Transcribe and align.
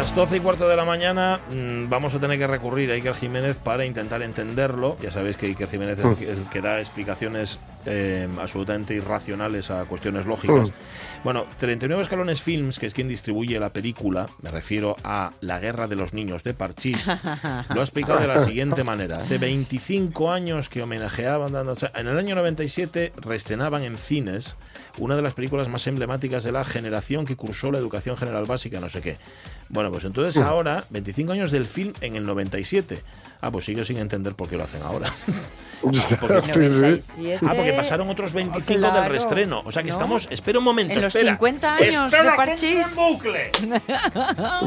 Las 0.00 0.14
12 0.14 0.38
y 0.38 0.40
cuarto 0.40 0.66
de 0.66 0.76
la 0.76 0.86
mañana 0.86 1.40
mm, 1.50 1.90
vamos 1.90 2.14
a 2.14 2.18
tener 2.18 2.38
que 2.38 2.46
recurrir 2.46 2.90
a 2.90 2.94
Iker 2.94 3.14
Jiménez 3.14 3.58
para 3.58 3.84
intentar 3.84 4.22
entenderlo. 4.22 4.96
Ya 5.02 5.12
sabéis 5.12 5.36
que 5.36 5.44
Iker 5.44 5.68
Jiménez 5.68 5.98
es 5.98 6.04
el 6.38 6.46
que- 6.50 6.62
da 6.62 6.80
explicaciones 6.80 7.58
eh, 7.84 8.26
absolutamente 8.40 8.94
irracionales 8.94 9.70
a 9.70 9.84
cuestiones 9.84 10.24
lógicas. 10.24 10.70
Bueno, 11.22 11.44
39 11.58 12.02
Escalones 12.02 12.40
Films, 12.40 12.78
que 12.78 12.86
es 12.86 12.94
quien 12.94 13.08
distribuye 13.08 13.58
la 13.60 13.72
película, 13.74 14.26
me 14.40 14.50
refiero 14.50 14.96
a 15.04 15.32
La 15.42 15.58
Guerra 15.60 15.86
de 15.86 15.96
los 15.96 16.14
Niños 16.14 16.44
de 16.44 16.54
Parchís, 16.54 17.06
lo 17.74 17.80
ha 17.80 17.84
explicado 17.84 18.20
de 18.20 18.26
la 18.28 18.40
siguiente 18.40 18.84
manera. 18.84 19.18
Hace 19.20 19.36
25 19.36 20.30
años 20.32 20.70
que 20.70 20.82
homenajeaban, 20.82 21.52
dando- 21.52 21.72
o 21.72 21.76
sea, 21.76 21.92
en 21.94 22.06
el 22.06 22.16
año 22.18 22.34
97 22.36 23.12
reestrenaban 23.16 23.82
en 23.82 23.98
cines 23.98 24.56
una 24.98 25.14
de 25.16 25.22
las 25.22 25.34
películas 25.34 25.68
más 25.68 25.86
emblemáticas 25.86 26.42
de 26.44 26.52
la 26.52 26.64
generación 26.64 27.24
que 27.26 27.36
cursó 27.36 27.70
la 27.70 27.78
educación 27.78 28.16
general 28.18 28.44
básica, 28.46 28.80
no 28.80 28.88
sé 28.88 29.00
qué. 29.02 29.18
Bueno, 29.70 29.89
pues 29.90 30.04
entonces 30.04 30.40
ahora, 30.42 30.84
25 30.90 31.32
años 31.32 31.50
del 31.50 31.66
film 31.66 31.92
en 32.00 32.16
el 32.16 32.24
97. 32.26 33.02
Ah, 33.42 33.50
pues 33.50 33.64
sigo 33.64 33.82
sin 33.84 33.96
entender 33.98 34.34
por 34.34 34.48
qué 34.48 34.56
lo 34.56 34.64
hacen 34.64 34.82
ahora. 34.82 35.10
Porque- 35.80 35.98
Sí, 35.98 36.52
sí. 36.52 36.58
97. 36.58 37.38
Ah, 37.46 37.54
porque 37.56 37.72
pasaron 37.72 38.10
otros 38.10 38.34
25 38.34 38.80
Claro, 38.80 39.00
del 39.00 39.10
restreno. 39.10 39.62
O 39.64 39.72
sea 39.72 39.82
que 39.82 39.88
¿no? 39.88 39.94
estamos. 39.94 40.28
Espera 40.30 40.58
un 40.58 40.64
momento, 40.66 40.92
En 40.92 40.98
los 41.00 41.06
espera. 41.14 41.32
50 41.32 41.74
años 41.76 42.04
Espera, 42.12 42.22
de 42.24 42.30
que 42.30 42.36
Parchís. 42.36 42.86
entro 42.86 43.06
en 43.06 43.12
bucle. 43.14 43.50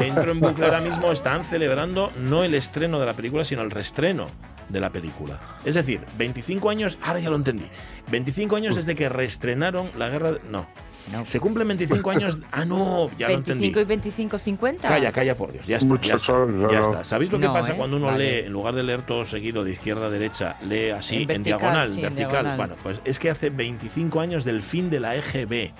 Entro 0.08 0.32
en 0.32 0.40
bucle 0.40 0.64
ahora 0.64 0.80
mismo. 0.80 1.12
Están 1.12 1.44
celebrando 1.44 2.10
no 2.18 2.42
el 2.42 2.54
estreno 2.54 2.98
de 2.98 3.06
la 3.06 3.12
película, 3.12 3.44
sino 3.44 3.62
el 3.62 3.70
reestreno 3.70 4.26
de 4.68 4.80
la 4.80 4.90
película. 4.90 5.40
Es 5.64 5.76
decir, 5.76 6.00
25 6.18 6.68
años. 6.68 6.98
Ahora 7.00 7.20
ya 7.20 7.30
lo 7.30 7.36
entendí. 7.36 7.66
25 8.10 8.56
años 8.56 8.74
desde 8.74 8.96
que 8.96 9.08
reestrenaron 9.08 9.92
la 9.96 10.08
guerra. 10.08 10.32
de- 10.32 10.40
no. 10.50 10.66
No. 11.12 11.26
Se 11.26 11.38
cumplen 11.38 11.68
25 11.68 12.10
años. 12.10 12.40
Ah, 12.50 12.64
no, 12.64 13.10
ya 13.18 13.28
lo 13.28 13.34
entendí. 13.34 13.60
25 13.72 13.80
y 13.80 13.84
25, 13.84 14.38
50. 14.38 14.88
Calla, 14.88 15.12
calla, 15.12 15.36
por 15.36 15.52
Dios. 15.52 15.66
Ya 15.66 15.76
está. 15.76 15.88
Muchos 15.88 16.06
ya 16.08 16.14
está, 16.14 16.26
son, 16.26 16.62
no, 16.62 16.70
ya 16.70 16.80
no. 16.80 16.84
está. 16.92 17.04
¿Sabéis 17.04 17.30
lo 17.30 17.38
que 17.38 17.48
pasa 17.48 17.72
¿eh? 17.72 17.76
cuando 17.76 17.96
uno 17.96 18.06
Vale. 18.06 18.40
lee, 18.40 18.46
en 18.46 18.52
lugar 18.52 18.74
de 18.74 18.82
leer 18.82 19.02
todo 19.02 19.24
seguido 19.24 19.64
de 19.64 19.72
izquierda 19.72 20.06
a 20.06 20.10
derecha, 20.10 20.56
lee 20.66 20.90
así, 20.90 21.16
En 21.16 21.20
en, 21.22 21.26
vertical, 21.28 21.44
diagonal, 21.60 21.88
sí, 21.90 21.96
en 21.96 22.02
vertical? 22.02 22.30
diagonal. 22.30 22.56
Bueno, 22.56 22.74
pues 22.82 23.00
es 23.04 23.18
que 23.18 23.30
hace 23.30 23.50
25 23.50 24.20
años 24.20 24.44
del 24.44 24.62
fin 24.62 24.88
de 24.90 25.00
la 25.00 25.14
EGB, 25.16 25.72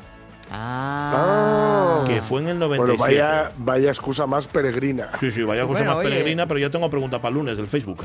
Ah. 0.50 2.04
que 2.06 2.20
fue 2.22 2.40
en 2.40 2.48
el 2.48 2.58
Bueno, 2.58 2.84
97. 2.86 3.20
vaya, 3.20 3.50
vaya 3.58 3.88
excusa 3.88 4.26
más 4.26 4.46
peregrina. 4.46 5.10
Sí, 5.18 5.30
sí, 5.30 5.42
vaya 5.42 5.64
Bueno, 5.64 5.84
más 5.86 5.96
oye. 5.96 6.08
peregrina, 6.10 6.46
pero 6.46 6.58
yo 6.60 6.70
tengo 6.70 6.88
pregunta 6.90 7.18
para 7.20 7.30
el 7.30 7.34
lunes 7.36 7.56
del 7.56 7.66
Facebook. 7.66 8.02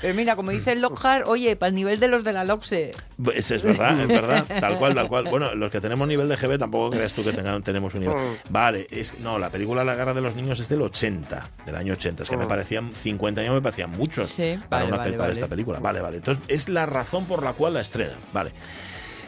Pero 0.00 0.14
mira, 0.14 0.36
como 0.36 0.50
dice 0.50 0.72
el 0.72 0.80
Lockhart, 0.80 1.26
oye, 1.26 1.56
para 1.56 1.68
el 1.68 1.74
nivel 1.74 2.00
de 2.00 2.08
los 2.08 2.24
de 2.24 2.32
la 2.32 2.44
LOXE. 2.44 2.90
Pues 3.22 3.50
es 3.50 3.62
verdad, 3.62 4.00
es 4.00 4.08
verdad, 4.08 4.44
tal 4.60 4.78
cual, 4.78 4.94
tal 4.94 5.08
cual. 5.08 5.24
Bueno, 5.28 5.54
los 5.54 5.70
que 5.70 5.80
tenemos 5.80 6.06
nivel 6.08 6.28
de 6.28 6.36
GB 6.36 6.58
tampoco 6.58 6.90
creas 6.90 7.12
tú 7.12 7.24
que 7.24 7.32
tengan, 7.32 7.62
tenemos 7.62 7.94
un 7.94 8.00
nivel. 8.00 8.16
Vale, 8.50 8.86
es 8.90 9.18
no, 9.20 9.38
la 9.38 9.50
película 9.50 9.84
La 9.84 9.94
Guerra 9.94 10.14
de 10.14 10.20
los 10.20 10.34
Niños 10.34 10.60
es 10.60 10.68
del 10.68 10.82
80, 10.82 11.50
del 11.66 11.74
año 11.76 11.92
80. 11.94 12.22
Es 12.24 12.30
que 12.30 12.36
me 12.36 12.46
parecían 12.46 12.92
50 12.94 13.40
años, 13.40 13.54
me 13.54 13.62
parecían 13.62 13.90
muchos 13.90 14.28
Sí, 14.30 14.58
para, 14.68 14.82
vale, 14.84 14.88
una, 14.88 14.96
vale, 14.98 15.10
para 15.12 15.22
vale. 15.22 15.32
esta 15.34 15.46
película. 15.48 15.80
Vale, 15.80 16.00
vale. 16.00 16.16
Entonces 16.18 16.44
es 16.48 16.68
la 16.68 16.86
razón 16.86 17.24
por 17.26 17.42
la 17.42 17.52
cual 17.52 17.74
la 17.74 17.80
estrenan. 17.80 18.16
Vale. 18.32 18.52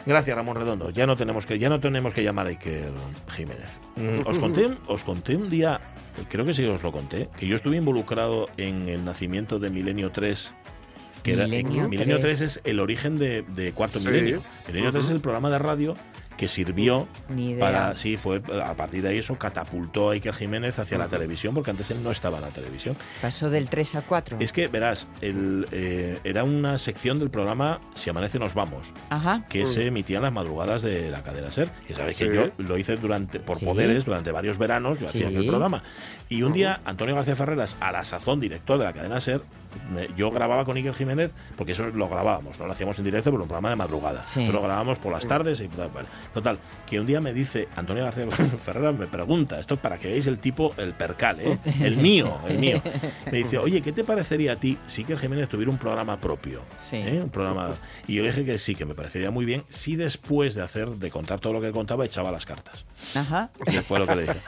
Gracias, 0.05 0.35
Ramón 0.35 0.55
Redondo. 0.55 0.89
Ya 0.89 1.05
no 1.05 1.15
tenemos 1.15 1.45
que, 1.45 1.59
ya 1.59 1.69
no 1.69 1.79
tenemos 1.79 2.13
que 2.13 2.23
llamar 2.23 2.47
a 2.47 2.49
Iker 2.49 2.91
Jiménez. 3.29 3.79
Mm, 3.95 4.27
os 4.27 4.39
conté, 4.39 4.69
os 4.87 5.03
conté 5.03 5.35
un 5.35 5.49
día, 5.49 5.79
creo 6.29 6.45
que 6.45 6.53
sí 6.53 6.65
os 6.65 6.81
lo 6.83 6.91
conté, 6.91 7.29
que 7.37 7.47
yo 7.47 7.55
estuve 7.55 7.77
involucrado 7.77 8.49
en 8.57 8.89
el 8.89 9.05
nacimiento 9.05 9.59
de 9.59 9.69
Milenio 9.69 10.11
3 10.11 10.53
que 11.23 11.33
era, 11.33 11.45
Milenio 11.45 11.87
Milenio 11.87 12.19
3 12.19 12.39
3 12.39 12.41
es 12.41 12.61
el 12.63 12.79
origen 12.79 13.19
de, 13.19 13.43
de 13.43 13.73
Cuarto 13.73 13.99
Sí. 13.99 14.07
Milenio. 14.07 14.41
Milenio 14.67 14.91
3 14.91 15.05
es 15.05 15.11
el 15.11 15.21
programa 15.21 15.51
de 15.51 15.59
radio 15.59 15.95
que 16.41 16.47
sirvió 16.47 17.07
Ni 17.29 17.51
idea. 17.51 17.59
para 17.59 17.95
sí 17.95 18.17
fue 18.17 18.41
a 18.65 18.73
partir 18.73 19.03
de 19.03 19.09
ahí 19.09 19.19
eso 19.19 19.35
catapultó 19.37 20.09
a 20.09 20.13
Iker 20.13 20.33
Jiménez 20.33 20.79
hacia 20.79 20.97
la 20.97 21.07
televisión 21.07 21.53
porque 21.53 21.69
antes 21.69 21.91
él 21.91 22.01
no 22.01 22.09
estaba 22.09 22.37
en 22.39 22.45
la 22.45 22.49
televisión 22.49 22.97
Pasó 23.21 23.51
del 23.51 23.69
3 23.69 23.93
a 23.93 24.01
4. 24.01 24.37
es 24.39 24.51
que 24.51 24.67
verás 24.67 25.07
el, 25.21 25.67
eh, 25.71 26.17
era 26.23 26.43
una 26.43 26.79
sección 26.79 27.19
del 27.19 27.29
programa 27.29 27.79
Si 27.93 28.09
amanece 28.09 28.39
nos 28.39 28.55
vamos 28.55 28.91
Ajá. 29.11 29.45
que 29.49 29.67
se 29.67 29.85
emitía 29.85 30.17
en 30.17 30.23
las 30.23 30.33
madrugadas 30.33 30.81
de 30.81 31.11
la 31.11 31.21
cadena 31.21 31.51
Ser. 31.51 31.71
Y 31.87 31.93
sabéis 31.93 32.17
Sí. 32.17 32.25
que 32.27 32.33
yo 32.35 32.49
lo 32.57 32.75
hice 32.75 32.97
durante 32.97 33.39
por 33.39 33.59
Sí. 33.59 33.65
poderes 33.65 34.03
durante 34.05 34.31
varios 34.31 34.57
veranos, 34.57 34.99
yo 34.99 35.05
hacía 35.05 35.27
aquel 35.27 35.45
programa. 35.45 35.83
Y 36.27 36.41
un 36.41 36.53
día 36.53 36.81
Antonio 36.85 37.13
García 37.13 37.35
Ferreras, 37.35 37.77
a 37.79 37.91
la 37.91 38.03
sazón 38.03 38.39
director 38.39 38.79
de 38.79 38.85
la 38.85 38.93
cadena 38.93 39.21
Ser, 39.21 39.43
me- 39.93 40.07
yo 40.17 40.31
grababa 40.31 40.65
con 40.65 40.77
Iker 40.77 40.93
Jiménez, 40.93 41.31
porque 41.55 41.73
eso 41.73 41.87
lo 41.87 42.07
grabábamos, 42.09 42.59
no 42.59 42.65
lo 42.67 42.73
hacíamos 42.73 42.97
en 42.99 43.05
directo, 43.05 43.31
pero 43.31 43.43
un 43.43 43.47
programa 43.49 43.69
de 43.69 43.75
madrugada. 43.75 44.23
Sí. 44.23 44.41
Pero 44.41 44.53
lo 44.53 44.61
grabábamos 44.61 44.97
por 44.99 45.11
las 45.11 45.25
tardes 45.27 45.59
y 45.61 45.67
tal, 45.67 45.89
vale. 45.89 46.07
Total, 46.33 46.57
que 46.89 46.99
un 46.99 47.05
día 47.07 47.21
me 47.21 47.33
dice 47.33 47.67
Antonio 47.75 48.03
García 48.03 48.25
Ferreras, 48.63 48.97
me 48.97 49.07
pregunta, 49.07 49.59
esto 49.59 49.77
para 49.77 49.97
que 49.97 50.07
veáis 50.09 50.27
el 50.27 50.39
tipo, 50.39 50.73
el 50.77 50.93
percal, 50.93 51.39
¿eh? 51.39 51.57
el 51.81 51.97
mío, 51.97 52.37
el 52.47 52.57
mío. 52.59 52.81
Me 53.25 53.39
dice, 53.39 53.57
oye, 53.59 53.81
¿qué 53.81 53.91
te 53.91 54.03
parecería 54.03 54.53
a 54.53 54.55
ti 54.55 54.77
si 54.87 55.01
Iker 55.01 55.19
Jiménez 55.19 55.49
tuviera 55.49 55.71
un 55.71 55.77
programa 55.77 56.17
propio? 56.19 56.61
Sí. 56.77 56.97
¿Eh? 56.97 57.19
Un 57.23 57.29
programa. 57.29 57.69
Y 58.07 58.15
yo 58.15 58.23
le 58.23 58.29
dije 58.29 58.45
que 58.45 58.59
sí, 58.59 58.75
que 58.75 58.85
me 58.85 58.93
parecería 58.95 59.31
muy 59.31 59.45
bien 59.45 59.63
si 59.69 59.95
después 59.95 60.55
de 60.55 60.61
hacer, 60.61 60.89
de 60.89 61.09
contar 61.11 61.39
todo 61.39 61.53
lo 61.53 61.61
que 61.61 61.71
contaba, 61.71 62.05
echaba 62.05 62.31
las 62.31 62.45
cartas. 62.45 62.85
Ajá. 63.15 63.49
Y 63.67 63.77
fue 63.77 63.99
lo 63.99 64.07
que 64.07 64.15
le 64.15 64.21
dije. 64.23 64.41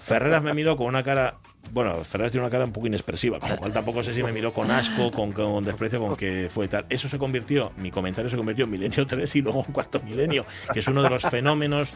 Ferreras 0.00 0.42
me 0.42 0.54
miró 0.54 0.76
con 0.76 0.86
una 0.86 1.02
cara. 1.02 1.34
Bueno, 1.70 1.96
Ferreras 2.04 2.32
tiene 2.32 2.44
una 2.46 2.50
cara 2.50 2.64
un 2.64 2.72
poco 2.72 2.86
inexpresiva, 2.86 3.38
con 3.40 3.48
lo 3.50 3.56
cual 3.56 3.72
tampoco 3.72 4.02
sé 4.02 4.12
si 4.12 4.22
me 4.22 4.32
miró 4.32 4.52
con 4.52 4.70
asco, 4.70 5.10
con, 5.10 5.32
con 5.32 5.64
desprecio, 5.64 6.00
con 6.00 6.16
que 6.16 6.48
fue 6.50 6.68
tal. 6.68 6.84
Eso 6.90 7.08
se 7.08 7.18
convirtió, 7.18 7.72
mi 7.78 7.90
comentario 7.90 8.28
se 8.28 8.36
convirtió 8.36 8.64
en 8.66 8.70
Milenio 8.72 9.06
3 9.06 9.36
y 9.36 9.40
luego 9.42 9.64
en 9.66 9.72
Cuarto 9.72 10.00
Milenio, 10.02 10.44
que 10.72 10.80
es 10.80 10.88
uno 10.88 11.02
de 11.02 11.08
los 11.08 11.22
fenómenos, 11.22 11.94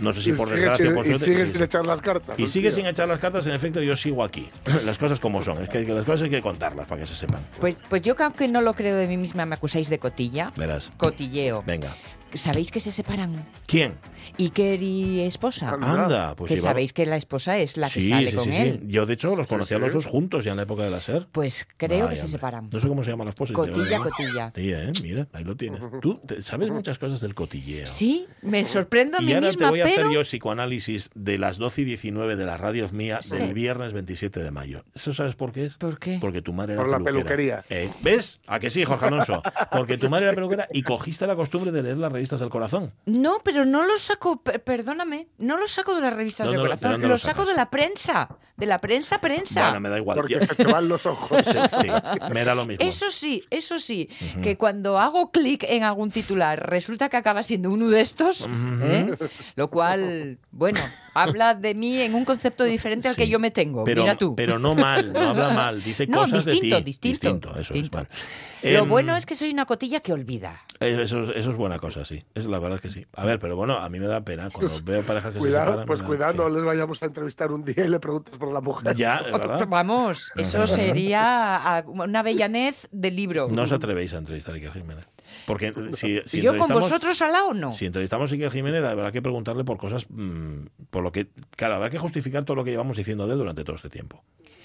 no 0.00 0.12
sé 0.12 0.20
si 0.20 0.32
por 0.32 0.48
Y 0.48 0.50
sigue 0.50 0.60
desgracia 0.62 0.84
o 0.84 0.88
sin- 0.88 0.94
por 0.96 1.06
y 1.06 1.08
suerte. 1.10 1.24
sigue 1.26 1.38
sí, 1.40 1.46
sin 1.46 1.56
sí. 1.58 1.62
echar 1.62 1.86
las 1.86 2.02
cartas. 2.02 2.34
Y 2.40 2.48
sigue 2.48 2.68
hostia. 2.68 2.82
sin 2.82 2.90
echar 2.90 3.06
las 3.06 3.20
cartas, 3.20 3.46
en 3.46 3.52
efecto, 3.52 3.80
yo 3.82 3.94
sigo 3.94 4.24
aquí. 4.24 4.50
Las 4.84 4.98
cosas 4.98 5.20
como 5.20 5.40
son, 5.44 5.62
es 5.62 5.68
que 5.68 5.84
las 5.84 6.04
cosas 6.04 6.22
hay 6.22 6.30
que 6.30 6.42
contarlas 6.42 6.86
para 6.88 7.02
que 7.02 7.06
se 7.06 7.14
sepan. 7.14 7.40
Pues, 7.60 7.78
pues 7.88 8.02
yo 8.02 8.16
que 8.16 8.24
aunque 8.24 8.48
no 8.48 8.62
lo 8.62 8.74
creo 8.74 8.96
de 8.96 9.06
mí 9.06 9.16
misma, 9.16 9.46
me 9.46 9.54
acusáis 9.54 9.88
de 9.90 10.00
cotilla. 10.00 10.52
Verás. 10.56 10.90
Cotilleo. 10.96 11.62
Venga. 11.64 11.94
¿Sabéis 12.32 12.72
que 12.72 12.80
se 12.80 12.90
separan 12.90 13.46
¿Quién? 13.68 13.94
Iker 14.38 14.82
y 14.82 15.20
esposa? 15.20 15.70
Anda. 15.70 16.04
Anda, 16.04 16.36
pues 16.36 16.48
que 16.50 16.56
llevaba- 16.56 16.70
sabéis 16.70 16.92
que 16.92 17.06
la 17.06 17.16
esposa 17.16 17.58
es 17.58 17.76
la 17.76 17.88
que 17.88 18.00
sí, 18.00 18.08
sale 18.08 18.30
sí, 18.30 18.36
con 18.36 18.44
sí, 18.44 18.50
sí. 18.50 18.56
él. 18.56 18.80
Yo, 18.86 19.06
de 19.06 19.14
hecho, 19.14 19.34
los 19.36 19.46
conocía 19.46 19.76
a 19.76 19.80
los 19.80 19.92
dos 19.92 20.06
juntos 20.06 20.44
ya 20.44 20.52
en 20.52 20.56
la 20.58 20.62
época 20.64 20.82
de 20.84 20.90
la 20.90 21.00
SER. 21.00 21.26
Pues 21.32 21.66
creo 21.76 22.08
que 22.08 22.16
se 22.16 22.22
hombre. 22.22 22.26
separan. 22.28 22.68
No 22.72 22.80
sé 22.80 22.88
cómo 22.88 23.02
se 23.02 23.10
llama 23.10 23.24
la 23.24 23.30
esposa. 23.30 23.52
Cotilla, 23.54 23.98
cotilla. 23.98 24.50
Tía, 24.52 24.84
¿eh? 24.84 24.92
Mira, 25.02 25.26
ahí 25.32 25.44
lo 25.44 25.56
tienes. 25.56 25.80
Tú 26.00 26.20
sabes 26.40 26.70
muchas 26.70 26.98
cosas 26.98 27.20
del 27.20 27.34
cotilleo. 27.34 27.86
Sí, 27.86 28.26
me 28.42 28.64
sorprendo 28.64 29.18
a 29.18 29.22
Y 29.22 29.26
mí 29.26 29.32
ahora 29.34 29.48
misma, 29.48 29.66
te 29.66 29.70
voy 29.70 29.80
a 29.80 29.84
pero... 29.84 30.02
hacer 30.02 30.14
yo 30.14 30.20
psicoanálisis 30.22 31.10
de 31.14 31.38
las 31.38 31.58
12 31.58 31.82
y 31.82 31.84
19 31.84 32.36
de 32.36 32.44
la 32.44 32.56
radio 32.56 32.88
mía 32.92 33.20
Sí. 33.22 33.36
del 33.36 33.54
viernes 33.54 33.92
27 33.92 34.40
de 34.42 34.50
mayo. 34.50 34.84
¿Eso 34.94 35.12
sabes 35.12 35.34
por 35.34 35.52
qué 35.52 35.66
es? 35.66 35.74
¿Por 35.76 35.98
qué? 35.98 36.18
Porque 36.20 36.42
tu 36.42 36.52
madre 36.52 36.74
era 36.74 36.82
Por 36.82 36.90
la 36.90 36.98
peluquera. 36.98 37.24
peluquería. 37.24 37.64
Eh, 37.70 37.90
¿Ves? 38.02 38.40
¿A 38.46 38.58
que 38.60 38.70
sí, 38.70 38.84
Jorge 38.84 39.06
Alonso? 39.06 39.42
Porque 39.72 39.96
tu 39.98 40.08
madre 40.10 40.24
era 40.26 40.34
peluquera 40.34 40.68
y 40.72 40.82
cogiste 40.82 41.26
la 41.26 41.34
costumbre 41.36 41.72
de 41.72 41.82
leer 41.82 41.98
las 41.98 42.12
revistas 42.12 42.40
del 42.40 42.48
corazón. 42.50 42.92
No, 43.06 43.38
pero 43.44 43.64
no 43.64 43.82
lo 43.84 43.98
saco, 44.14 44.42
perdóname, 44.42 45.28
no 45.38 45.56
lo 45.56 45.68
saco 45.68 45.94
de 45.94 46.00
las 46.00 46.12
revistas 46.12 46.46
¿Dónde 46.46 46.62
de 46.62 46.68
corazón, 46.68 47.02
lo, 47.02 47.08
lo 47.08 47.18
saco 47.18 47.44
de 47.44 47.54
la 47.54 47.70
prensa. 47.70 48.28
De 48.56 48.66
la 48.66 48.78
prensa, 48.78 49.20
prensa. 49.20 49.62
Bueno, 49.64 49.80
me 49.80 49.88
da 49.88 49.98
igual. 49.98 50.16
Porque 50.16 50.34
Yo- 50.34 50.40
se 50.40 50.54
te 50.54 50.64
van 50.64 50.88
los 50.88 51.06
ojos. 51.06 51.44
sí, 51.44 51.58
sí, 51.80 51.88
me 52.32 52.44
da 52.44 52.54
lo 52.54 52.64
mismo. 52.66 52.86
Eso 52.86 53.10
sí, 53.10 53.42
eso 53.50 53.78
sí, 53.80 54.08
que 54.42 54.56
cuando 54.56 54.98
hago 54.98 55.30
clic 55.32 55.64
en 55.68 55.82
algún 55.82 56.10
titular 56.10 56.68
resulta 56.70 57.08
que 57.08 57.16
acaba 57.16 57.42
siendo 57.42 57.70
uno 57.70 57.88
de 57.90 58.00
estos, 58.00 58.48
¿eh? 58.82 59.16
lo 59.56 59.70
cual, 59.70 60.38
bueno, 60.52 60.78
habla 61.14 61.54
de 61.54 61.74
mí 61.74 62.00
en 62.00 62.14
un 62.14 62.24
concepto 62.24 62.64
diferente 62.64 63.08
al 63.08 63.16
que 63.16 63.28
yo 63.28 63.38
me 63.38 63.50
tengo. 63.50 63.84
pero, 63.84 64.02
Mira 64.02 64.16
tú. 64.16 64.34
pero 64.36 64.58
no 64.58 64.74
mal, 64.74 65.12
no 65.12 65.30
habla 65.30 65.50
mal, 65.50 65.82
dice 65.82 66.06
No, 66.06 66.18
cosas 66.20 66.44
distinto, 66.44 66.76
de 66.76 66.82
ti. 66.82 66.98
distinto, 67.02 67.50
eso 67.58 67.74
distinto. 67.74 67.98
es 67.98 68.08
mal. 68.08 68.72
Lo 68.72 68.78
Em, 68.84 68.88
bueno 68.88 69.14
es 69.16 69.26
que 69.26 69.34
soy 69.34 69.50
una 69.50 69.66
cotilla 69.66 70.00
que 70.00 70.12
olvida. 70.12 70.62
eh, 70.80 70.96
Eso, 71.02 71.20
es- 71.22 71.36
eso 71.36 71.50
es 71.50 71.56
buena 71.56 71.78
cosa, 71.78 72.04
sí. 72.06 72.24
Es 72.34 72.46
la 72.46 72.58
verdad 72.58 72.76
es 72.76 72.80
que 72.82 72.88
sí. 72.90 73.04
A 73.14 73.26
ver, 73.26 73.38
pero 73.38 73.56
bueno, 73.56 73.74
a 73.76 73.90
mí 73.90 73.98
me 74.00 74.06
da 74.06 74.22
pena 74.24 74.48
cuando 74.50 74.80
veo 74.84 75.02
parejas 75.04 75.32
que 75.32 75.38
se 75.38 75.44
Cuidado, 75.44 75.66
separan. 75.66 75.86
pues 75.86 76.00
da- 76.00 76.06
cuidado, 76.06 76.34
no 76.34 76.48
les 76.48 76.64
vayamos 76.64 77.02
a 77.02 77.06
entrevistar 77.06 77.52
un 77.52 77.62
día 77.64 77.84
y 77.84 77.88
le 77.88 78.00
preguntes 78.00 78.38
por 78.44 78.52
la 78.54 78.60
mujer. 78.60 78.94
Ya, 78.94 79.18
es 79.18 79.32
verdad. 79.32 79.66
Vamos, 79.68 80.32
eso 80.36 80.66
sería 80.66 81.56
ah, 81.56 81.84
una 81.86 82.22
bellanez 82.22 82.88
de 82.92 83.10
libro. 83.10 83.48
No 83.48 83.62
os 83.62 83.72
atrevéis 83.72 84.12
a 84.14 84.18
entrevistar 84.18 84.54
a 84.54 84.56
Iker 84.56 84.72
Jiménez. 84.72 85.06
Porque 85.46 85.72
si, 85.92 86.20
si 86.26 86.40
¿Yo 86.40 86.56
con 86.56 86.68
vosotros 86.68 87.20
al 87.22 87.32
lado 87.32 87.54
no? 87.54 87.72
Si 87.72 87.86
entrevistamos 87.86 88.30
a 88.30 88.34
Iker 88.34 88.52
Jiménez, 88.52 88.84
habrá 88.84 89.10
que 89.12 89.22
preguntarle 89.22 89.64
por 89.64 89.78
cosas, 89.78 90.06
mm, 90.08 90.66
por 90.90 91.02
lo 91.02 91.12
que, 91.12 91.28
claro, 91.56 91.74
habrá 91.74 91.90
que 91.90 91.98
justificar 91.98 92.44
todo 92.44 92.56
lo 92.56 92.64
que 92.64 92.70
llevamos 92.70 92.96
diciendo 92.96 93.26
de 93.26 93.32
él 93.32 93.38
durante 93.38 93.64
todo 93.64 93.76
este 93.76 93.90
tiempo. 93.90 94.22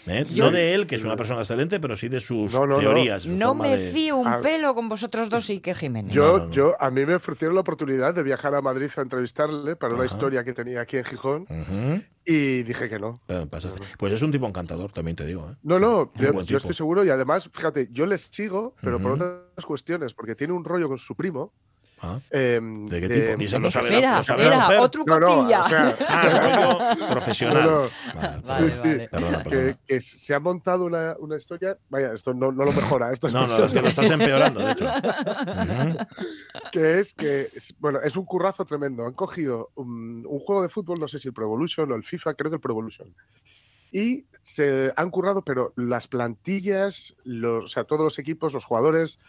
¿Eh? 0.09 0.23
No 0.37 0.51
de 0.51 0.73
él, 0.73 0.87
que 0.87 0.95
es 0.95 1.03
una 1.03 1.15
persona 1.15 1.41
excelente, 1.41 1.79
pero 1.79 1.95
sí 1.95 2.09
de 2.09 2.19
sus 2.19 2.51
No, 2.53 2.61
no, 2.65 2.73
no. 2.75 2.79
teorías. 2.79 3.23
su 3.23 3.35
No 3.35 3.53
me 3.53 3.77
de- 3.77 3.91
fío 3.91 4.17
un 4.17 4.27
Ah. 4.27 4.39
pelo 4.41 4.73
con 4.75 4.89
vosotros 4.89 5.29
dos 5.29 5.49
y 5.49 5.59
que 5.59 5.75
Jiménez. 5.75 6.13
Yo, 6.13 6.23
No, 6.25 6.37
no, 6.39 6.45
no. 6.47 6.51
yo, 6.51 6.75
a 6.79 6.89
mí 6.89 7.05
me 7.05 7.15
ofrecieron 7.15 7.55
la 7.55 7.61
oportunidad 7.61 8.13
de 8.13 8.23
viajar 8.23 8.53
a 8.55 8.61
Madrid 8.61 8.89
a 8.97 9.01
entrevistarle 9.01 9.75
para 9.75 9.95
una 9.95 10.05
historia 10.05 10.43
que 10.43 10.53
tenía 10.53 10.81
aquí 10.81 10.97
en 10.97 11.05
Gijón 11.05 11.45
y 12.25 12.63
dije 12.63 12.89
que 12.89 12.99
no. 12.99 13.21
Pero 13.25 13.47
pasaste. 13.47 13.81
Pues 13.97 14.13
es 14.13 14.21
un 14.21 14.31
tipo 14.31 14.47
encantador, 14.47 14.91
también 14.91 15.15
te 15.15 15.25
digo. 15.25 15.49
¿eh? 15.51 15.55
No, 15.63 15.79
no, 15.79 16.11
yo, 16.45 16.57
estoy 16.57 16.73
seguro 16.73 17.03
y 17.03 17.09
además, 17.09 17.49
fíjate, 17.53 17.89
yo 17.91 18.05
les 18.05 18.21
sigo, 18.21 18.75
pero 18.81 18.99
por 19.01 19.11
otras 19.13 19.65
cuestiones, 19.65 20.13
porque 20.13 20.35
tiene 20.35 20.53
un 20.53 20.63
rollo 20.63 20.87
con 20.87 20.97
su 20.97 21.15
primo. 21.15 21.53
Ah, 22.01 22.19
em, 22.31 22.87
¿De 22.87 23.01
qué 23.01 23.07
de- 23.09 23.27
tipo? 23.29 23.41
Y 23.41 23.45
eso 23.45 23.59
lo 23.59 23.69
sabe, 23.71 24.01
la- 24.01 24.17
lo 24.17 24.23
sabe 24.23 24.43
la 24.43 24.49
espera, 24.49 24.65
mujer. 24.65 24.79
otro 24.79 25.03
No, 25.05 25.19
no, 25.19 25.39
o 25.41 25.47
sea, 25.69 25.97
Ah, 26.07 26.77
rollo 26.95 27.07
profesional. 27.09 27.63
No, 27.65 27.71
no. 27.83 27.87
Vale, 28.15 28.41
Vale, 28.45 28.69
sí, 28.69 28.77
sí. 28.77 28.87
vale. 28.87 29.09
Perdona, 29.09 29.43
que, 29.43 29.49
perdona. 29.49 29.79
que 29.85 30.01
se 30.01 30.33
ha 30.33 30.39
montado 30.39 30.85
una, 30.85 31.15
una 31.19 31.37
historia. 31.37 31.77
Vaya, 31.89 32.13
esto 32.13 32.33
no, 32.33 32.51
no 32.51 32.63
lo 32.65 32.71
mejora. 32.71 33.11
Esto 33.11 33.27
es 33.27 33.33
No, 33.33 33.45
no, 33.47 33.65
es 33.65 33.73
que 33.73 33.81
lo 33.81 33.87
estás 33.89 34.09
empeorando, 34.11 34.59
de 34.65 34.71
hecho. 34.71 34.85
Que 36.71 36.99
es 36.99 37.13
que, 37.13 37.49
bueno, 37.79 37.99
es 38.01 38.15
un 38.15 38.25
currazo 38.25 38.65
tremendo. 38.65 39.05
Han 39.05 39.13
cogido 39.13 39.71
un, 39.75 40.25
un 40.27 40.39
juego 40.39 40.61
de 40.61 40.69
fútbol, 40.69 40.99
no 40.99 41.07
sé 41.07 41.19
si 41.19 41.27
el 41.27 41.33
Pro 41.33 41.45
Evolution 41.45 41.91
o 41.91 41.95
el 41.95 42.03
FIFA, 42.03 42.33
creo 42.35 42.51
que 42.51 42.55
el 42.55 42.61
Pro 42.61 42.73
Evolution. 42.73 43.13
Y 43.91 44.25
se 44.41 44.93
han 44.95 45.09
currado, 45.09 45.41
pero 45.43 45.73
las 45.75 46.07
plantillas, 46.07 47.15
los, 47.23 47.63
o 47.65 47.67
sea, 47.67 47.83
todos 47.85 48.03
los 48.03 48.19
equipos, 48.19 48.53
los 48.53 48.65
jugadores, 48.65 49.19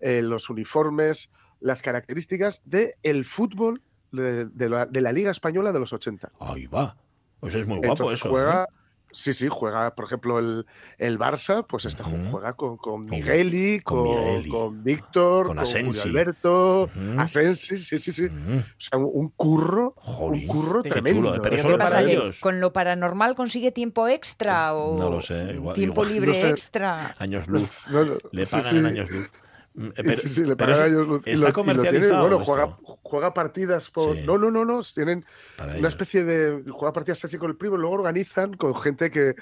eh, 0.00 0.22
los 0.22 0.48
uniformes, 0.48 1.30
las 1.60 1.82
características 1.82 2.62
del 2.64 2.94
el 3.02 3.24
fútbol 3.24 3.80
de, 4.12 4.46
de 4.46 4.68
la, 4.68 4.86
de 4.86 5.00
la 5.00 5.12
Liga 5.12 5.30
Española 5.30 5.72
de 5.72 5.80
los 5.80 5.92
80. 5.92 6.32
Ahí 6.40 6.66
va. 6.66 6.96
Pues 7.40 7.54
es 7.54 7.66
muy 7.66 7.78
guapo 7.78 7.92
Entonces 7.92 8.20
eso. 8.20 8.30
juega, 8.30 8.64
¿eh? 8.64 8.74
Sí, 9.10 9.32
sí, 9.32 9.48
juega, 9.50 9.94
por 9.94 10.04
ejemplo, 10.04 10.38
el, 10.38 10.66
el 10.98 11.18
Barça, 11.18 11.64
pues 11.66 11.86
este 11.86 12.02
Ujú. 12.02 12.30
juega 12.30 12.52
con, 12.52 12.76
con 12.76 13.06
Migueli, 13.06 13.80
con 13.80 14.04
con, 14.04 14.14
Migueli. 14.18 14.50
con 14.50 14.84
Víctor, 14.84 15.46
Con 15.46 15.56
con, 15.56 15.64
Julio 15.64 15.88
Asensi. 15.90 16.08
Alberto, 16.10 16.82
Ujú. 16.94 17.18
Asensi, 17.20 17.76
sí, 17.78 17.96
sí, 17.96 18.12
sí. 18.12 18.26
Ujú. 18.26 18.58
O 18.58 18.64
sea, 18.76 18.98
un, 18.98 19.30
curro, 19.30 19.94
Jolín, 19.96 20.42
un 20.42 20.46
curro 20.48 20.82
qué 20.82 20.90
tremendo. 20.90 21.20
chulo, 21.22 21.34
¿eh? 21.36 21.40
Pero 21.42 21.56
¿eh? 21.56 21.58
solo 21.58 21.78
para 21.78 22.04
¿Que 22.04 22.12
ellos. 22.12 22.40
¿Con 22.40 22.60
lo 22.60 22.74
paranormal 22.74 23.34
consigue 23.34 23.72
tiempo 23.72 24.08
extra 24.08 24.74
o 24.74 24.98
No 24.98 25.08
lo 25.10 25.22
sé, 25.22 25.54
igual- 25.54 25.74
tiempo 25.74 26.02
igual- 26.02 26.12
libre 26.12 26.32
no 26.32 26.40
sé. 26.40 26.48
extra? 26.50 27.14
Años 27.18 27.48
luz. 27.48 27.84
No, 27.90 28.04
no, 28.04 28.18
Le 28.30 28.44
sí, 28.44 28.52
pagan 28.56 28.70
sí. 28.70 28.76
en 28.76 28.86
años 28.86 29.10
luz. 29.10 29.30
Eh, 29.78 29.92
Pero, 29.96 30.12
sí, 30.16 30.28
sí, 30.28 30.40
le 30.44 30.56
pero 30.56 30.72
pagan 30.72 30.74
eso 30.74 30.82
a 30.82 30.86
ellos 30.86 31.06
luz. 31.06 31.22
Y 31.26 31.30
está 31.30 31.44
lo- 31.44 31.48
y 31.48 31.52
lo 31.52 31.62
tiene, 31.62 31.74
comercializado. 31.76 32.20
bueno, 32.22 32.36
esto, 32.40 32.44
juega, 32.52 32.78
juega 33.02 33.34
partidas 33.34 33.90
por. 33.90 34.16
Sí. 34.16 34.24
No, 34.26 34.38
no, 34.38 34.50
no, 34.50 34.64
no. 34.64 34.80
Tienen 34.82 35.24
para 35.56 35.70
una 35.70 35.78
ellos. 35.78 35.88
especie 35.90 36.24
de. 36.24 36.64
Juega 36.70 36.92
partidas 36.92 37.24
así 37.24 37.38
con 37.38 37.50
el 37.50 37.56
primo 37.56 37.76
luego 37.76 37.94
organizan 37.94 38.54
con 38.54 38.74
gente 38.74 39.10
que. 39.10 39.34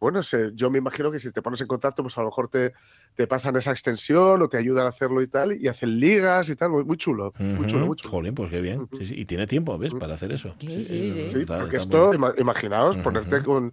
Bueno, 0.00 0.24
se- 0.24 0.50
yo 0.56 0.68
me 0.68 0.78
imagino 0.78 1.12
que 1.12 1.20
si 1.20 1.30
te 1.30 1.42
pones 1.42 1.60
en 1.60 1.68
contacto, 1.68 2.02
pues 2.02 2.18
a 2.18 2.22
lo 2.22 2.26
mejor 2.26 2.48
te, 2.48 2.72
te 3.14 3.28
pasan 3.28 3.54
esa 3.54 3.70
extensión 3.70 4.42
o 4.42 4.48
te 4.48 4.56
ayudan 4.56 4.84
a 4.84 4.88
hacerlo 4.88 5.22
y 5.22 5.28
tal, 5.28 5.52
y 5.52 5.68
hacen 5.68 6.00
ligas 6.00 6.48
y 6.48 6.56
tal, 6.56 6.70
muy, 6.70 6.82
muy 6.82 6.96
chulo, 6.96 7.32
muy 7.38 7.68
chulo, 7.68 7.86
muy 7.86 7.94
chulo. 7.96 8.10
Jolín, 8.10 8.34
pues 8.34 8.50
qué 8.50 8.60
bien. 8.60 8.80
Ujú. 8.80 8.96
Sí, 8.98 9.06
sí. 9.06 9.14
Y 9.16 9.26
tiene 9.26 9.46
tiempo, 9.46 9.78
¿ves? 9.78 9.94
Para 9.94 10.16
hacer 10.16 10.32
eso. 10.32 10.56
Sí, 10.58 10.84
sí, 10.84 11.12
sí. 11.12 11.20
Está- 11.38 11.60
porque 11.60 11.76
está 11.76 11.96
esto, 11.96 12.06
muy- 12.08 12.16
ima- 12.18 12.34
imaginaos, 12.36 12.96
ponerte 12.98 13.44
con 13.44 13.72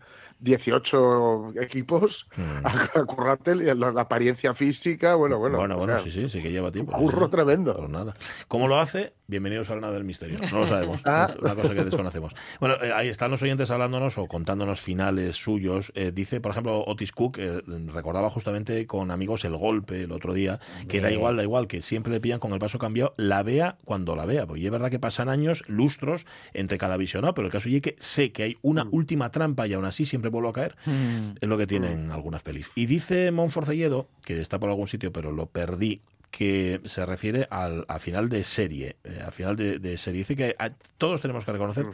18 0.63 1.53
equipos 1.61 2.27
a, 2.63 2.99
a 2.99 3.05
currarte 3.05 3.55
la, 3.55 3.91
la 3.91 4.01
apariencia 4.01 4.53
física, 4.53 5.15
bueno, 5.15 5.39
bueno. 5.39 5.57
bueno, 5.57 5.75
o 5.75 5.79
bueno, 5.79 5.93
sea, 5.95 6.03
sí, 6.11 6.21
sí, 6.21 6.29
sí 6.29 6.41
que 6.41 6.51
lleva 6.51 6.71
tiempo. 6.71 6.97
sí. 6.97 7.29
tremendo. 7.29 7.75
Pues 7.75 7.89
nada. 7.89 8.15
¿Cómo 8.47 8.67
lo 8.67 8.79
hace? 8.79 9.13
Bienvenidos 9.27 9.69
a 9.69 9.75
la 9.75 9.81
nada 9.81 9.93
del 9.93 10.03
misterio. 10.03 10.39
No 10.51 10.61
lo 10.61 10.67
sabemos. 10.67 11.01
Ah. 11.09 11.27
Es 11.29 11.41
una 11.41 11.55
cosa 11.55 11.73
que 11.73 11.83
desconocemos. 11.83 12.35
Bueno, 12.59 12.75
eh, 12.83 12.91
ahí 12.93 13.07
están 13.07 13.31
los 13.31 13.41
oyentes 13.41 13.71
hablándonos 13.71 14.17
o 14.17 14.27
contándonos 14.27 14.79
finales 14.79 15.37
suyos. 15.37 15.91
Eh, 15.95 16.11
dice, 16.13 16.39
por 16.39 16.51
ejemplo, 16.51 16.83
Otis 16.85 17.11
Cook, 17.11 17.37
eh, 17.39 17.61
recordaba 17.93 18.29
justamente 18.29 18.85
con 18.85 19.09
amigos 19.09 19.43
el 19.45 19.55
golpe 19.55 20.03
el 20.03 20.11
otro 20.11 20.33
día, 20.33 20.59
que 20.87 21.01
da 21.01 21.11
igual, 21.11 21.37
da 21.37 21.43
igual, 21.43 21.67
que 21.67 21.81
siempre 21.81 22.11
le 22.11 22.19
pillan 22.19 22.39
con 22.39 22.53
el 22.53 22.59
paso 22.59 22.77
cambiado, 22.77 23.15
la 23.17 23.41
vea 23.41 23.77
cuando 23.85 24.15
la 24.15 24.25
vea. 24.25 24.45
Porque 24.45 24.63
es 24.63 24.71
verdad 24.71 24.91
que 24.91 24.99
pasan 24.99 25.29
años, 25.29 25.63
lustros, 25.67 26.25
entre 26.53 26.77
cada 26.77 26.97
visionado, 26.97 27.33
pero 27.33 27.47
el 27.47 27.51
caso 27.51 27.69
es 27.69 27.81
que 27.81 27.95
sé 27.97 28.31
que 28.31 28.43
hay 28.43 28.57
una 28.61 28.85
última 28.91 29.31
trampa 29.31 29.67
y 29.67 29.73
aún 29.73 29.85
así 29.85 30.05
siempre 30.05 30.29
vuelvo 30.29 30.49
a 30.49 30.53
caer. 30.53 30.75
Mm. 30.85 31.37
Es 31.41 31.49
lo 31.49 31.57
que 31.57 31.65
tienen 31.65 32.11
algunas 32.11 32.43
pelis. 32.43 32.71
Y 32.75 32.85
dice 32.85 33.31
Monforcelledo, 33.31 34.07
que 34.25 34.39
está 34.39 34.59
por 34.59 34.69
algún 34.69 34.87
sitio, 34.87 35.11
pero 35.11 35.31
lo 35.31 35.47
perdí, 35.47 35.98
que 36.31 36.81
se 36.85 37.05
refiere 37.05 37.47
al 37.49 37.85
a 37.87 37.99
final 37.99 38.29
de 38.29 38.43
serie. 38.43 38.97
eh, 39.03 39.19
a 39.25 39.31
final 39.31 39.55
de, 39.55 39.79
de 39.79 39.97
serie. 39.97 40.19
Dice 40.19 40.35
que 40.35 40.55
a- 40.59 40.71
todos 40.97 41.21
tenemos 41.21 41.45
que 41.45 41.51
reconocer 41.51 41.85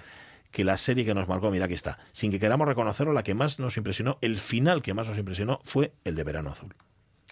que 0.52 0.64
la 0.64 0.78
serie 0.78 1.04
que 1.06 1.14
nos 1.14 1.28
marcó, 1.28 1.52
mira 1.52 1.66
aquí 1.66 1.74
está, 1.74 2.00
sin 2.14 2.32
que 2.32 2.40
queramos 2.40 2.68
reconocerlo, 2.68 3.12
la 3.14 3.24
que 3.24 3.34
más 3.34 3.60
nos 3.60 3.76
impresionó, 3.78 4.18
el 4.22 4.38
final 4.38 4.82
que 4.82 4.94
más 4.94 5.10
nos 5.10 5.18
impresionó 5.18 5.60
fue 5.64 5.94
el 6.06 6.16
de 6.16 6.24
Verano 6.24 6.50
Azul. 6.50 6.74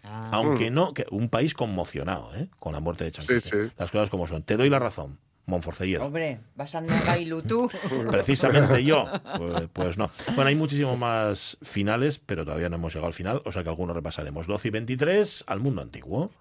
Ah. 0.04 0.30
Aunque 0.34 0.70
no, 0.70 0.94
que 0.94 1.06
un 1.12 1.30
país 1.30 1.54
conmocionado, 1.54 2.36
¿eh? 2.36 2.50
con 2.60 2.74
la 2.74 2.82
muerte 2.82 3.06
de 3.06 3.12
Chanquete. 3.12 3.40
Sí, 3.40 3.50
sí. 3.50 3.74
Las 3.78 3.92
cosas 3.92 4.10
como 4.10 4.28
son. 4.28 4.44
Te 4.44 4.58
doy 4.58 4.70
la 4.70 4.80
razón, 4.80 5.20
Monforcelledo. 5.46 6.06
Hombre, 6.06 6.40
vas 6.56 6.76
a 6.76 6.82
y 7.18 7.30
tú. 7.48 7.70
Precisamente 8.12 8.84
yo. 8.84 9.08
Pues, 9.38 9.70
pues 9.72 9.98
no. 9.98 10.12
Bueno, 10.36 10.50
hay 10.50 10.56
muchísimos 10.56 10.98
más 10.98 11.58
finales, 11.62 12.20
pero 12.20 12.44
todavía 12.44 12.68
no 12.68 12.76
hemos 12.76 12.94
llegado 12.94 13.08
al 13.08 13.14
final, 13.14 13.42
o 13.46 13.52
sea 13.54 13.64
que 13.64 13.70
algunos 13.70 13.96
repasaremos. 13.96 14.48
12 14.48 14.68
y 14.68 14.72
23 14.72 15.44
al 15.48 15.60
mundo 15.62 15.82
antiguo. 15.82 16.32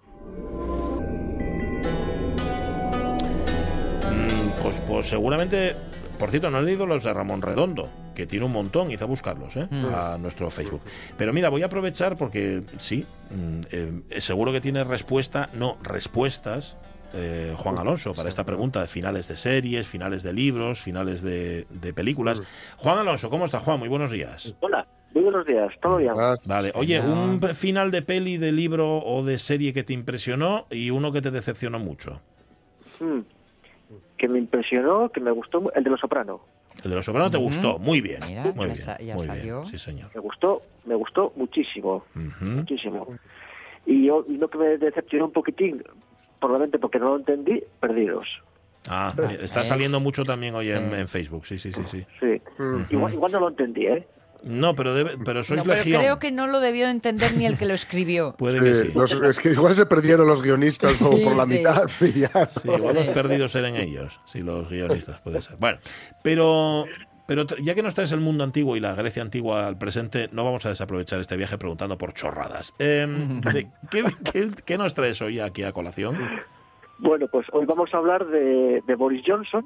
Mm, 4.11 4.61
Pues, 4.61 4.77
pues 4.87 5.09
seguramente, 5.09 5.75
por 6.19 6.29
cierto, 6.29 6.49
no 6.49 6.59
he 6.59 6.63
leído 6.63 6.85
los 6.85 7.03
de 7.03 7.13
Ramón 7.13 7.41
Redondo, 7.41 7.89
que 8.15 8.25
tiene 8.25 8.45
un 8.45 8.51
montón, 8.51 8.91
hice 8.91 9.03
a 9.03 9.07
buscarlos 9.07 9.55
¿eh? 9.57 9.67
a 9.93 10.17
nuestro 10.19 10.49
Facebook. 10.49 10.81
Pero 11.17 11.33
mira, 11.33 11.49
voy 11.49 11.63
a 11.63 11.65
aprovechar 11.65 12.15
porque 12.17 12.63
sí, 12.77 13.05
mm, 13.31 13.61
eh, 13.71 14.21
seguro 14.21 14.51
que 14.51 14.61
tiene 14.61 14.83
respuesta, 14.83 15.49
no, 15.53 15.77
respuestas, 15.81 16.77
eh, 17.15 17.53
Juan 17.57 17.77
Alonso, 17.77 18.13
para 18.15 18.29
esta 18.29 18.43
pregunta 18.45 18.81
de 18.81 18.87
finales 18.87 19.27
de 19.27 19.37
series, 19.37 19.87
finales 19.87 20.23
de 20.23 20.33
libros, 20.33 20.81
finales 20.81 21.21
de, 21.21 21.67
de 21.69 21.93
películas. 21.93 22.41
Juan 22.77 22.97
Alonso, 22.97 23.29
¿cómo 23.29 23.45
está 23.45 23.59
Juan? 23.59 23.79
Muy 23.79 23.89
buenos 23.89 24.09
días. 24.11 24.55
Hola, 24.61 24.87
muy 25.23 25.31
buenos 25.31 25.47
días, 25.47 25.71
todo 25.81 25.97
bien. 25.97 26.13
Vale, 26.45 26.71
oye, 26.75 26.99
un 26.99 27.39
final 27.55 27.91
de 27.91 28.01
peli, 28.01 28.37
de 28.37 28.51
libro 28.51 28.97
o 28.97 29.23
de 29.23 29.37
serie 29.37 29.71
que 29.73 29.83
te 29.83 29.93
impresionó 29.93 30.65
y 30.69 30.89
uno 30.89 31.11
que 31.13 31.21
te 31.21 31.31
decepcionó 31.31 31.79
mucho. 31.79 32.19
Mm. 32.99 33.19
Que 34.17 34.27
me 34.27 34.39
impresionó, 34.39 35.09
que 35.09 35.21
me 35.21 35.31
gustó, 35.31 35.71
el 35.73 35.83
de 35.83 35.89
Los 35.89 36.01
Soprano. 36.01 36.41
El 36.83 36.89
de 36.89 36.95
los 36.97 37.05
sopranos 37.05 37.31
te 37.31 37.37
gustó, 37.37 37.77
muy 37.79 38.01
bien. 38.01 38.19
Mira, 38.27 38.43
muy 38.55 38.65
bien, 38.65 38.75
ya 38.75 39.15
muy 39.15 39.27
salió. 39.27 39.61
bien, 39.61 39.65
sí 39.71 39.77
señor. 39.77 40.09
Me 40.13 40.19
gustó, 40.19 40.63
me 40.85 40.95
gustó 40.95 41.31
muchísimo, 41.35 42.03
Ujú. 42.15 42.45
muchísimo. 42.45 43.07
Y, 43.85 44.07
yo, 44.07 44.25
y 44.27 44.37
lo 44.37 44.49
que 44.49 44.57
me 44.57 44.77
decepcionó 44.77 45.25
un 45.25 45.31
poquitín, 45.31 45.83
probablemente 46.39 46.79
porque 46.79 46.99
no 46.99 47.09
lo 47.09 47.17
entendí, 47.17 47.63
Perdidos. 47.79 48.27
Ah, 48.89 49.13
está 49.39 49.63
saliendo 49.63 49.99
mucho 50.01 50.25
también 50.25 50.55
hoy 50.55 50.69
en, 50.71 50.89
Sí. 50.91 50.95
en 50.99 51.07
Facebook, 51.07 51.45
sí, 51.45 51.57
sí, 51.57 51.71
sí, 51.71 51.81
sí. 51.85 52.05
Sí. 52.19 52.41
Igual, 52.89 53.13
igual 53.13 53.31
no 53.31 53.39
lo 53.39 53.49
entendí, 53.49 53.85
¿eh? 53.85 54.05
No, 54.43 54.75
pero 54.75 54.93
debe, 54.93 55.11
pero 55.23 55.43
sois 55.43 55.59
No, 55.59 55.63
pero 55.63 55.75
legión. 55.77 56.01
creo 56.01 56.19
que 56.19 56.31
no 56.31 56.47
lo 56.47 56.59
debió 56.59 56.87
entender 56.89 57.31
ni 57.37 57.45
el 57.45 57.57
que 57.57 57.65
lo 57.65 57.73
escribió. 57.73 58.33
Puede 58.37 58.59
que 58.59 58.73
sí, 58.73 58.87
sí. 58.87 58.91
los- 58.93 59.11
es 59.13 59.39
que 59.39 59.51
igual 59.51 59.73
se 59.75 59.85
perdieron 59.85 60.27
los 60.27 60.41
guionistas 60.41 60.97
como 61.01 61.17
Sí, 61.17 61.23
por 61.23 61.35
la 61.35 61.45
sí. 61.45 61.53
mitad. 61.57 61.83
y 62.01 62.19
ya. 62.19 62.45
Sí, 62.47 62.61
igual 62.69 62.95
los 62.95 63.09
perdidos 63.09 63.55
eran 63.55 63.75
ellos, 63.75 64.19
sí, 64.25 64.41
los 64.41 64.69
guionistas, 64.69 65.19
puede 65.21 65.41
ser. 65.41 65.55
Bueno, 65.57 65.79
pero, 66.23 66.85
pero 67.25 67.45
ya 67.61 67.73
que 67.73 67.83
nos 67.83 67.95
traes 67.95 68.11
el 68.11 68.19
mundo 68.19 68.43
antiguo 68.43 68.75
y 68.75 68.79
la 68.81 68.93
Grecia 68.95 69.21
antigua 69.21 69.65
al 69.65 69.77
presente, 69.77 70.29
no 70.33 70.43
vamos 70.43 70.65
a 70.65 70.69
desaprovechar 70.69 71.19
este 71.19 71.37
viaje 71.37 71.57
preguntando 71.57 71.97
por 71.97 72.13
chorradas. 72.13 72.73
Em, 72.79 73.39
de- 73.41 73.67
¿qué, 73.89 74.03
qué, 74.31 74.51
qué 74.65 74.77
nos 74.77 74.93
traes 74.93 75.21
hoy 75.21 75.39
aquí 75.39 75.63
a 75.63 75.71
colación? 75.71 76.17
Bueno, 76.99 77.27
pues 77.31 77.47
hoy 77.53 77.65
vamos 77.65 77.93
a 77.93 77.97
hablar 77.97 78.25
de, 78.27 78.81
de 78.85 78.95
Boris 78.95 79.23
Johnson, 79.25 79.65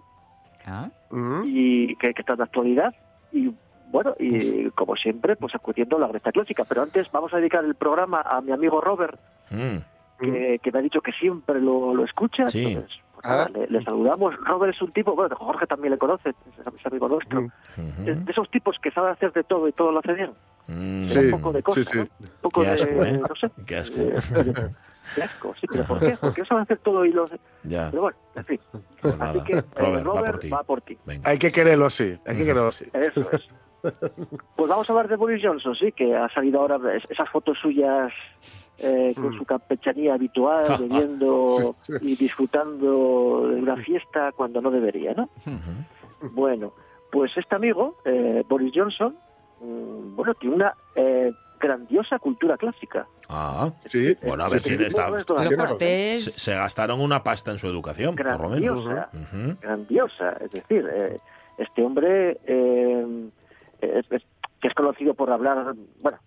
Ah, 0.65 0.89
Mm. 1.11 1.43
y 1.45 1.95
que, 1.95 2.13
que 2.13 2.21
está 2.21 2.35
de 2.35 2.43
actualidad. 2.43 2.93
Y 3.31 3.49
bueno, 3.91 4.15
y 4.19 4.69
como 4.71 4.95
siempre, 4.95 5.35
pues 5.35 5.53
acudiendo 5.55 5.97
a 5.97 5.99
la 5.99 6.07
Grecia 6.07 6.31
Clásica. 6.31 6.63
Pero 6.65 6.81
antes 6.83 7.11
vamos 7.11 7.33
a 7.33 7.37
dedicar 7.37 7.63
el 7.63 7.75
programa 7.75 8.21
a 8.21 8.41
mi 8.41 8.51
amigo 8.51 8.81
Robert, 8.81 9.19
Mm. 9.49 9.77
que, 10.19 10.59
que 10.61 10.71
me 10.71 10.79
ha 10.79 10.81
dicho 10.81 10.99
que 11.01 11.11
siempre 11.13 11.61
lo, 11.61 11.93
lo 11.93 12.03
escucha. 12.03 12.45
Sí. 12.49 12.65
Entonces, 12.65 12.99
pues 13.13 13.25
nada, 13.25 13.49
le, 13.49 13.67
le 13.67 13.81
saludamos. 13.83 14.35
Robert 14.43 14.75
es 14.75 14.81
un 14.81 14.91
tipo, 14.91 15.15
bueno, 15.15 15.35
Jorge 15.35 15.65
también 15.67 15.91
le 15.93 15.97
conoce, 15.97 16.29
es, 16.29 16.85
amigo 16.85 17.07
nuestro. 17.07 17.41
Mm. 17.41 18.03
De 18.03 18.15
de 18.15 18.31
esos 18.31 18.49
tipos 18.51 18.77
que 18.79 18.91
saben 18.91 19.11
hacer 19.13 19.31
de 19.33 19.43
todo 19.43 19.67
y 19.67 19.71
todo 19.71 19.91
lo 19.91 19.99
hace 19.99 20.13
bien. 20.13 20.31
Mm. 20.67 21.01
Sí, 21.01 21.19
un 21.19 21.31
poco 21.31 21.53
de 21.53 21.63
cosa, 21.63 21.81
sí, 21.81 21.89
sí. 21.91 21.97
¿no? 21.97 22.03
Un 22.03 22.29
poco 22.41 22.61
Qué 22.61 22.67
asco, 22.67 22.89
de, 22.93 23.09
¿eh? 23.09 23.17
no 23.19 23.35
sé. 23.35 23.49
Qué 23.65 23.75
asco. 23.77 23.95
eh, 24.01 24.13
Qué 25.15 25.23
asco, 25.23 25.55
sí, 25.61 25.67
pero 25.71 25.85
¿por 25.85 25.99
qué? 26.01 26.17
Porque 26.19 26.43
saben 26.43 26.63
hacer 26.63 26.79
todo 26.79 27.05
y 27.05 27.13
lo 27.13 27.23
hace. 27.23 27.39
Ya. 27.63 27.89
Pero 27.89 28.01
bueno, 28.01 28.17
en 28.35 28.43
fin. 28.45 28.59
Pues 29.01 29.13
Así 29.21 29.37
nada. 29.37 29.43
que 29.45 29.53
eh, 29.53 29.63
Robert, 29.77 30.03
Robert, 30.05 30.05
va 30.05 30.23
por 30.33 30.39
ti. 30.39 30.49
va 30.49 30.63
por 30.63 30.81
ti. 30.81 30.97
Hay 31.23 31.39
que 31.39 31.49
quererlo 31.53 31.85
así, 31.85 32.19
hay 32.25 32.35
que 32.37 32.43
quererlo 32.43 32.67
así. 32.67 32.85
Eso 32.93 33.29
es. 33.31 33.47
Pues 34.55 34.69
vamos 34.69 34.89
a 34.89 34.93
hablar 34.93 35.07
de 35.07 35.15
Boris 35.15 35.41
Johnson, 35.43 35.75
sí, 35.75 35.91
que 35.91 36.15
ha 36.15 36.29
salido 36.29 36.59
ahora 36.61 36.79
es- 36.95 37.09
esas 37.09 37.29
fotos 37.29 37.57
suyas 37.61 38.11
eh, 38.79 39.13
con 39.15 39.29
Mm. 39.33 39.37
su 39.39 39.45
campechanía 39.45 40.13
habitual, 40.13 40.65
bebiendo 40.79 41.75
Sí, 41.81 41.93
sí. 41.93 41.93
y 42.01 42.15
disfrutando 42.15 43.47
de 43.49 43.55
una 43.61 43.75
fiesta 43.77 44.31
cuando 44.33 44.61
no 44.61 44.69
debería, 44.69 45.13
¿no? 45.15 45.29
Bueno, 46.31 46.73
pues 47.11 47.35
este 47.37 47.55
amigo, 47.55 47.97
eh, 48.05 48.43
Boris 48.47 48.71
Johnson, 48.75 49.15
mm, 49.61 50.15
bueno, 50.15 50.33
tiene 50.35 50.55
una 50.55 50.73
eh, 50.95 51.31
grandiosa 51.59 52.19
cultura 52.19 52.55
clásica. 52.57 53.07
Ah, 53.29 53.71
Sí, 53.79 54.15
Bueno, 54.25 54.43
a 54.43 54.49
ver 54.49 54.59
si 54.59 54.73
está- 54.75 55.09
No 55.09 55.17
se, 56.19 56.53
gastaron 56.55 57.01
una 57.01 57.23
pasta 57.23 57.49
en 57.51 57.57
su 57.57 57.65
educación, 57.67 58.15
por 58.15 58.25
lo 58.41 58.49
menos. 58.49 58.83
grandiosa, 58.83 59.09
Ujú. 59.13 59.57
grandiosa. 59.59 60.29
Es 60.39 60.51
decir, 60.51 60.87
eh, 60.91 61.17
este 61.57 61.81
hombre 61.83 62.39
eh, 62.45 63.29
es, 63.81 64.11
es- 64.11 64.23
que 64.59 64.67
es 64.69 64.73
conocido 64.73 65.13
por 65.13 65.29
hablar, 65.31 65.73
bueno, 66.01 66.17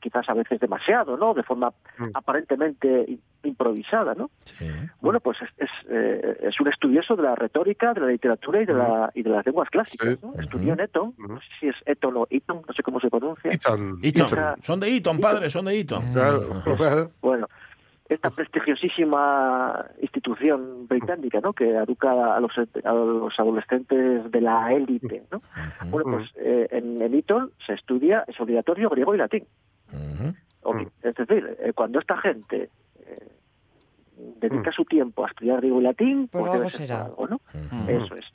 quizás 0.00 0.28
a 0.28 0.34
veces 0.34 0.58
demasiado, 0.60 1.16
¿no? 1.16 1.32
De 1.34 1.42
forma 1.44 1.72
Mm. 1.98 2.10
aparentemente 2.14 3.18
improvisada, 3.44 4.14
¿no? 4.14 4.30
Sí. 4.44 4.68
Bueno, 5.00 5.20
pues 5.20 5.38
es, 5.42 5.48
es, 5.58 5.70
eh, 5.88 6.38
es 6.42 6.60
un 6.60 6.68
estudioso 6.68 7.14
de 7.16 7.22
la 7.22 7.34
retórica, 7.36 7.94
de 7.94 8.00
la 8.00 8.06
literatura 8.08 8.60
y 8.62 8.66
de, 8.66 8.74
la, 8.74 9.10
y 9.14 9.22
de 9.22 9.30
las 9.30 9.44
lenguas 9.46 9.70
clásicas, 9.70 10.08
Sí. 10.10 10.18
¿no? 10.22 10.34
Estudió 10.40 10.72
en 10.74 10.80
Eton, 10.80 11.14
no 11.18 11.40
sé 11.40 11.46
si 11.60 11.68
es 11.68 11.76
Eton 11.86 12.16
o 12.16 12.26
Eton, 12.30 12.62
no 12.66 12.74
sé 12.74 12.82
cómo 12.82 12.98
se 13.00 13.10
pronuncia. 13.10 13.50
Eton. 13.50 13.98
Eton. 14.02 14.26
Eton. 14.26 14.62
Son 14.62 14.80
de 14.80 14.96
Eton, 14.96 15.18
padre, 15.20 15.50
son 15.50 15.64
de 15.66 15.78
Eton. 15.80 16.12
Claro. 16.12 17.10
Bueno, 17.20 17.46
esta 18.08 18.30
prestigiosísima 18.30 19.84
institución 20.00 20.86
británica, 20.88 21.40
¿no? 21.40 21.52
Que 21.52 21.70
educa 21.70 22.36
a 22.36 22.40
los, 22.40 22.52
a 22.58 22.92
los 22.92 23.38
adolescentes 23.38 24.30
de 24.30 24.40
la 24.40 24.72
élite, 24.72 25.24
¿no? 25.30 25.42
Bueno, 25.90 26.12
pues 26.16 26.30
eh, 26.36 26.68
en, 26.70 27.02
en 27.02 27.14
Eton 27.14 27.52
se 27.66 27.74
estudia, 27.74 28.24
es 28.26 28.40
obligatorio 28.40 28.88
griego 28.88 29.14
y 29.14 29.18
latín. 29.18 29.44
Es 31.02 31.14
decir, 31.14 31.56
eh, 31.60 31.72
cuando 31.74 31.98
esta 31.98 32.16
gente 32.18 32.70
eh, 33.06 33.28
dedica 34.40 34.72
su 34.72 34.84
tiempo 34.84 35.24
a 35.24 35.28
estudiar 35.28 35.58
griego 35.58 35.80
y 35.80 35.84
latín, 35.84 36.28
Por 36.28 36.40
pues 36.42 36.50
algo 36.52 36.58
debe 36.58 36.70
ser 36.70 36.86
será. 36.88 37.04
algo. 37.04 37.40
Eso 37.88 38.14
es. 38.16 38.26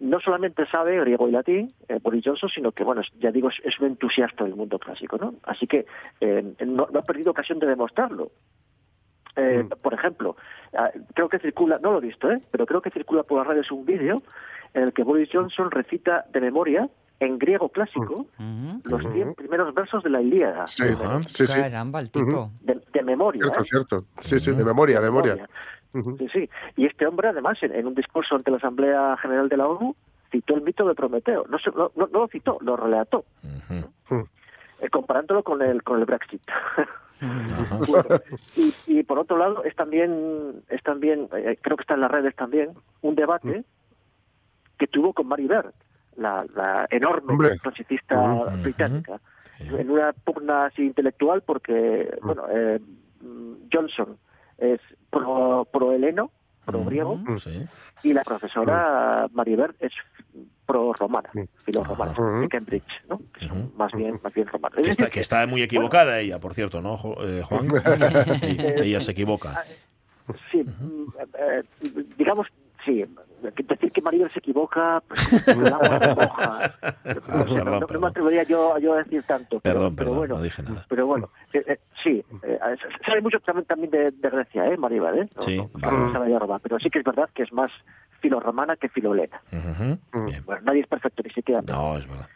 No 0.00 0.20
solamente 0.20 0.66
sabe 0.66 0.98
griego 1.00 1.28
y 1.28 1.32
latín, 1.32 1.72
eh, 1.88 1.98
Boris 2.02 2.24
Johnson, 2.24 2.48
sino 2.50 2.72
que, 2.72 2.84
bueno, 2.84 3.02
ya 3.18 3.30
digo, 3.30 3.48
es, 3.48 3.56
es 3.64 3.78
un 3.80 3.86
entusiasta 3.86 4.44
del 4.44 4.54
mundo 4.56 4.78
clásico, 4.78 5.16
¿no? 5.18 5.34
Así 5.44 5.66
que 5.66 5.86
eh, 6.20 6.54
no, 6.66 6.88
no 6.92 6.98
ha 6.98 7.02
perdido 7.02 7.30
ocasión 7.30 7.58
de 7.58 7.66
demostrarlo. 7.66 8.30
Eh, 9.36 9.64
Mm. 9.64 9.68
Por 9.82 9.94
ejemplo, 9.94 10.36
ah, 10.78 10.90
creo 11.14 11.28
que 11.28 11.38
circula, 11.40 11.78
no 11.82 11.92
lo 11.92 11.98
he 11.98 12.02
visto, 12.02 12.30
¿eh? 12.30 12.40
pero 12.50 12.66
creo 12.66 12.80
que 12.80 12.90
circula 12.90 13.22
por 13.24 13.38
las 13.38 13.46
redes 13.46 13.70
un 13.72 13.84
vídeo 13.84 14.22
en 14.74 14.82
el 14.84 14.92
que 14.92 15.02
Boris 15.02 15.28
Johnson 15.32 15.70
recita 15.70 16.24
de 16.32 16.40
memoria, 16.40 16.88
en 17.20 17.38
griego 17.38 17.68
clásico, 17.68 18.26
Ujú. 18.38 18.80
los 18.84 19.00
100 19.12 19.34
primeros 19.34 19.72
versos 19.74 20.02
de 20.02 20.10
la 20.10 20.20
Ilíada. 20.20 20.66
Sí, 20.66 20.84
sí, 21.26 21.46
sí. 21.46 21.56
Caramba, 21.60 22.00
el 22.00 22.10
tipo. 22.10 22.50
De, 22.60 22.80
de 22.92 23.02
memoria. 23.02 23.42
Cierto, 23.44 23.60
¿eh? 23.60 23.64
cierto. 23.64 24.04
Sí, 24.18 24.38
sí, 24.40 24.52
de 24.54 24.64
memoria, 24.64 25.00
de 25.00 25.06
memoria. 25.10 25.48
Sí, 25.92 26.28
sí. 26.32 26.50
Y 26.76 26.86
este 26.86 27.06
hombre, 27.06 27.28
además, 27.28 27.62
en, 27.62 27.72
en 27.72 27.86
un 27.86 27.94
discurso 27.94 28.34
ante 28.34 28.50
la 28.50 28.56
Asamblea 28.56 29.16
General 29.22 29.48
de 29.48 29.56
la 29.56 29.68
ONU, 29.68 29.94
citó 30.32 30.54
el 30.56 30.62
mito 30.62 30.86
de 30.88 30.94
Prometeo. 30.96 31.44
No, 31.48 31.58
se- 31.60 31.70
no, 31.70 31.92
no- 31.94 32.08
no 32.08 32.18
lo 32.20 32.28
citó, 32.28 32.58
lo 32.60 32.76
relató, 32.76 33.24
eh, 34.10 34.90
comparándolo 34.90 35.44
con 35.44 35.62
el, 35.62 35.82
con 35.84 36.00
el 36.00 36.04
Brexit. 36.04 36.42
Y, 38.56 38.74
y 38.86 39.02
por 39.04 39.18
otro 39.18 39.36
lado, 39.38 39.64
es 39.64 39.74
también, 39.74 40.62
es 40.68 40.82
también 40.82 41.28
eh, 41.36 41.58
creo 41.60 41.76
que 41.76 41.82
está 41.82 41.94
en 41.94 42.00
las 42.00 42.10
redes 42.10 42.34
también, 42.36 42.70
un 43.02 43.14
debate 43.14 43.64
que 44.78 44.86
tuvo 44.86 45.12
con 45.12 45.28
Mary 45.28 45.46
Bird, 45.46 45.72
la, 46.16 46.44
la 46.54 46.86
enorme 46.90 47.32
Hombre. 47.32 47.58
clasicista 47.58 48.20
Ujú. 48.20 48.62
británica, 48.62 49.20
en 49.60 49.90
una 49.90 50.12
pugna 50.12 50.66
así 50.66 50.82
intelectual 50.82 51.42
porque, 51.42 52.16
bueno, 52.22 52.44
eh, 52.50 52.80
Johnson 53.72 54.18
es 54.58 54.80
pro, 55.10 55.66
pro 55.72 55.92
heleno, 55.92 56.30
pro 56.66 56.84
griego. 56.84 57.18
Sí. 57.38 57.64
y 58.02 58.12
la 58.12 58.22
profesora 58.24 59.28
Maribel 59.32 59.74
es 59.78 59.92
pro 60.66 60.92
romana, 60.92 61.30
Mm. 61.34 61.42
filorromana, 61.64 62.12
Ujú. 62.12 62.40
de 62.40 62.48
Cambridge, 62.48 63.02
¿no? 63.08 63.20
Que 63.38 63.46
son 63.48 63.72
más 63.76 63.92
bien, 63.92 64.18
más 64.22 64.32
bien 64.32 64.46
romanas. 64.46 64.76
Que 64.76 64.82
Es 64.82 64.88
está, 64.90 65.04
decir, 65.04 65.14
que 65.14 65.20
está 65.20 65.46
muy 65.46 65.62
equivocada 65.62 66.18
ella, 66.20 66.38
por 66.40 66.54
cierto, 66.54 66.80
¿no, 66.80 66.96
Jo- 66.96 67.16
eh, 67.20 67.42
Juan? 67.42 67.68
ella, 68.42 68.74
ella 68.82 69.00
se 69.00 69.10
equivoca. 69.12 69.62
Sí, 70.50 70.62
mm, 70.62 71.12
eh, 71.38 71.62
digamos, 72.16 72.46
sí. 72.84 73.04
Decir 73.42 73.92
que 73.92 74.00
Maribel 74.00 74.30
se 74.30 74.38
equivoca, 74.38 75.02
pues, 75.06 75.20
el 75.46 75.70
agua 75.70 75.98
se 75.98 76.14
moja. 76.14 76.74
perdón, 77.02 77.46
no, 77.58 77.64
no- 77.64 77.80
no 77.80 77.86
perdón. 77.86 78.00
me 78.02 78.08
atrevería 78.08 78.42
yo, 78.44 78.78
yo 78.78 78.94
a 78.94 79.02
decir 79.02 79.22
tanto. 79.24 79.60
Pero, 79.60 79.74
Perdón, 79.74 79.96
pero 79.96 80.10
perdón, 80.10 80.16
bueno, 80.18 80.34
no 80.36 80.42
dije 80.42 80.62
nada. 80.62 80.86
Pero 80.88 81.06
bueno, 81.06 81.30
eh, 81.52 81.62
eh, 81.66 81.78
sí, 82.02 82.24
eh, 82.42 82.58
sabe 83.04 83.20
mucho 83.20 83.38
también, 83.40 83.66
también 83.66 83.90
de, 83.90 84.10
de 84.12 84.30
Grecia, 84.30 84.66
¿eh, 84.68 84.78
Maribel? 84.78 85.18
¿eh? 85.18 85.28
No, 85.36 85.42
Sí, 85.42 85.58
no, 85.58 85.68
vale. 85.74 86.60
pero 86.62 86.78
sí 86.80 86.88
que 86.88 87.00
es 87.00 87.04
verdad 87.04 87.28
que 87.34 87.42
es 87.42 87.52
más 87.52 87.70
filorromana 88.28 88.74
que 88.76 88.88
filolena. 88.88 89.38
Bien. 89.50 90.00
Bueno, 90.46 90.62
nadie 90.64 90.80
es 90.80 90.86
perfecto, 90.86 91.22
ni 91.22 91.30
siquiera. 91.30 91.60
No, 91.62 91.96
es 91.98 92.06
verdad. 92.08 92.28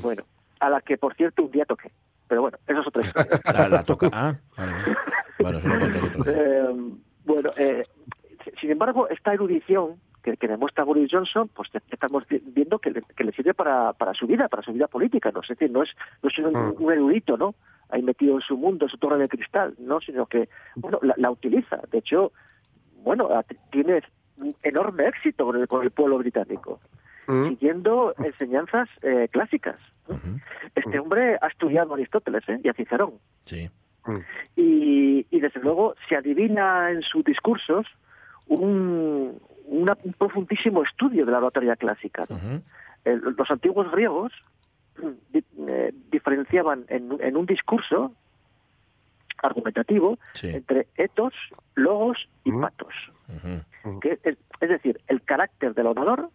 Bueno, 0.00 0.22
a 0.60 0.70
la 0.70 0.80
que, 0.80 0.96
por 0.96 1.14
cierto, 1.14 1.42
un 1.42 1.50
día 1.50 1.64
toqué. 1.64 1.90
Pero 2.28 2.40
bueno, 2.42 2.56
eso 2.68 2.80
es 2.80 2.86
otra 2.86 3.02
historia. 3.04 3.40
La, 3.52 3.68
la 3.68 3.82
toca. 3.82 4.08
Ah, 4.12 4.34
vale, 4.56 4.72
vale. 4.72 4.96
Bueno, 5.40 5.58
eso 5.58 5.68
lo 5.68 5.78
contas 5.80 6.02
otro 6.04 6.24
día. 6.24 6.34
Eh, 6.36 6.74
bueno, 7.24 7.50
eh, 7.56 7.84
sin 8.60 8.70
embargo, 8.70 9.08
esta 9.08 9.34
erudición 9.34 9.96
que, 10.22 10.36
que 10.36 10.48
demuestra 10.48 10.84
Boris 10.84 11.10
Johnson, 11.12 11.50
pues 11.54 11.70
te- 11.70 11.82
estamos 11.90 12.26
vi- 12.28 12.42
viendo 12.46 12.78
que 12.78 12.90
le, 12.92 13.02
que 13.16 13.24
le 13.24 13.32
sirve 13.32 13.52
para, 13.54 13.92
para 13.92 14.14
su 14.14 14.26
vida, 14.26 14.48
para 14.48 14.62
su 14.62 14.72
vida 14.72 14.86
política, 14.86 15.30
¿no? 15.32 15.40
Es 15.40 15.48
decir, 15.48 15.70
no 15.70 15.82
es, 15.82 15.90
no 16.22 16.28
es 16.30 16.38
un, 16.38 16.52
Mm. 16.52 16.74
un 16.82 16.92
erudito, 16.92 17.36
¿no? 17.36 17.54
Ahí 17.90 18.02
metido 18.02 18.36
en 18.36 18.40
su 18.40 18.56
mundo, 18.56 18.86
en 18.86 18.90
su 18.90 18.96
torre 18.98 19.18
de 19.18 19.28
cristal, 19.28 19.74
¿no? 19.78 20.00
Sino 20.00 20.24
que, 20.26 20.48
bueno, 20.76 20.98
la, 21.02 21.14
la 21.18 21.30
utiliza. 21.30 21.80
De 21.90 21.98
hecho, 21.98 22.32
bueno, 23.02 23.28
tiene 23.70 24.00
un 24.38 24.54
enorme 24.62 25.06
éxito 25.08 25.44
con 25.46 25.56
el, 25.60 25.68
con 25.68 25.82
el 25.82 25.90
pueblo 25.90 26.18
británico, 26.18 26.80
Mm. 27.26 27.48
siguiendo 27.48 28.14
enseñanzas 28.18 28.86
eh, 29.00 29.28
clásicas. 29.30 29.76
Este 30.74 30.98
hombre 30.98 31.38
ha 31.40 31.46
estudiado 31.46 31.92
a 31.92 31.96
Aristóteles 31.96 32.46
¿eh? 32.50 32.60
y 32.62 32.68
a 32.68 32.74
Cicerón. 32.74 33.14
Sí. 33.46 33.70
Mm. 34.04 34.18
Y, 34.56 35.26
y 35.30 35.40
desde 35.40 35.60
luego 35.60 35.94
se 36.06 36.16
adivina 36.16 36.90
en 36.90 37.00
sus 37.00 37.24
discursos 37.24 37.86
un, 38.46 39.40
una- 39.64 39.96
un 40.02 40.12
profundísimo 40.12 40.82
estudio 40.82 41.24
de 41.24 41.32
la 41.32 41.38
oratoria 41.38 41.76
clásica. 41.76 42.26
¿no? 42.28 42.36
Ujú. 42.36 42.62
El- 43.06 43.20
los 43.38 43.50
antiguos 43.50 43.90
griegos 43.90 44.30
di- 45.32 45.42
eh, 45.66 45.94
diferenciaban 46.10 46.84
en, 46.88 47.16
en 47.20 47.36
un 47.38 47.46
discurso 47.46 48.12
argumentativo 49.42 50.18
Sí. 50.34 50.48
entre 50.50 50.86
etos, 50.96 51.32
logos 51.74 52.28
y 52.44 52.52
Mm. 52.52 52.60
patos. 52.60 52.94
Que 54.00 54.18
es, 54.22 54.38
es 54.60 54.68
decir, 54.68 55.00
el 55.08 55.22
carácter 55.22 55.74
del 55.74 55.86
orador, 55.88 56.30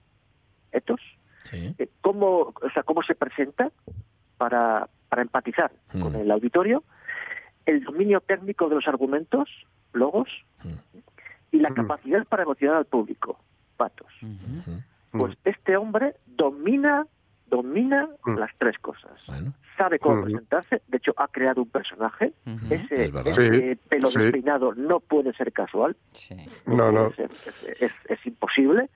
etos, 0.72 1.01
Sí. 1.44 1.74
eh, 1.79 1.89
cómo, 2.01 2.53
o 2.62 2.70
sea, 2.74 2.84
cómo 2.84 3.01
se 3.01 3.15
presenta 3.15 3.72
para, 4.38 4.88
para 5.10 5.22
empatizar 5.24 5.72
Mm. 5.94 6.01
con 6.01 6.15
el 6.15 6.29
auditorio, 6.32 6.84
el 7.65 7.84
dominio 7.84 8.22
técnico 8.22 8.70
de 8.70 8.75
los 8.75 8.88
argumentos, 8.88 9.50
logos, 9.94 10.29
Mm. 10.63 10.98
y 11.51 11.58
la 11.60 11.72
Mm. 11.72 11.74
capacidad 11.75 12.25
para 12.27 12.44
emocionar 12.44 12.77
al 12.77 12.86
público, 12.86 13.39
patos. 13.77 14.12
Pues 15.12 15.36
este 15.44 15.75
hombre 15.77 16.15
domina, 16.27 17.08
domina 17.50 18.10
Mm. 18.25 18.38
las 18.38 18.51
tres 18.58 18.77
cosas. 18.79 19.12
Bueno. 19.27 19.53
Sabe 19.77 19.98
cómo 20.00 20.24
presentarse, 20.24 20.82
de 20.88 20.98
hecho 20.98 21.13
ha 21.18 21.27
creado 21.29 21.62
un 21.62 21.70
personaje. 21.70 22.34
Ese, 22.70 23.06
Es 23.06 23.13
ese 23.25 23.74
Sí, 23.74 23.79
pelo 23.89 24.08
sí. 24.08 24.20
despeinado 24.20 24.74
no 24.75 25.00
puede 25.00 25.34
ser 25.34 25.51
casual, 25.53 25.96
Sí. 26.12 26.36
No, 26.65 26.91
no. 26.91 27.08
Es, 27.08 27.20
es- 27.20 27.82
es- 27.82 27.91
es 28.10 28.25
imposible. 28.25 28.89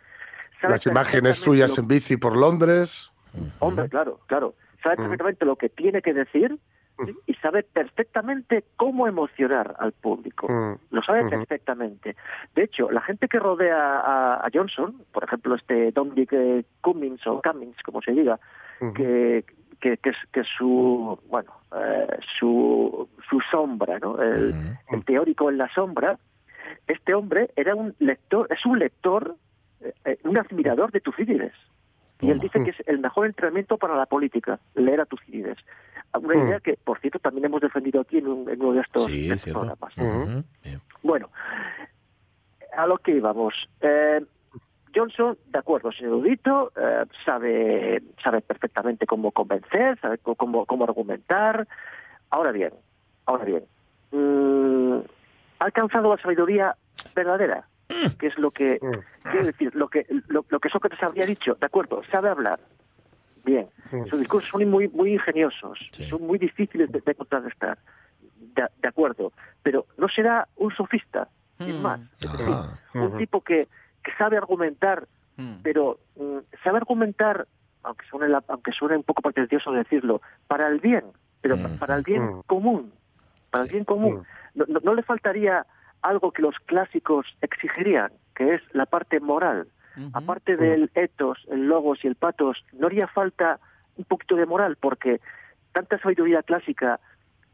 Sabe 0.61 0.73
Las 0.73 0.85
imágenes 0.87 1.39
suyas 1.39 1.77
lo- 1.77 1.83
en 1.83 1.87
bici 1.87 2.17
por 2.17 2.35
Londres. 2.37 3.11
Hombre, 3.59 3.89
claro, 3.89 4.19
claro. 4.27 4.55
Sabe 4.83 4.95
Mm. 4.95 5.01
perfectamente 5.03 5.45
lo 5.45 5.55
que 5.55 5.69
tiene 5.69 6.01
que 6.01 6.13
decir 6.13 6.57
¿sí? 7.05 7.15
y 7.27 7.33
sabe 7.35 7.63
perfectamente 7.63 8.63
cómo 8.75 9.07
emocionar 9.07 9.75
al 9.79 9.91
público. 9.91 10.47
Mm. 10.49 10.75
Lo 10.91 11.03
sabe 11.03 11.29
perfectamente. 11.29 12.15
De 12.55 12.63
hecho, 12.63 12.91
la 12.91 13.01
gente 13.01 13.27
que 13.27 13.39
rodea 13.39 13.99
a, 13.99 14.45
a 14.45 14.49
Johnson, 14.53 15.03
por 15.11 15.23
ejemplo, 15.23 15.55
este 15.55 15.91
Dominic 15.91 16.33
eh, 16.33 16.65
Cummings 16.81 17.25
o 17.27 17.41
Cummings, 17.41 17.81
como 17.83 18.01
se 18.01 18.11
diga, 18.11 18.39
que, 18.95 19.45
que, 19.79 19.97
que, 19.97 20.09
es, 20.09 20.17
que 20.31 20.41
es 20.41 20.47
su, 20.57 21.19
bueno, 21.29 21.51
eh, 21.75 22.19
su, 22.39 23.07
su 23.29 23.39
sombra, 23.51 23.99
¿no? 23.99 24.21
El, 24.21 24.53
el 24.89 25.05
teórico 25.05 25.49
en 25.49 25.57
la 25.57 25.69
sombra, 25.73 26.17
este 26.87 27.13
hombre 27.13 27.51
era 27.55 27.75
un 27.75 27.95
lector, 27.99 28.47
es 28.51 28.65
un 28.65 28.79
lector, 28.79 29.35
eh, 29.81 29.93
eh, 30.05 30.17
un 30.23 30.37
admirador 30.37 30.91
de 30.91 31.01
Tucídides. 31.01 31.53
Y 32.27 32.31
él 32.31 32.39
dice 32.39 32.63
que 32.63 32.71
es 32.71 32.87
el 32.87 32.99
mejor 32.99 33.25
entrenamiento 33.27 33.77
para 33.77 33.95
la 33.95 34.05
política, 34.05 34.59
leer 34.75 35.01
a 35.01 35.05
Tucídides. 35.05 35.57
Una 36.15 36.35
idea 36.35 36.59
que, 36.59 36.77
por 36.83 36.99
cierto, 36.99 37.19
también 37.19 37.45
hemos 37.45 37.61
defendido 37.61 38.01
aquí 38.01 38.19
en, 38.19 38.27
un- 38.27 38.49
en 38.49 38.61
uno 38.61 38.73
de 38.73 38.79
estos, 38.79 39.05
Sí, 39.11 39.31
es 39.31 39.43
programas. 39.53 39.93
Bueno, 41.01 41.29
a 42.75 42.87
lo 42.87 42.97
que 42.97 43.11
íbamos. 43.15 43.53
Eh, 43.81 44.21
Johnson, 44.95 45.37
de 45.47 45.57
acuerdo, 45.59 45.89
es 45.89 45.99
erudito, 46.01 46.71
eh, 46.75 47.05
sabe, 47.25 48.03
sabe 48.23 48.41
perfectamente 48.41 49.07
cómo 49.07 49.31
convencer, 49.31 49.99
sabe 49.99 50.19
cómo, 50.19 50.65
cómo 50.67 50.83
argumentar. 50.83 51.67
Ahora 52.29 52.51
bien, 52.51 52.73
ahora 53.25 53.45
bien, 53.45 53.63
mm, 54.11 54.99
ha 55.59 55.65
alcanzado 55.65 56.15
la 56.15 56.21
sabiduría 56.21 56.75
verdadera, 57.15 57.67
que 58.19 58.27
es 58.27 58.37
lo 58.37 58.51
que, 58.51 58.79
quiero 59.23 59.45
decir, 59.45 59.73
lo 59.75 59.87
que, 59.89 60.05
lo, 60.27 60.45
lo 60.49 60.59
que 60.59 60.69
Sócrates 60.69 61.01
habría 61.03 61.25
dicho, 61.25 61.55
de 61.59 61.65
acuerdo, 61.65 62.01
sabe 62.11 62.29
hablar. 62.29 62.59
Bien, 63.45 63.67
sus 64.09 64.19
discursos 64.19 64.49
son 64.49 64.69
muy, 64.69 64.87
muy 64.87 65.13
ingeniosos, 65.13 65.77
Sí. 65.91 66.05
son 66.05 66.25
muy 66.25 66.37
difíciles 66.37 66.91
de, 66.91 67.01
de 67.01 67.15
contrarrestar. 67.15 67.77
De, 68.55 68.63
de 68.81 68.87
acuerdo, 68.89 69.31
pero 69.63 69.85
no 69.97 70.07
será 70.07 70.47
un 70.57 70.71
sofista, 70.75 71.27
sin 71.57 71.79
Mm. 71.79 71.81
más. 71.81 71.99
Es 72.21 72.31
decir, 72.31 72.53
Ajá. 72.53 72.77
un 72.93 73.17
tipo 73.17 73.41
que, 73.41 73.67
que 74.03 74.11
sabe 74.17 74.37
argumentar, 74.37 75.07
Mm. 75.37 75.55
pero 75.63 75.99
mm, 76.15 76.37
sabe 76.63 76.77
argumentar, 76.77 77.47
aunque 77.83 78.05
suene, 78.05 78.29
la- 78.29 78.43
aunque 78.47 78.71
suene 78.71 78.95
un 78.97 79.03
poco 79.03 79.21
pretencioso 79.23 79.71
decirlo, 79.71 80.21
para 80.47 80.67
el 80.67 80.79
bien, 80.79 81.03
pero 81.41 81.55
pa- 81.57 81.67
Mm. 81.69 81.77
para 81.79 81.95
el 81.95 82.03
bien 82.03 82.23
Mm. 82.23 82.41
común, 82.45 82.93
para 83.49 83.65
el 83.65 83.71
bien 83.71 83.83
común. 83.85 84.23
No, 84.53 84.65
no- 84.67 84.79
no 84.83 84.93
le 84.93 85.01
faltaría 85.03 85.65
algo 86.03 86.31
que 86.31 86.41
los 86.41 86.55
clásicos 86.65 87.25
exigirían, 87.41 88.11
que 88.35 88.55
es 88.55 88.61
la 88.73 88.85
parte 88.85 89.19
moral. 89.19 89.67
Aparte 90.13 90.57
del 90.57 90.89
etos, 90.95 91.37
el 91.51 91.67
logos 91.67 92.03
y 92.03 92.07
el 92.07 92.15
patos, 92.15 92.63
no 92.73 92.87
haría 92.87 93.07
falta 93.07 93.59
un 93.95 94.05
poquito 94.05 94.35
de 94.35 94.45
moral, 94.47 94.75
porque 94.75 95.21
tanta 95.71 95.99
sabiduría 95.99 96.41
clásica, 96.41 96.99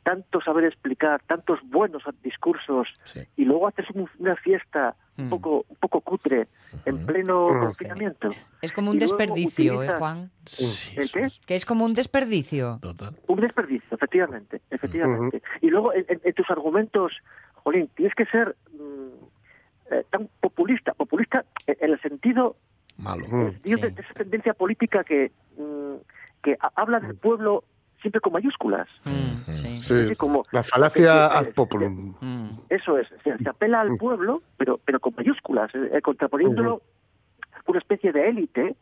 tanto 0.03 0.39
saber 0.41 0.63
explicar, 0.63 1.21
tantos 1.27 1.59
buenos 1.65 2.01
discursos, 2.23 2.87
Sí. 3.03 3.19
y 3.35 3.43
luego 3.43 3.67
haces 3.67 3.85
un- 3.93 4.09
una 4.19 4.35
fiesta 4.37 4.95
un 5.17 5.25
Mm. 5.25 5.29
poco 5.31 5.65
un 5.67 5.75
poco 5.75 5.99
cutre 5.99 6.47
en 6.85 7.05
pleno 7.05 7.49
Mm. 7.49 7.59
confinamiento. 7.65 8.29
Es 8.61 8.71
como 8.71 8.91
un 8.91 8.95
Y 8.95 8.99
desperdicio, 9.01 9.83
¿eh, 9.83 9.89
Juan? 9.97 10.31
Sí, 10.45 10.97
¿El 10.97 11.11
qué? 11.11 11.19
es 11.23 11.39
Que 11.45 11.55
es 11.55 11.65
como 11.65 11.83
un 11.83 11.93
desperdicio. 11.93 12.79
Total. 12.81 13.17
Un 13.27 13.41
desperdicio, 13.41 13.89
efectivamente, 13.91 14.61
efectivamente. 14.69 15.41
Y 15.59 15.67
luego 15.69 15.93
en, 15.93 16.05
en- 16.07 16.21
en 16.23 16.33
tus 16.33 16.49
argumentos, 16.49 17.11
Jolín, 17.63 17.89
tienes 17.95 18.13
que 18.15 18.25
ser 18.25 18.55
mm, 18.73 19.91
eh, 19.91 20.05
tan 20.09 20.29
populista, 20.41 20.93
populista 20.93 21.45
en 21.67 21.75
en 21.81 21.91
el 21.93 22.01
sentido 22.01 22.55
Malo. 22.97 23.25
Mm. 23.29 23.41
el 23.47 23.51
sentido 23.53 23.77
de, 23.81 23.89
sí. 23.89 23.95
de 23.95 24.01
esa 24.01 24.13
tendencia 24.13 24.53
política 24.53 25.03
que 25.03 25.31
mm, 25.57 25.95
que 26.43 26.57
ha- 26.59 26.71
habla 26.75 26.99
del 26.99 27.15
pueblo 27.15 27.63
siempre 28.01 28.21
con 28.21 28.31
mayúsculas. 28.33 28.87
Mm, 29.03 29.51
sí. 29.51 29.77
Sí. 29.79 29.93
Así 30.05 30.15
como- 30.15 30.43
La 30.51 30.63
falacia 30.63 31.29
porque- 31.33 31.49
ad 31.49 31.53
populum. 31.53 32.15
Mm. 32.21 32.49
Eso 32.69 32.97
es, 32.97 33.07
se, 33.23 33.37
se 33.37 33.49
apela 33.49 33.81
al 33.81 33.97
pueblo, 33.97 34.41
pero 34.57 34.79
pero 34.85 34.99
con 35.01 35.13
mayúsculas, 35.17 35.73
eh, 35.75 35.89
eh, 35.93 36.01
contraponiéndolo 36.01 36.81
una 37.67 37.79
especie 37.79 38.11
de 38.11 38.29
élite 38.29 38.75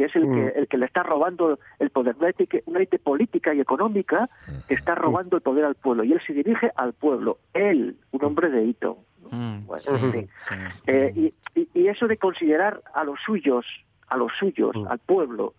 que 0.00 0.06
es 0.06 0.16
el 0.16 0.22
que 0.32 0.58
el 0.60 0.66
que 0.66 0.78
le 0.78 0.86
está 0.86 1.02
robando 1.02 1.58
el 1.78 1.90
poder, 1.90 2.16
una 2.18 2.28
élite, 2.30 2.62
una 2.64 2.78
élite 2.78 2.98
política 2.98 3.52
y 3.52 3.60
económica 3.60 4.30
que 4.66 4.72
está 4.74 4.94
robando 4.94 5.36
el 5.36 5.42
poder 5.42 5.66
al 5.66 5.74
pueblo 5.74 6.04
y 6.04 6.12
él 6.14 6.20
se 6.26 6.32
dirige 6.32 6.70
al 6.74 6.94
pueblo, 6.94 7.36
él, 7.52 7.96
un 8.12 8.24
hombre 8.24 8.48
de 8.48 8.64
hito. 8.64 8.96
Mm, 9.30 9.66
Bueno, 9.66 9.82
sí, 9.82 9.90
en 10.06 10.12
fin. 10.12 10.30
sí. 10.38 10.54
Eh, 10.86 11.12
y, 11.14 11.34
y- 11.60 11.68
y 11.74 11.88
eso 11.88 12.06
de 12.08 12.16
considerar 12.16 12.80
a 12.94 13.04
los 13.04 13.20
suyos, 13.20 13.66
a 14.08 14.16
los 14.16 14.32
suyos, 14.38 14.74
al 14.88 14.98
pueblo, 15.00 15.52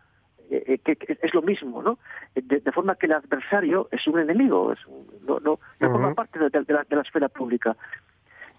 eh, 0.49 0.63
eh, 0.65 0.77
que, 0.79 0.95
que 0.95 1.19
es 1.21 1.33
lo 1.35 1.43
mismo, 1.43 1.83
¿no? 1.83 1.99
De, 2.33 2.59
de 2.61 2.71
forma 2.71 2.95
que 2.95 3.05
el 3.05 3.13
adversario 3.13 3.89
es 3.91 4.07
un 4.07 4.17
enemigo, 4.19 4.73
es 4.73 4.83
un- 4.87 5.05
no, 5.27 5.39
no, 5.39 5.59
no 5.79 5.91
forma 5.91 6.13
parte 6.15 6.39
de, 6.39 6.49
de 6.49 6.73
la, 6.73 6.83
de 6.83 6.95
la 6.95 7.03
esfera 7.03 7.29
pública. 7.29 7.77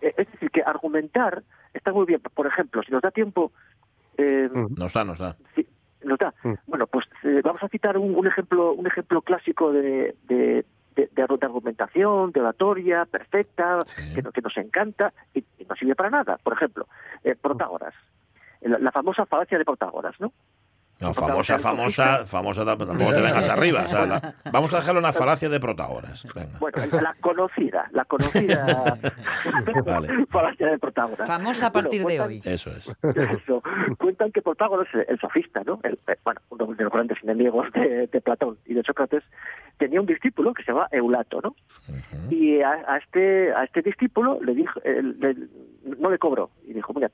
Eh, 0.00 0.14
es 0.16 0.30
decir, 0.30 0.48
que 0.52 0.62
argumentar 0.62 1.42
está 1.74 1.92
muy 1.92 2.06
bien. 2.06 2.20
Por 2.20 2.46
ejemplo, 2.46 2.82
si 2.84 2.92
nos 2.92 3.02
da 3.02 3.10
tiempo, 3.10 3.50
eh, 4.18 4.48
Nos 4.76 4.92
da, 4.92 5.04
nos 5.04 5.18
da. 5.18 5.36
Nos 6.04 6.18
da. 6.18 6.32
Mm. 6.42 6.54
Bueno, 6.66 6.86
pues 6.86 7.06
eh, 7.24 7.40
vamos 7.42 7.62
a 7.62 7.68
citar 7.68 7.96
un, 7.98 8.14
un 8.14 8.26
ejemplo 8.26 8.72
un 8.72 8.86
ejemplo 8.86 9.22
clásico 9.22 9.72
de, 9.72 10.16
de, 10.24 10.64
de- 10.96 11.08
de 11.12 11.24
argu- 11.26 11.38
de 11.38 11.46
argumentación, 11.46 12.32
de 12.32 12.40
oratoria 12.40 13.04
perfecta, 13.06 13.80
Sí. 13.86 14.14
que, 14.14 14.22
que 14.22 14.40
nos 14.42 14.56
encanta 14.56 15.12
y, 15.34 15.40
y 15.58 15.64
no 15.68 15.74
sirve 15.76 15.94
para 15.94 16.10
nada. 16.10 16.38
Por 16.42 16.52
ejemplo, 16.52 16.86
eh, 17.24 17.34
Protágoras. 17.34 17.94
La, 18.60 18.78
la 18.78 18.92
famosa 18.92 19.26
falacia 19.26 19.58
de 19.58 19.64
Protágoras, 19.64 20.14
¿no? 20.20 20.32
No, 21.00 21.12
famosa, 21.12 21.58
famosa, 21.58 22.24
famosa, 22.26 22.64
tampoco 22.64 22.94
te 22.94 23.20
vengas 23.20 23.48
arriba. 23.48 23.82
o 23.84 23.88
sea, 23.88 24.06
la- 24.06 24.34
vamos 24.52 24.72
a 24.72 24.76
dejarlo 24.76 25.00
en 25.00 25.04
una 25.06 25.12
falacia 25.12 25.48
de 25.48 25.58
Protágoras. 25.58 26.24
Venga. 26.32 26.58
Bueno, 26.60 26.78
la 27.00 27.14
conocida, 27.20 27.88
la 27.90 28.04
conocida 28.04 28.64
Vale. 29.84 30.26
falacia 30.26 30.68
de 30.68 30.78
Protágoras. 30.78 31.26
Famosa 31.26 31.66
a 31.66 31.70
Bueno, 31.70 31.88
partir 31.90 32.06
de 32.06 32.20
hoy. 32.20 32.40
Eso 32.44 32.70
es. 32.70 32.88
Eso. 33.02 33.62
Cuentan 33.98 34.30
que 34.30 34.42
Protágoras, 34.42 34.86
el, 34.94 35.04
el 35.08 35.18
sofista, 35.18 35.62
¿no? 35.64 35.80
El, 35.82 35.98
eh, 36.06 36.16
bueno, 36.24 36.40
uno 36.50 36.66
de 36.74 36.84
los 36.84 36.92
grandes 36.92 37.18
enemigos 37.24 37.66
de, 37.72 38.06
de 38.06 38.20
Platón 38.20 38.58
y 38.64 38.74
de 38.74 38.84
Sócrates, 38.84 39.24
tenía 39.78 40.00
un 40.00 40.06
discípulo 40.06 40.54
que 40.54 40.62
se 40.62 40.70
llama 40.70 40.86
Eulato, 40.92 41.40
¿no? 41.40 41.56
Y 42.30 42.60
a, 42.60 42.70
a 42.86 42.98
este 42.98 43.52
a 43.52 43.64
este 43.64 43.82
discípulo 43.82 44.38
le 44.40 44.54
dijo, 44.54 44.78
eh, 44.84 45.02
le- 45.02 45.36
no 45.98 46.10
le 46.10 46.18
cobró 46.18 46.50
y 46.64 46.74
dijo, 46.74 46.92
mira, 46.94 47.10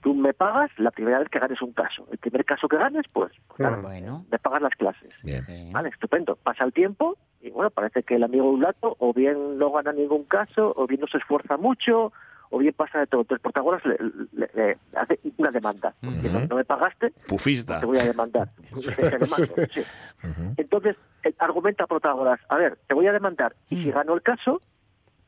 tú 0.00 0.14
me 0.14 0.32
pagas 0.34 0.70
la 0.78 0.90
primera 0.90 1.18
vez 1.18 1.28
que 1.28 1.38
ganes 1.38 1.60
un 1.62 1.72
caso. 1.72 2.06
El 2.12 2.18
primer 2.18 2.44
caso 2.44 2.68
que 2.68 2.76
ganes, 2.76 3.04
pues, 3.12 3.32
pues 3.48 3.60
nada, 3.60 3.76
Bueno. 3.82 4.24
me 4.30 4.38
pagas 4.38 4.62
las 4.62 4.74
clases. 4.74 5.12
Bien. 5.22 5.44
Bien. 5.46 5.72
Vale, 5.72 5.88
estupendo. 5.88 6.36
Pasa 6.36 6.64
el 6.64 6.72
tiempo 6.72 7.16
y 7.40 7.50
bueno, 7.50 7.70
parece 7.70 8.02
que 8.02 8.16
el 8.16 8.24
amigo 8.24 8.46
Eulato 8.46 8.96
o 8.98 9.12
bien 9.12 9.58
no 9.58 9.70
gana 9.72 9.92
ningún 9.92 10.24
caso, 10.24 10.72
o 10.76 10.86
bien 10.86 11.00
no 11.00 11.06
se 11.06 11.18
esfuerza 11.18 11.56
mucho, 11.56 12.12
o 12.50 12.58
bien 12.58 12.72
pasa 12.74 12.98
de 13.00 13.06
todo. 13.06 13.20
Entonces 13.22 13.42
Protagoras 13.42 13.84
le, 13.84 13.96
le- 14.32 14.50
le 14.54 14.78
hace 14.98 15.20
una 15.36 15.50
demanda. 15.50 15.94
Dice, 16.00 16.30
no, 16.30 16.40
no 16.46 16.56
me 16.56 16.64
pagaste, 16.64 17.12
Pufista. 17.26 17.80
te 17.80 17.86
voy 17.86 17.98
a 17.98 18.04
demandar. 18.04 18.50
Te 18.96 19.02
demando, 19.10 19.54
sí. 19.72 19.80
Ujú. 20.24 20.54
Entonces 20.56 20.96
eh, 21.24 21.34
argumenta 21.38 21.86
Protagoras, 21.86 22.40
a 22.48 22.56
ver, 22.56 22.78
te 22.86 22.94
voy 22.94 23.06
a 23.06 23.12
demandar 23.12 23.54
y 23.68 23.82
si 23.82 23.90
gano 23.90 24.14
el 24.14 24.22
caso, 24.22 24.60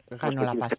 pues 0.09 0.23
la 0.23 0.29
tienes 0.53 0.79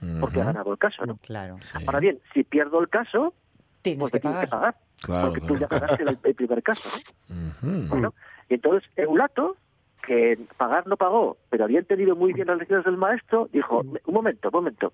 pagar, 0.00 0.20
porque 0.20 0.38
Ujú. 0.38 0.46
ganado 0.46 0.72
el 0.72 0.78
caso, 0.78 1.06
¿no? 1.06 1.16
Claro. 1.18 1.56
Sí. 1.62 1.78
Ahora 1.86 2.00
bien, 2.00 2.20
si 2.34 2.44
pierdo 2.44 2.80
el 2.80 2.88
caso, 2.88 3.34
Tienes 3.82 4.00
pues 4.00 4.12
que 4.12 4.16
me 4.18 4.20
tienes 4.22 4.40
que 4.40 4.46
pagar. 4.48 4.74
pagar, 4.74 4.84
Claro, 5.00 5.28
porque 5.32 5.46
tú 5.46 5.56
ya 5.56 5.68
claro. 5.68 5.84
ganaste 5.86 6.02
el, 6.04 6.18
el 6.22 6.34
primer 6.34 6.62
caso, 6.62 6.88
¿no? 7.28 7.88
Bueno, 7.88 8.14
y 8.48 8.54
entonces 8.54 8.88
Eulato, 8.96 9.56
que 10.04 10.38
pagar 10.56 10.86
no 10.86 10.96
pagó, 10.96 11.36
pero 11.50 11.64
había 11.64 11.78
entendido 11.78 12.16
muy 12.16 12.32
bien 12.32 12.46
las 12.48 12.58
lecciones 12.58 12.84
del 12.84 12.96
maestro, 12.96 13.48
dijo, 13.52 13.80
un 13.80 14.14
momento, 14.14 14.48
un 14.48 14.54
momento, 14.54 14.92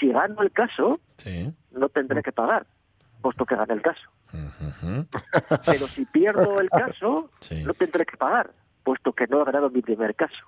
si 0.00 0.08
gano 0.10 0.42
el 0.42 0.50
caso, 0.52 1.00
Sí. 1.16 1.52
no 1.72 1.88
tendré 1.88 2.22
que 2.22 2.32
pagar, 2.32 2.66
puesto 3.22 3.44
que 3.46 3.54
gané 3.56 3.74
el 3.74 3.82
caso. 3.82 4.08
Pero 5.64 5.86
si 5.86 6.04
pierdo 6.06 6.60
el 6.60 6.68
caso, 6.70 7.30
Sí. 7.40 7.62
no 7.64 7.74
tendré 7.74 8.04
que 8.06 8.16
pagar, 8.16 8.50
puesto 8.82 9.12
que 9.12 9.26
no 9.26 9.42
he 9.42 9.44
ganado 9.44 9.70
mi 9.70 9.82
primer 9.82 10.14
caso. 10.14 10.44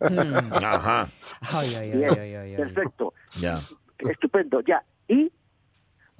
Mm. 0.00 0.52
Ajá. 0.52 1.08
Ay, 1.52 1.74
ay, 1.74 1.90
ay, 1.92 1.98
Bien, 1.98 2.10
ay, 2.10 2.34
ay, 2.34 2.50
ay. 2.52 2.56
perfecto, 2.56 3.14
Ya. 3.40 3.60
estupendo, 3.98 4.60
ya. 4.62 4.82
Y 5.08 5.30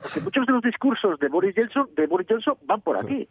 porque 0.01 0.21
muchos 0.21 0.47
de 0.47 0.53
los 0.53 0.63
discursos 0.63 1.19
de 1.19 1.29
Boris 1.29 1.55
Johnson, 1.57 1.89
de 1.97 2.07
Boris 2.07 2.29
Johnson 2.31 2.57
van 2.67 2.81
por 2.83 2.97
aquí. 2.97 3.29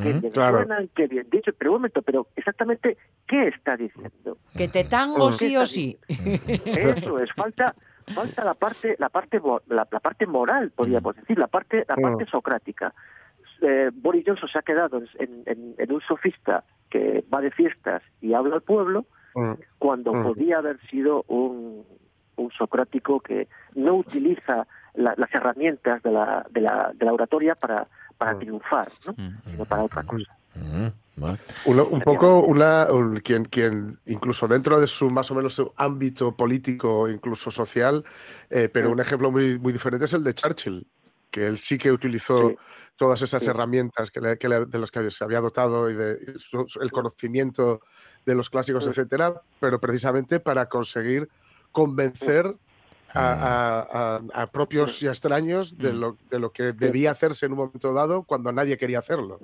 Que 0.00 0.12
bien 0.12 0.30
Claro. 0.32 0.58
suenan, 0.58 0.88
que 0.94 1.06
bien 1.08 1.26
dicho, 1.30 1.50
pero 1.58 1.72
un 1.72 1.78
momento, 1.78 2.02
pero 2.02 2.28
exactamente, 2.36 2.96
¿qué 3.26 3.48
está 3.48 3.76
diciendo? 3.76 4.38
Que 4.56 4.68
te 4.68 4.84
tango 4.84 5.32
sí 5.32 5.56
o 5.56 5.66
sí. 5.66 5.98
Eso 6.08 7.18
es, 7.18 7.32
falta 7.32 7.74
falta 8.14 8.44
la 8.44 8.54
parte 8.54 8.96
la 8.98 9.08
parte 9.08 9.40
la, 9.68 9.88
la 9.90 10.00
parte 10.00 10.26
moral, 10.26 10.70
podríamos 10.70 11.16
decir, 11.16 11.36
la 11.38 11.48
parte 11.48 11.84
la 11.88 11.96
parte 11.96 12.26
socrática. 12.26 12.94
Eh, 13.62 13.90
Boris 13.94 14.24
Johnson 14.26 14.48
se 14.48 14.58
ha 14.58 14.62
quedado 14.62 15.02
en, 15.18 15.42
en- 15.46 15.74
en 15.78 15.92
un 15.92 16.00
sofista 16.02 16.64
que 16.90 17.24
va 17.32 17.40
de 17.40 17.50
fiestas 17.50 18.02
y 18.20 18.34
habla 18.34 18.54
al 18.56 18.62
pueblo 18.62 19.02
Mm. 19.02 19.06
Cuando 19.78 20.14
Mm. 20.14 20.22
podía 20.22 20.58
haber 20.58 20.78
sido 20.88 21.24
un, 21.28 21.84
un 22.36 22.50
socrático 22.52 23.20
que 23.20 23.48
no 23.74 23.94
utiliza 23.96 24.66
la- 24.94 25.14
las 25.16 25.32
herramientas 25.34 26.02
de 26.02 26.10
la, 26.12 26.46
de 26.50 26.60
la, 26.60 26.92
de 26.94 27.04
la 27.04 27.12
oratoria 27.12 27.54
para, 27.54 27.86
para 28.16 28.38
triunfar, 28.38 28.88
¿no? 29.06 29.14
sino 29.50 29.64
para 29.64 29.82
otra 29.84 30.02
cosa. 30.04 30.36
Un 31.66 32.00
poco 32.00 32.40
una 32.40 32.86
un- 32.92 33.16
quien, 33.18 33.44
quien 33.44 33.98
incluso 34.06 34.46
dentro 34.48 34.80
de 34.80 34.86
su 34.86 35.10
más 35.10 35.30
o 35.30 35.34
menos 35.34 35.54
su 35.54 35.72
ámbito 35.76 36.36
político, 36.36 37.08
incluso 37.08 37.50
social, 37.50 38.04
eh, 38.50 38.68
pero 38.72 38.90
un 38.90 39.00
ejemplo 39.00 39.30
muy, 39.30 39.58
muy 39.58 39.72
diferente 39.72 40.06
es 40.06 40.12
el 40.12 40.24
de 40.24 40.34
Churchill, 40.34 40.86
que 41.34 41.48
él 41.48 41.58
sí 41.58 41.78
que 41.78 41.90
utilizó 41.90 42.50
Sí. 42.50 42.56
todas 42.96 43.20
esas 43.22 43.42
Sí. 43.42 43.50
herramientas 43.50 44.12
que 44.12 44.20
le- 44.20 44.38
que 44.38 44.48
le- 44.48 44.66
de 44.66 44.78
las 44.78 44.92
que 44.92 45.10
se 45.10 45.24
había 45.24 45.40
dotado 45.40 45.90
y 45.90 45.94
de 45.94 46.16
y 46.36 46.38
su- 46.38 46.78
el 46.80 46.92
conocimiento 46.92 47.80
de 48.24 48.36
los 48.36 48.48
clásicos, 48.50 48.84
Sí. 48.84 48.90
etcétera, 48.90 49.42
pero 49.58 49.80
precisamente 49.80 50.38
para 50.38 50.66
conseguir 50.68 51.28
convencer 51.72 52.54
a, 53.12 53.32
a- 53.32 54.16
a- 54.16 54.42
a 54.42 54.46
propios 54.50 55.02
y 55.02 55.08
a 55.08 55.10
extraños 55.10 55.76
de 55.76 55.92
lo, 55.92 56.16
de 56.30 56.38
lo 56.38 56.50
que 56.50 56.72
debía 56.72 57.10
hacerse 57.10 57.46
en 57.46 57.52
un 57.52 57.58
momento 57.58 57.92
dado 57.92 58.22
cuando 58.22 58.52
nadie 58.52 58.76
quería 58.78 59.00
hacerlo. 59.00 59.40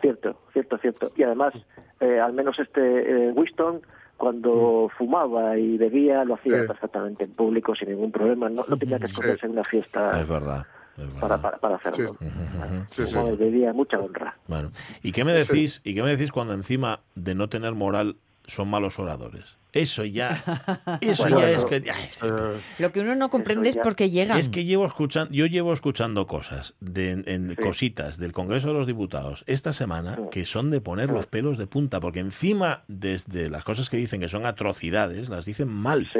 Cierto, 0.00 0.38
cierto, 0.54 0.78
cierto. 0.78 1.12
Y 1.16 1.22
además, 1.22 1.52
eh, 2.00 2.18
al 2.18 2.32
menos 2.32 2.58
este 2.58 2.80
eh, 2.80 3.32
Winston, 3.32 3.82
cuando 4.16 4.90
fumaba 4.98 5.56
y 5.58 5.76
bebía, 5.78 6.24
lo 6.24 6.34
hacía 6.34 6.56
Mm. 6.56 6.60
Sí. 6.62 6.66
perfectamente 6.68 7.24
en 7.24 7.32
público 7.32 7.74
sin 7.74 7.90
ningún 7.90 8.10
problema. 8.12 8.48
No, 8.48 8.64
no 8.68 8.76
tenía 8.78 8.98
que 8.98 9.06
Sí. 9.06 9.12
esconderse 9.12 9.46
en 9.46 9.52
una 9.52 9.64
fiesta 9.64 10.18
Es 10.20 10.28
verdad. 10.28 10.66
Para, 11.06 11.36
verdad. 11.36 11.40
para, 11.42 11.58
para 11.58 11.76
hacerlo. 11.76 12.16
Sí. 12.18 12.26
Ujú. 12.26 12.84
Sí, 13.06 13.72
mucha 13.74 13.98
honra. 13.98 14.36
Bueno, 14.46 14.72
¿y 15.02 15.12
qué 15.12 15.24
me 15.24 15.32
decís? 15.32 15.80
¿Y 15.84 15.94
qué 15.94 16.02
me 16.02 16.10
decís 16.16 16.32
cuando 16.32 16.54
encima 16.54 17.00
de 17.14 17.34
no 17.34 17.48
tener 17.48 17.74
moral 17.74 18.16
son 18.46 18.68
malos 18.68 18.98
oradores? 18.98 19.56
Eso 19.72 20.04
ya, 20.04 20.42
eso 21.00 21.22
Bueno, 21.22 21.40
ya 21.42 21.50
es 21.50 21.64
que 21.64 21.76
ay, 21.76 22.04
sí, 22.08 22.26
Lo 22.80 22.90
que 22.90 22.98
uno 22.98 23.14
no 23.14 23.30
comprende 23.30 23.68
es 23.68 23.76
por 23.76 23.94
qué 23.94 24.10
llegan. 24.10 24.36
es 24.36 24.48
que 24.48 24.64
llevo 24.64 24.84
escuchando, 24.84 25.32
yo 25.32 25.46
llevo 25.46 25.72
escuchando 25.72 26.26
cosas 26.26 26.74
de 26.80 27.12
en, 27.12 27.24
en 27.28 27.50
Sí. 27.50 27.56
cositas 27.62 28.18
del 28.18 28.32
Congreso 28.32 28.66
de 28.68 28.74
los 28.74 28.88
Diputados 28.88 29.44
esta 29.46 29.72
semana 29.72 30.16
Sí. 30.16 30.22
que 30.32 30.44
son 30.44 30.72
de 30.72 30.80
poner 30.80 31.08
Sí. 31.08 31.14
los 31.14 31.26
pelos 31.26 31.56
de 31.56 31.68
punta, 31.68 32.00
porque 32.00 32.18
encima 32.18 32.82
desde 32.88 33.48
las 33.48 33.62
cosas 33.62 33.88
que 33.90 33.96
dicen 33.96 34.20
que 34.20 34.28
son 34.28 34.44
atrocidades, 34.44 35.28
las 35.28 35.44
dicen 35.44 35.68
mal. 35.68 36.10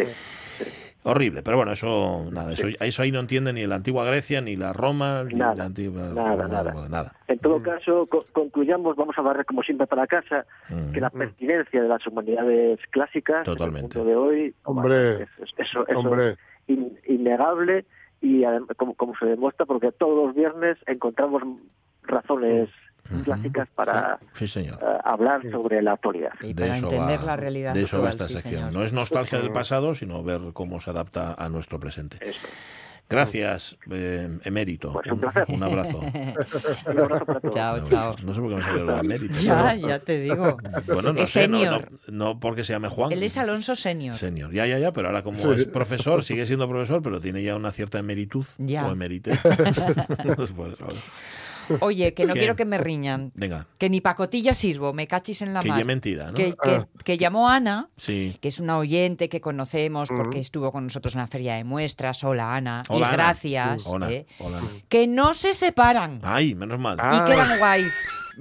Horrible, 1.02 1.42
pero 1.42 1.56
bueno, 1.56 1.72
eso 1.72 2.26
nada, 2.30 2.52
eso, 2.52 2.66
eso 2.78 3.02
ahí 3.02 3.10
no 3.10 3.20
entiende 3.20 3.54
ni 3.54 3.66
la 3.66 3.76
antigua 3.76 4.04
Grecia, 4.04 4.42
ni 4.42 4.54
la 4.56 4.74
Roma, 4.74 5.24
ni 5.24 5.34
Nada, 5.34 5.54
la 5.54 5.64
antigua 5.64 6.02
nada, 6.14 6.46
nada. 6.46 6.88
nada. 6.90 7.12
En 7.26 7.38
todo 7.38 7.62
caso, 7.62 8.02
co- 8.10 8.26
concluyamos, 8.32 8.96
vamos 8.96 9.16
a 9.16 9.22
barrer 9.22 9.46
como 9.46 9.62
siempre 9.62 9.86
para 9.86 10.06
casa, 10.06 10.44
Mm. 10.68 10.92
que 10.92 11.00
la 11.00 11.08
pertinencia 11.08 11.82
de 11.82 11.88
las 11.88 12.06
humanidades 12.06 12.80
clásicas 12.90 13.44
Totalmente. 13.44 13.98
en 13.98 14.02
el 14.02 14.06
mundo 14.06 14.10
de 14.10 14.16
hoy 14.16 14.54
Hombre. 14.64 14.88
bueno, 15.14 15.24
es- 15.24 15.48
es- 15.48 15.54
eso, 15.70 15.88
eso 15.88 15.98
Hombre. 16.00 16.28
es 16.30 16.38
in- 16.66 16.98
innegable 17.06 17.86
y 18.20 18.42
adem- 18.42 18.66
como, 18.76 18.92
como 18.94 19.16
se 19.16 19.24
demuestra 19.24 19.64
porque 19.64 19.92
todos 19.92 20.26
los 20.26 20.34
viernes 20.36 20.76
encontramos 20.86 21.42
razones 22.02 22.68
Clásicas 23.24 23.68
para 23.74 24.18
Sí, 24.34 24.46
señor. 24.46 24.78
eh, 24.82 24.98
hablar 25.04 25.42
sobre 25.50 25.82
la 25.82 25.92
actualidad. 25.92 26.32
Y 26.42 26.52
de 26.54 26.62
para 26.66 26.76
eso 26.76 26.86
entender 26.90 27.20
va, 27.20 27.24
la 27.24 27.36
realidad 27.36 27.74
de 27.74 27.82
eso 27.82 28.00
va 28.00 28.08
actual, 28.08 28.26
esta 28.26 28.26
sí, 28.26 28.32
sección. 28.42 28.60
señor. 28.66 28.72
No 28.72 28.82
es 28.84 28.92
nostalgia 28.92 29.38
del 29.40 29.52
pasado, 29.52 29.94
sino 29.94 30.22
ver 30.22 30.40
cómo 30.52 30.80
se 30.80 30.90
adapta 30.90 31.34
a 31.34 31.48
nuestro 31.48 31.78
presente. 31.80 32.18
Eso. 32.20 32.46
Gracias, 33.08 33.76
eh, 33.90 34.38
emérito. 34.44 34.92
Pues 34.92 35.10
un 35.10 35.18
placer. 35.18 35.44
un 35.48 35.60
abrazo. 35.64 35.98
Un 36.86 36.98
abrazo 37.00 37.26
para 37.26 37.40
todos. 37.40 37.54
Chao, 37.56 37.84
chao. 37.84 38.14
No 38.24 38.32
sé 38.32 38.40
por 38.40 38.50
qué 38.50 38.54
me 38.56 38.62
salió 38.62 38.84
lo 38.84 38.94
de 38.94 39.00
emérito. 39.00 39.34
Ya, 39.40 39.74
ya 39.74 39.98
te 39.98 40.20
digo. 40.20 40.56
Bueno, 40.86 41.12
no 41.12 41.22
Es 41.22 41.30
sé, 41.30 41.48
no, 41.48 41.64
no, 41.64 41.80
no 42.06 42.38
porque 42.38 42.62
se 42.62 42.72
llame 42.72 42.86
Juan. 42.88 43.10
Él 43.10 43.24
es 43.24 43.36
Alonso 43.36 43.74
Senior. 43.74 44.14
Senior. 44.14 44.52
Ya, 44.52 44.64
ya, 44.68 44.78
ya, 44.78 44.92
pero 44.92 45.08
ahora 45.08 45.24
como 45.24 45.40
Sí. 45.40 45.50
es 45.56 45.66
profesor, 45.66 46.22
sigue 46.22 46.46
siendo 46.46 46.68
profesor, 46.68 47.02
pero 47.02 47.20
tiene 47.20 47.42
ya 47.42 47.56
una 47.56 47.72
cierta 47.72 47.98
emeritud 47.98 48.46
Ya. 48.58 48.86
o 48.86 48.92
emeritez. 48.92 49.40
Pues 50.36 50.54
vale. 50.56 50.76
Oye, 51.80 52.12
que 52.14 52.24
no 52.26 52.34
¿Qué? 52.34 52.40
quiero 52.40 52.56
que 52.56 52.64
me 52.64 52.78
riñan. 52.78 53.30
Venga, 53.34 53.66
Que 53.78 53.88
ni 53.88 54.00
pacotilla 54.00 54.52
sirvo, 54.54 54.92
me 54.92 55.06
cachis 55.06 55.42
en 55.42 55.54
la 55.54 55.60
que 55.60 55.68
mar. 55.68 55.78
ya 55.78 55.84
mentira, 55.84 56.26
¿no? 56.26 56.34
que, 56.34 56.54
que- 56.62 56.86
que 57.04 57.16
llamó 57.18 57.48
Ana, 57.48 57.88
Sí. 57.96 58.36
que 58.40 58.48
es 58.48 58.58
una 58.60 58.78
oyente 58.78 59.28
que 59.28 59.40
conocemos 59.40 60.08
porque 60.08 60.28
Ujú. 60.36 60.38
estuvo 60.40 60.72
con 60.72 60.84
nosotros 60.84 61.14
en 61.14 61.20
la 61.20 61.26
feria 61.26 61.54
de 61.54 61.64
muestras. 61.64 62.22
Hola, 62.24 62.54
Ana. 62.56 62.82
Hola, 62.88 62.98
y 62.98 63.02
Ana. 63.08 63.12
gracias. 63.12 63.86
Hola, 63.86 64.10
¿eh? 64.12 64.26
hola. 64.38 64.60
Que 64.88 65.06
no 65.06 65.34
se 65.34 65.54
separan. 65.54 66.20
Ay, 66.22 66.54
menos 66.54 66.78
mal. 66.78 66.96
Ah. 67.00 67.24
Y 67.26 67.30
quedan 67.30 67.58
guay. 67.58 67.84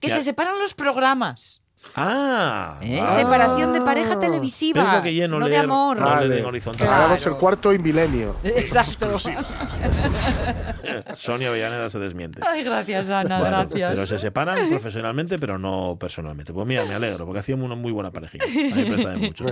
que 0.00 0.08
Ya. 0.08 0.14
se 0.16 0.22
separan 0.22 0.58
los 0.58 0.74
programas. 0.74 1.62
Ah, 1.94 2.78
¿eh? 2.82 3.00
ah. 3.00 3.06
Separación 3.06 3.72
de 3.72 3.80
pareja 3.80 4.18
televisiva. 4.18 4.84
Es 4.84 4.92
lo 4.92 5.02
que 5.02 5.14
lleno 5.14 5.38
no 5.38 5.48
de 5.48 5.56
amor. 5.56 5.98
no 5.98 6.04
Vale. 6.04 6.28
leer 6.28 6.40
en 6.40 6.46
horizontal. 6.46 6.86
Claro. 6.86 6.94
Ahora 6.94 7.06
vamos 7.08 7.26
el 7.26 7.34
cuarto 7.34 7.72
y 7.72 7.78
milenio. 7.78 8.36
Exacto. 8.44 9.18
Sonia 11.14 11.48
Avellaneda 11.48 11.90
se 11.90 11.98
desmiente. 11.98 12.40
Ay, 12.46 12.62
gracias, 12.64 13.10
Ana, 13.10 13.40
Bueno, 13.40 13.56
gracias. 13.68 13.90
Pero 13.94 14.06
se 14.06 14.18
separan 14.18 14.68
profesionalmente, 14.68 15.38
pero 15.38 15.58
no 15.58 15.96
personalmente. 15.98 16.52
Pues 16.52 16.66
mira, 16.66 16.84
me 16.84 16.94
alegro, 16.94 17.24
porque 17.26 17.40
hacíamos 17.40 17.66
una 17.66 17.74
muy 17.74 17.92
buena 17.92 18.10
parejita. 18.10 18.44
A 18.44 18.48
mí 18.48 18.84
presta 18.84 19.10
de 19.10 19.16
mucho. 19.18 19.46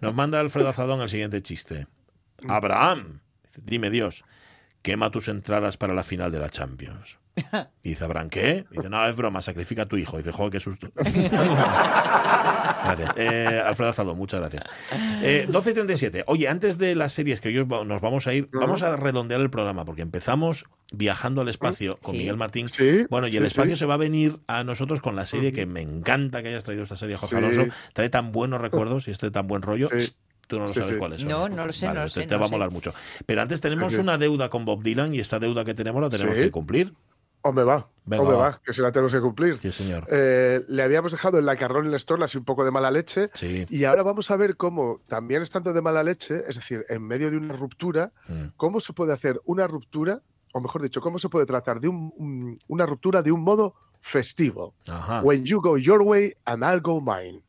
Nos 0.00 0.14
manda 0.14 0.40
Alfredo 0.40 0.68
Azadón 0.68 1.00
el 1.00 1.08
siguiente 1.08 1.42
chiste. 1.42 1.86
Abraham, 2.46 3.20
dime 3.62 3.90
Dios, 3.90 4.24
quema 4.82 5.10
tus 5.10 5.28
entradas 5.28 5.76
para 5.76 5.94
la 5.94 6.04
final 6.04 6.30
de 6.30 6.38
la 6.38 6.48
Champions. 6.48 7.18
Dice 7.82 8.04
Abraham, 8.04 8.28
¿qué? 8.30 8.64
Dice, 8.70 8.88
no, 8.90 9.04
es 9.06 9.16
broma, 9.16 9.42
sacrifica 9.42 9.82
a 9.82 9.86
tu 9.86 9.96
hijo. 9.96 10.16
Dice, 10.18 10.32
joder, 10.32 10.52
qué 10.52 10.60
susto. 10.60 10.90
Gracias. 10.96 11.32
Eh, 13.16 13.62
Alfredo 13.64 13.90
Azadón, 13.90 14.16
muchas 14.16 14.40
gracias. 14.40 14.64
Eh, 15.22 15.46
12 15.48 15.70
y 15.70 15.74
37. 15.74 16.24
Oye, 16.26 16.48
antes 16.48 16.78
de 16.78 16.94
las 16.94 17.12
series 17.12 17.40
que 17.40 17.48
hoy 17.48 17.66
nos 17.66 18.00
vamos 18.00 18.26
a 18.26 18.34
ir, 18.34 18.48
vamos 18.52 18.82
a 18.82 18.96
redondear 18.96 19.40
el 19.40 19.50
programa, 19.50 19.84
porque 19.84 20.02
empezamos 20.02 20.64
viajando 20.92 21.42
al 21.42 21.48
espacio 21.48 21.98
con 22.00 22.12
Sí. 22.14 22.18
Miguel 22.20 22.36
Martín. 22.36 22.68
Sí, 22.68 23.06
Bueno, 23.10 23.26
y 23.26 23.30
sí, 23.32 23.36
el 23.36 23.44
espacio 23.44 23.74
sí. 23.76 23.80
se 23.80 23.86
va 23.86 23.94
a 23.94 23.98
venir 23.98 24.38
a 24.46 24.64
nosotros 24.64 25.00
con 25.02 25.16
la 25.16 25.26
serie 25.26 25.52
que 25.52 25.66
me 25.66 25.82
encanta 25.82 26.42
que 26.42 26.48
hayas 26.48 26.64
traído 26.64 26.84
esta 26.84 26.96
serie, 26.96 27.16
Jorge 27.16 27.34
Sí. 27.34 27.36
Alonso. 27.36 27.66
Trae 27.92 28.08
tan 28.08 28.32
buenos 28.32 28.60
recuerdos 28.60 29.08
y 29.08 29.10
este 29.10 29.30
tan 29.30 29.46
buen 29.48 29.62
rollo. 29.62 29.88
Tú 30.46 30.56
no 30.58 30.62
lo 30.62 30.68
Sí, 30.68 30.74
sabes 30.80 30.94
sí. 30.94 30.98
cuáles 30.98 31.20
son. 31.20 31.30
No, 31.30 31.48
no 31.48 31.66
lo 31.66 31.72
sé, 31.74 31.86
Vale, 31.86 31.98
no 31.98 32.04
lo 32.06 32.10
te, 32.10 32.20
sé, 32.22 32.26
te 32.26 32.34
no 32.34 32.40
va 32.40 32.46
a 32.46 32.48
sé. 32.48 32.52
molar 32.52 32.70
mucho. 32.70 32.94
Pero 33.26 33.42
antes 33.42 33.60
tenemos 33.60 33.92
sí. 33.92 34.00
una 34.00 34.16
deuda 34.16 34.48
con 34.48 34.64
Bob 34.64 34.82
Dylan 34.82 35.14
y 35.14 35.20
esta 35.20 35.38
deuda 35.38 35.62
que 35.64 35.74
tenemos 35.74 36.00
la 36.00 36.08
tenemos 36.08 36.36
Sí. 36.36 36.42
que 36.44 36.50
cumplir. 36.50 36.94
Hombre, 37.48 37.64
va. 37.64 37.88
Venga, 38.04 38.22
hombre, 38.22 38.36
va. 38.38 38.48
va. 38.50 38.60
Que 38.64 38.72
se 38.72 38.80
la 38.82 38.90
tenemos 38.92 39.12
que 39.12 39.20
cumplir. 39.20 39.58
Sí, 39.60 39.70
señor. 39.72 40.06
Eh, 40.10 40.64
le 40.68 40.82
habíamos 40.82 41.12
dejado 41.12 41.38
en 41.38 41.46
la 41.46 41.52
en 41.54 41.86
el 41.86 41.94
store 41.94 42.24
así 42.24 42.38
un 42.38 42.44
poco 42.44 42.64
de 42.64 42.70
mala 42.70 42.90
leche. 42.90 43.30
Sí. 43.34 43.66
Y 43.68 43.84
ahora 43.84 44.02
vamos 44.02 44.30
a 44.30 44.36
ver 44.36 44.56
cómo, 44.56 45.00
también 45.08 45.42
estando 45.42 45.72
de 45.72 45.82
mala 45.82 46.02
leche, 46.02 46.42
es 46.48 46.56
decir, 46.56 46.86
en 46.88 47.02
medio 47.02 47.30
de 47.30 47.36
una 47.36 47.54
ruptura, 47.54 48.12
Mm. 48.28 48.46
cómo 48.56 48.80
se 48.80 48.92
puede 48.92 49.12
hacer 49.12 49.40
una 49.44 49.66
ruptura, 49.66 50.22
o 50.54 50.60
mejor 50.60 50.80
dicho, 50.82 51.00
cómo 51.00 51.18
se 51.18 51.28
puede 51.28 51.44
tratar 51.46 51.80
de 51.80 51.88
un- 51.88 52.12
un- 52.16 52.58
una 52.68 52.86
ruptura 52.86 53.22
de 53.22 53.30
un 53.32 53.42
modo 53.42 53.74
festivo. 54.00 54.74
Ajá. 54.88 55.22
When 55.22 55.44
you 55.44 55.60
go 55.60 55.76
your 55.76 56.00
way 56.02 56.34
and 56.46 56.62
I'll 56.64 56.80
go 56.80 57.00
mine. 57.00 57.42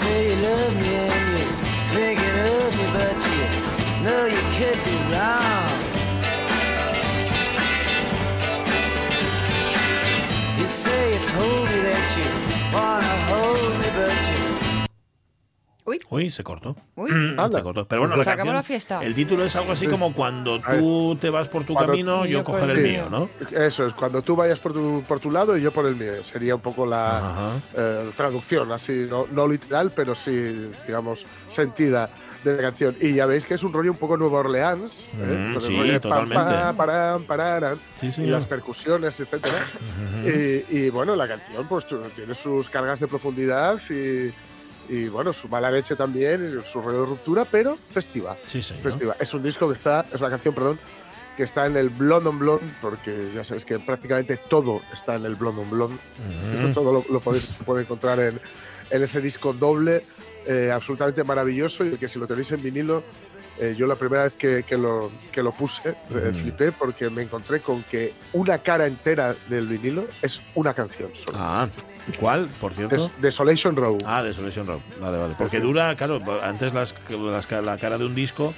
Say 0.00 0.30
you 0.30 0.36
love 0.42 0.74
me 0.82 0.92
and 1.08 1.24
you're 1.30 1.56
thinking 1.94 2.36
of 2.52 2.68
me, 2.78 2.86
but 2.96 3.18
you 3.28 3.44
know 4.04 4.22
you 4.34 4.42
could 4.56 4.80
be 4.88 4.96
wrong. 5.12 5.72
You 10.58 10.66
say 10.82 11.02
you 11.12 11.20
told 11.36 11.64
me 11.72 11.78
that 11.88 12.06
you 12.18 12.28
wanna 12.76 13.14
hold 13.28 13.72
me, 13.80 13.88
but 13.98 14.20
Uy, 16.10 16.30
se 16.30 16.44
cortó. 16.44 16.76
Uy, 16.94 17.10
Anda. 17.10 17.50
Se 17.58 17.62
cortó. 17.62 17.86
Pero 17.88 18.02
bueno, 18.02 18.16
la 18.16 18.22
acabó 18.22 18.36
canción- 18.36 18.54
la 18.56 18.62
fiesta. 18.62 19.00
El 19.02 19.14
título 19.14 19.44
es 19.44 19.56
algo 19.56 19.72
así 19.72 19.86
como 19.86 20.12
cuando 20.14 20.60
tú 20.60 21.16
te 21.20 21.30
vas 21.30 21.48
por 21.48 21.64
tu 21.64 21.72
Cuando- 21.74 21.92
camino, 21.92 22.24
yo 22.26 22.38
yo 22.40 22.44
por 22.44 22.60
coger 22.60 22.76
el 22.76 22.82
mío. 22.82 23.08
¿no? 23.10 23.28
Eso 23.58 23.86
es, 23.86 23.94
cuando 23.94 24.22
tú 24.22 24.36
vayas 24.36 24.60
por 24.60 24.72
tu, 24.72 25.02
por 25.08 25.18
tu 25.20 25.30
lado 25.30 25.56
y 25.56 25.62
yo 25.62 25.72
por 25.72 25.86
el 25.86 25.96
mío. 25.96 26.22
Sería 26.22 26.54
un 26.54 26.60
poco 26.60 26.86
la 26.86 27.60
eh, 27.74 28.10
traducción, 28.16 28.70
así, 28.72 29.06
no, 29.10 29.26
no 29.32 29.48
literal, 29.48 29.90
pero 29.94 30.14
sí, 30.14 30.70
digamos, 30.86 31.26
sentida 31.46 32.10
de 32.44 32.56
la 32.56 32.62
canción. 32.62 32.96
Y 33.00 33.12
ya 33.14 33.26
veis 33.26 33.44
que 33.44 33.52
es 33.54 33.62
un 33.64 33.72
rollo 33.72 33.90
un 33.90 33.98
poco 33.98 34.16
Nueva 34.16 34.38
Orleans. 34.38 34.98
¿eh? 35.20 35.52
Mm, 35.56 35.60
sí, 35.60 35.76
rollo 35.76 35.92
de 35.92 36.00
pam, 36.00 36.24
totalmente. 36.26 36.54
pam, 36.62 36.76
param, 36.76 37.22
pararam, 37.24 37.78
Sí, 37.94 38.10
y 38.16 38.26
las 38.26 38.46
percusiones, 38.46 39.20
etcétera. 39.20 39.66
y, 40.24 40.78
y, 40.78 40.90
bueno, 40.90 41.14
la 41.16 41.28
canción 41.28 41.66
pues 41.68 41.86
tiene 42.16 42.34
sus 42.34 42.68
cargas 42.70 43.00
de 43.00 43.08
profundidad 43.08 43.78
y, 43.90 44.32
y, 44.90 45.08
bueno, 45.08 45.32
su 45.32 45.48
mala 45.48 45.70
leche 45.70 45.94
también, 45.94 46.62
su 46.64 46.80
rollo 46.82 47.02
de 47.02 47.06
ruptura, 47.06 47.44
pero 47.44 47.76
festiva. 47.76 48.36
Sí, 48.44 48.60
señor. 48.60 48.82
festiva. 48.82 49.16
Es 49.20 49.32
un 49.32 49.42
disco 49.42 49.68
que 49.68 49.74
está, 49.74 50.04
es 50.12 50.20
una 50.20 50.30
canción, 50.30 50.52
perdón, 50.52 50.80
que 51.36 51.44
está 51.44 51.66
en 51.66 51.76
el 51.76 51.88
Blonde 51.88 52.28
on 52.28 52.38
Blonde, 52.38 52.74
porque 52.82 53.30
ya 53.32 53.44
sabéis 53.44 53.64
que 53.64 53.78
prácticamente 53.78 54.36
todo 54.36 54.82
está 54.92 55.14
en 55.14 55.24
el 55.24 55.36
Blonde 55.36 55.62
on 55.62 55.70
Blonde. 55.70 55.98
Ujú. 56.64 56.72
Todo 56.72 56.92
lo, 56.92 57.04
lo 57.08 57.20
podéis, 57.20 57.44
se 57.44 57.62
puede 57.64 57.82
encontrar 57.82 58.18
en, 58.18 58.40
en 58.90 59.02
ese 59.02 59.20
disco 59.20 59.52
doble, 59.52 60.02
eh, 60.44 60.70
absolutamente 60.74 61.22
maravilloso, 61.24 61.84
y 61.84 61.96
que 61.96 62.08
si 62.08 62.18
lo 62.18 62.26
tenéis 62.26 62.50
en 62.50 62.62
vinilo, 62.62 63.04
eh, 63.58 63.74
yo 63.76 63.86
la 63.86 63.96
primera 63.96 64.24
vez 64.24 64.34
que, 64.36 64.62
que 64.62 64.76
lo, 64.76 65.10
que 65.32 65.42
lo 65.42 65.52
puse, 65.52 65.90
eh, 65.90 66.32
Mm. 66.32 66.34
flipé 66.36 66.72
porque 66.72 67.10
me 67.10 67.22
encontré 67.22 67.60
con 67.60 67.82
que 67.84 68.14
una 68.32 68.58
cara 68.58 68.86
entera 68.86 69.34
del 69.48 69.66
vinilo 69.66 70.06
es 70.22 70.40
una 70.54 70.72
canción 70.74 71.10
solo. 71.14 71.36
Ah, 71.40 71.68
¿cuál, 72.18 72.46
por 72.60 72.72
cierto? 72.74 72.96
Des- 72.96 73.10
Desolation 73.20 73.76
Row. 73.76 73.98
Ah, 74.06 74.22
de 74.22 74.32
Solution 74.32 74.66
Rock. 74.66 74.82
Vale, 75.00 75.18
vale. 75.18 75.34
Porque 75.38 75.60
dura, 75.60 75.94
claro, 75.96 76.20
antes 76.42 76.72
las, 76.74 76.94
las- 77.10 77.50
la 77.50 77.76
cara 77.78 77.98
de 77.98 78.04
un 78.04 78.14
disco 78.14 78.54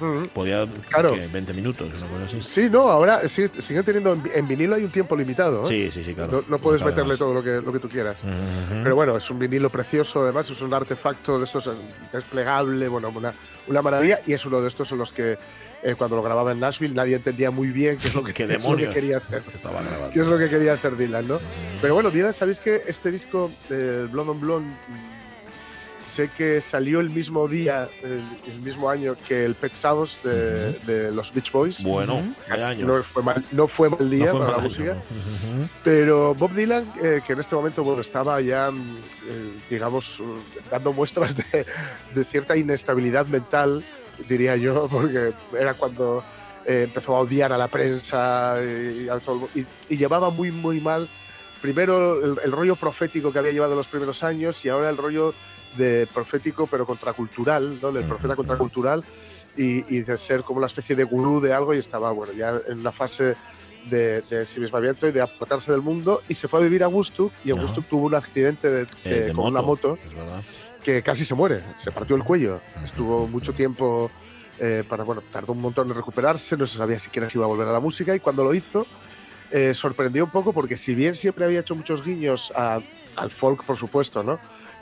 Mm. 0.00 0.24
Podía 0.32 0.66
Claro. 0.88 1.14
que 1.14 1.26
20 1.28 1.52
minutos, 1.54 1.88
una 1.98 2.06
cosa 2.08 2.24
así. 2.24 2.42
Sí, 2.42 2.68
no, 2.70 2.88
ahora 2.90 3.28
sí, 3.28 3.44
siguen 3.58 3.84
teniendo 3.84 4.12
en, 4.14 4.22
en 4.34 4.48
vinilo 4.48 4.74
hay 4.74 4.84
un 4.84 4.90
tiempo 4.90 5.14
limitado. 5.16 5.62
¿eh? 5.62 5.64
Sí, 5.64 5.90
sí, 5.90 6.02
sí, 6.02 6.14
claro. 6.14 6.32
No, 6.32 6.44
no 6.48 6.58
puedes 6.58 6.84
meterle 6.84 7.16
todo 7.16 7.34
lo 7.34 7.42
que, 7.42 7.60
lo 7.60 7.72
que 7.72 7.78
tú 7.78 7.88
quieras. 7.88 8.22
Pero 8.82 8.94
bueno, 8.96 9.16
es 9.16 9.30
un 9.30 9.38
vinilo 9.38 9.70
precioso, 9.70 10.22
además 10.22 10.50
es 10.50 10.60
un 10.62 10.72
artefacto 10.72 11.38
de 11.38 11.44
estos 11.44 11.66
eh, 11.66 11.70
desplegable, 12.12 12.88
bueno, 12.88 13.10
una, 13.14 13.34
una 13.68 13.82
maravilla. 13.82 14.20
Y 14.26 14.32
es 14.32 14.44
uno 14.46 14.60
de 14.60 14.68
estos 14.68 14.90
en 14.92 14.98
los 14.98 15.12
que 15.12 15.38
eh, 15.82 15.94
cuando 15.96 16.16
lo 16.16 16.22
grababa 16.22 16.52
en 16.52 16.60
Nashville 16.60 16.94
nadie 16.94 17.16
entendía 17.16 17.50
muy 17.50 17.68
bien 17.68 17.96
qué 17.98 18.08
es 18.08 18.14
lo 18.14 18.22
que, 18.24 18.32
¿Qué 18.34 18.44
es 18.44 18.64
lo 18.64 18.76
que 18.76 18.88
quería 18.90 19.16
hacer. 19.18 19.42
¿Qué 20.12 20.20
es 20.20 20.26
lo 20.26 20.38
que 20.38 20.48
quería 20.48 20.74
hacer 20.74 20.96
Dylan, 20.96 21.26
no? 21.28 21.38
Pero 21.80 21.94
bueno, 21.94 22.10
Dylan, 22.10 22.32
¿sabéis 22.34 22.60
que 22.60 22.82
este 22.86 23.10
disco, 23.10 23.50
eh, 23.70 24.06
Blonde 24.10 24.32
on 24.32 24.40
Blonde, 24.40 24.70
sé 26.00 26.30
que 26.36 26.60
salió 26.60 26.98
el 27.00 27.10
mismo 27.10 27.46
día, 27.46 27.88
el, 28.02 28.22
el 28.46 28.60
mismo 28.60 28.88
año 28.90 29.14
que 29.28 29.44
el 29.44 29.54
Pet 29.54 29.74
Sounds 29.74 30.18
de, 30.24 30.72
de 30.80 31.12
los 31.12 31.32
Beach 31.32 31.52
Boys? 31.52 31.82
Bueno, 31.84 32.34
vaya 32.48 32.68
año. 32.70 32.86
No 32.86 33.02
fue 33.02 33.22
mal, 33.22 33.44
no 33.52 33.68
fue 33.68 33.88
mal 33.90 34.10
día 34.10 34.26
No 34.26 34.30
fue 34.32 34.38
para 34.40 34.50
la 34.50 34.56
mal 34.56 34.64
música. 34.64 34.92
año. 34.92 35.00
Ujú. 35.00 35.68
Pero 35.84 36.34
Bob 36.34 36.52
Dylan, 36.54 36.92
eh, 37.02 37.20
que 37.26 37.34
en 37.34 37.40
este 37.40 37.54
momento 37.54 37.84
bueno, 37.84 38.00
estaba 38.00 38.40
ya, 38.40 38.70
eh, 39.28 39.54
digamos, 39.68 40.18
uh, 40.20 40.38
dando 40.70 40.92
muestras 40.92 41.36
de, 41.36 41.66
de 42.14 42.24
cierta 42.24 42.56
inestabilidad 42.56 43.26
mental, 43.26 43.84
diría 44.28 44.56
yo, 44.56 44.88
porque 44.92 45.32
era 45.58 45.74
cuando 45.74 46.24
eh, 46.64 46.84
empezó 46.84 47.14
a 47.16 47.20
odiar 47.20 47.52
a 47.52 47.58
la 47.58 47.68
prensa 47.68 48.56
y, 48.62 49.08
a 49.08 49.18
todo 49.18 49.48
y- 49.54 49.66
y 49.88 49.96
llevaba 49.96 50.30
muy, 50.30 50.50
muy 50.50 50.80
mal, 50.80 51.08
primero 51.60 52.24
el, 52.24 52.38
el 52.42 52.52
rollo 52.52 52.74
profético 52.76 53.32
que 53.32 53.38
había 53.38 53.52
llevado 53.52 53.74
los 53.76 53.86
primeros 53.88 54.22
años 54.22 54.64
y 54.64 54.70
ahora 54.70 54.88
el 54.88 54.96
rollo 54.96 55.34
de 55.76 56.08
profético 56.12 56.66
pero 56.66 56.86
contracultural, 56.86 57.78
¿no? 57.80 57.92
del 57.92 58.04
profeta 58.04 58.34
contracultural 58.36 59.04
y, 59.56 59.84
y 59.94 60.00
de 60.02 60.18
ser 60.18 60.42
como 60.42 60.58
una 60.58 60.66
especie 60.66 60.94
de 60.96 61.04
gurú 61.04 61.40
de 61.40 61.52
algo 61.52 61.74
y 61.74 61.78
estaba, 61.78 62.10
bueno, 62.12 62.32
ya 62.32 62.60
en 62.68 62.78
una 62.80 62.92
fase 62.92 63.36
de, 63.88 64.20
de 64.22 64.40
ensimismamiento 64.40 65.06
y 65.08 65.12
de 65.12 65.20
apartarse 65.22 65.72
del 65.72 65.80
mundo 65.82 66.22
y 66.28 66.34
se 66.34 66.48
fue 66.48 66.60
a 66.60 66.62
vivir 66.62 66.82
a 66.84 66.88
Woodstock 66.88 67.32
y. 67.44 67.52
Woodstock 67.52 67.86
tuvo 67.88 68.06
un 68.06 68.14
accidente 68.14 68.70
de- 68.70 68.82
Eh, 68.82 68.86
de- 69.10 69.20
de 69.26 69.32
con 69.32 69.46
una 69.46 69.62
moto 69.62 69.98
Es 70.04 70.14
verdad. 70.14 70.42
que 70.84 71.02
casi 71.02 71.24
se 71.24 71.34
muere, 71.34 71.62
se 71.76 71.90
partió 71.90 72.14
el 72.16 72.22
cuello, 72.24 72.60
estuvo 72.84 73.26
mucho 73.26 73.52
tiempo 73.54 74.10
eh, 74.58 74.84
para, 74.88 75.04
bueno, 75.04 75.22
tardó 75.32 75.52
un 75.52 75.60
montón 75.62 75.88
en 75.88 75.94
recuperarse, 75.96 76.54
no 76.56 76.66
se 76.66 76.76
sabía 76.76 76.98
siquiera 76.98 77.30
si 77.30 77.38
iba 77.38 77.46
a 77.46 77.48
volver 77.48 77.66
a 77.68 77.72
la 77.72 77.80
música 77.80 78.14
y 78.14 78.20
cuando 78.20 78.44
lo 78.44 78.52
hizo 78.52 78.86
eh, 79.50 79.72
sorprendió 79.74 80.24
un 80.26 80.30
poco 80.30 80.52
porque 80.52 80.76
si 80.76 80.94
bien 80.94 81.14
siempre 81.14 81.44
había 81.44 81.60
hecho 81.60 81.74
muchos 81.74 82.04
guiños 82.04 82.52
a- 82.54 82.80
al 83.16 83.30
folk, 83.30 83.64
por 83.64 83.76
supuesto, 83.76 84.22
¿no? 84.22 84.38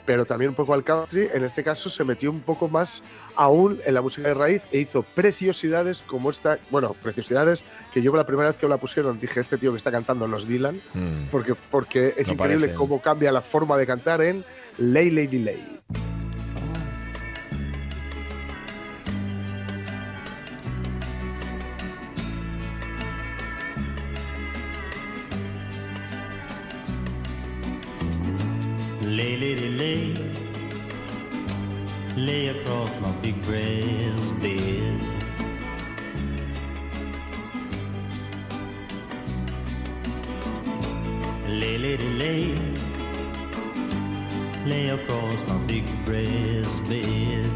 Pero 0.09 0.25
también 0.25 0.49
un 0.49 0.55
poco 0.55 0.73
al 0.73 0.83
country, 0.83 1.29
en 1.31 1.43
este 1.43 1.63
caso 1.63 1.87
se 1.87 2.03
metió 2.03 2.31
un 2.31 2.41
poco 2.41 2.67
más 2.67 3.03
aún 3.35 3.79
en 3.85 3.93
la 3.93 4.01
música 4.01 4.27
de 4.29 4.33
raíz 4.33 4.63
e 4.71 4.79
hizo 4.79 5.03
preciosidades 5.03 6.01
como 6.01 6.31
esta, 6.31 6.57
bueno, 6.71 6.95
preciosidades 7.03 7.63
que 7.93 8.01
yo 8.01 8.15
la 8.15 8.25
primera 8.25 8.47
vez 8.49 8.57
que 8.57 8.67
la 8.67 8.77
pusieron 8.77 9.19
dije, 9.19 9.39
este 9.39 9.59
tío 9.59 9.69
que 9.69 9.77
está 9.77 9.91
cantando 9.91 10.27
los 10.27 10.47
Dylan, 10.47 10.81
Mm. 10.95 11.27
porque, 11.29 11.53
porque 11.69 12.15
es 12.17 12.25
No 12.25 12.33
increíble 12.33 12.59
parecen. 12.69 12.75
cómo 12.79 12.99
cambia 13.03 13.31
la 13.31 13.41
forma 13.41 13.77
de 13.77 13.85
cantar 13.85 14.23
en 14.23 14.43
Lay 14.79 15.11
Lady 15.11 15.37
Lay. 15.43 15.79
Lay, 29.09 29.37
lady, 29.37 29.69
lay, 29.69 30.13
lay 32.15 32.47
across 32.49 32.95
my 32.99 33.11
big 33.23 33.41
brass 33.41 34.31
bed. 34.33 35.01
Lay, 41.47 41.77
lady, 41.79 42.09
lay, 42.19 42.55
lay 44.67 44.89
across 44.89 45.43
my 45.47 45.57
big 45.65 45.87
brass 46.05 46.79
bed. 46.81 47.49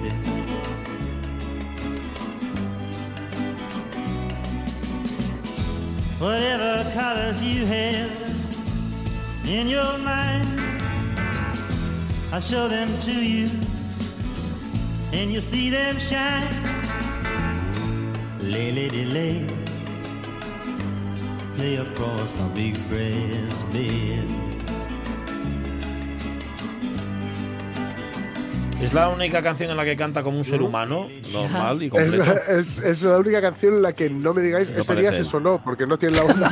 Whatever 6.17 6.91
colors 6.95 7.43
you 7.43 7.67
have 7.67 8.09
in 9.45 9.67
your 9.67 9.99
mind. 9.99 10.72
I'll 12.33 12.41
show 12.41 12.67
them 12.67 12.87
to 13.01 13.11
you, 13.11 13.47
and 15.13 15.31
you'll 15.31 15.39
see 15.41 15.69
them 15.69 15.99
shine. 15.99 16.49
Lay, 18.41 18.71
lady, 18.71 19.05
lay, 19.05 19.45
lay 21.59 21.75
across 21.77 22.33
my 22.35 22.47
big 22.55 22.73
brass 22.89 23.61
bed. 23.71 24.27
Es 28.81 28.93
la 28.93 29.07
única 29.09 29.41
canción 29.43 29.69
en 29.71 29.77
la 29.77 29.85
que 29.85 29.95
canta 29.95 30.23
como 30.23 30.39
un 30.39 30.43
ser 30.43 30.61
humano, 30.63 31.07
normal 31.31 31.83
y 31.83 31.85
Es, 31.85 31.91
completo. 31.91 32.51
es- 32.51 32.79
es 32.79 33.03
la 33.03 33.17
única 33.17 33.41
canción 33.41 33.75
en 33.75 33.81
la 33.83 33.93
que 33.93 34.09
no 34.09 34.33
me 34.33 34.41
digáis 34.41 34.71
No 34.71 34.79
ese 34.81 34.95
día 34.95 35.13
se 35.13 35.23
sonó, 35.23 35.61
porque 35.63 35.85
no 35.85 35.97
tiene 35.99 36.17
la 36.17 36.23
onda. 36.25 36.49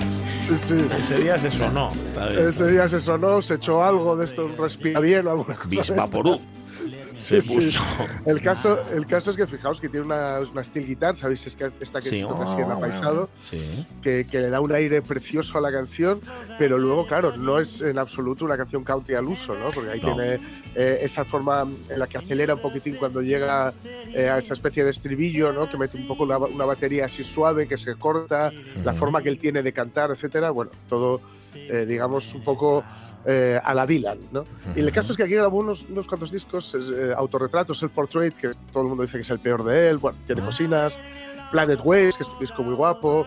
sí, 0.54 0.76
sí. 0.78 0.86
Ese 0.98 1.18
día 1.20 1.38
se 1.38 1.50
sonó. 1.50 1.90
Está 2.06 2.28
bien. 2.28 2.48
Ese 2.48 2.66
día 2.68 2.88
se 2.88 3.00
sonó, 3.00 3.42
se 3.42 3.54
echó 3.54 3.82
algo 3.82 4.16
de 4.16 4.24
esto, 4.24 4.48
respira 4.58 5.00
bien 5.00 5.26
o 5.26 5.30
alguna 5.30 5.54
cosa. 5.54 5.68
de 5.68 5.76
Bisvaporú. 5.76 6.38
Se 7.16 7.40
Sí, 7.40 7.54
puso. 7.54 7.80
El 8.26 8.40
caso, 8.42 8.78
el 8.92 9.06
caso 9.06 9.30
es 9.30 9.36
que 9.36 9.46
fijaos 9.46 9.80
que 9.80 9.88
tiene 9.88 10.04
una, 10.06 10.40
una 10.40 10.62
steel 10.62 10.86
guitar, 10.86 11.14
¿sabéis? 11.16 11.46
Es 11.46 11.56
que 11.56 11.70
esta 11.80 12.00
que 12.00 12.10
toca 12.22 12.44
así 12.44 12.52
en 12.52 12.64
bueno. 12.66 12.72
apaisado, 12.74 13.28
que, 14.02 14.26
que 14.30 14.40
le 14.40 14.50
da 14.50 14.60
un 14.60 14.72
aire 14.72 15.00
precioso 15.02 15.56
a 15.58 15.60
la 15.60 15.72
canción, 15.72 16.20
pero 16.58 16.76
luego, 16.78 17.06
claro, 17.06 17.36
no 17.36 17.58
es 17.58 17.80
en 17.80 17.98
absoluto 17.98 18.44
una 18.44 18.56
canción 18.56 18.84
country 18.84 19.14
al 19.14 19.24
uso, 19.24 19.54
¿no? 19.56 19.68
Porque 19.68 19.90
ahí 19.92 20.00
No. 20.00 20.14
tiene 20.14 20.40
eh, 20.74 20.98
esa 21.02 21.24
forma 21.24 21.62
en 21.88 21.98
la 21.98 22.06
que 22.06 22.18
acelera 22.18 22.54
un 22.54 22.60
poquitín 22.60 22.96
cuando 22.96 23.22
llega 23.22 23.72
eh, 24.12 24.28
a 24.28 24.38
esa 24.38 24.52
especie 24.52 24.84
de 24.84 24.90
estribillo, 24.90 25.52
¿no? 25.52 25.70
Que 25.70 25.78
mete 25.78 25.96
un 25.96 26.06
poco 26.06 26.24
una, 26.24 26.38
una 26.38 26.64
batería 26.66 27.06
así 27.06 27.24
suave, 27.24 27.66
que 27.66 27.78
se 27.78 27.94
corta, 27.96 28.52
la 28.84 28.92
forma 28.92 29.22
que 29.22 29.30
él 29.30 29.38
tiene 29.38 29.62
de 29.62 29.72
cantar, 29.72 30.10
etcétera. 30.10 30.50
Bueno, 30.50 30.70
todo, 30.88 31.20
eh, 31.54 31.86
digamos, 31.88 32.34
un 32.34 32.44
poco 32.44 32.84
eh, 33.26 33.60
a 33.62 33.74
la 33.74 33.86
Dylan, 33.86 34.18
¿no? 34.32 34.44
Y 34.74 34.80
el 34.80 34.92
caso 34.92 35.12
es 35.12 35.16
que 35.16 35.24
aquí 35.24 35.34
grabó 35.34 35.58
unos, 35.58 35.84
unos 35.90 36.06
cuantos 36.06 36.30
discos, 36.30 36.74
eh, 36.74 37.12
autorretratos, 37.16 37.78
self-portrait, 37.82 38.34
que 38.34 38.50
todo 38.72 38.82
el 38.84 38.88
mundo 38.88 39.02
dice 39.02 39.18
que 39.18 39.22
es 39.22 39.30
el 39.30 39.40
peor 39.40 39.64
de 39.64 39.88
él, 39.90 39.98
bueno, 39.98 40.18
tiene 40.26 40.42
Ah. 40.42 40.46
cocinas, 40.46 40.98
Planet 41.50 41.80
Waves, 41.84 42.16
que 42.16 42.22
es 42.22 42.28
un 42.28 42.38
disco 42.38 42.62
muy 42.62 42.74
guapo, 42.74 43.26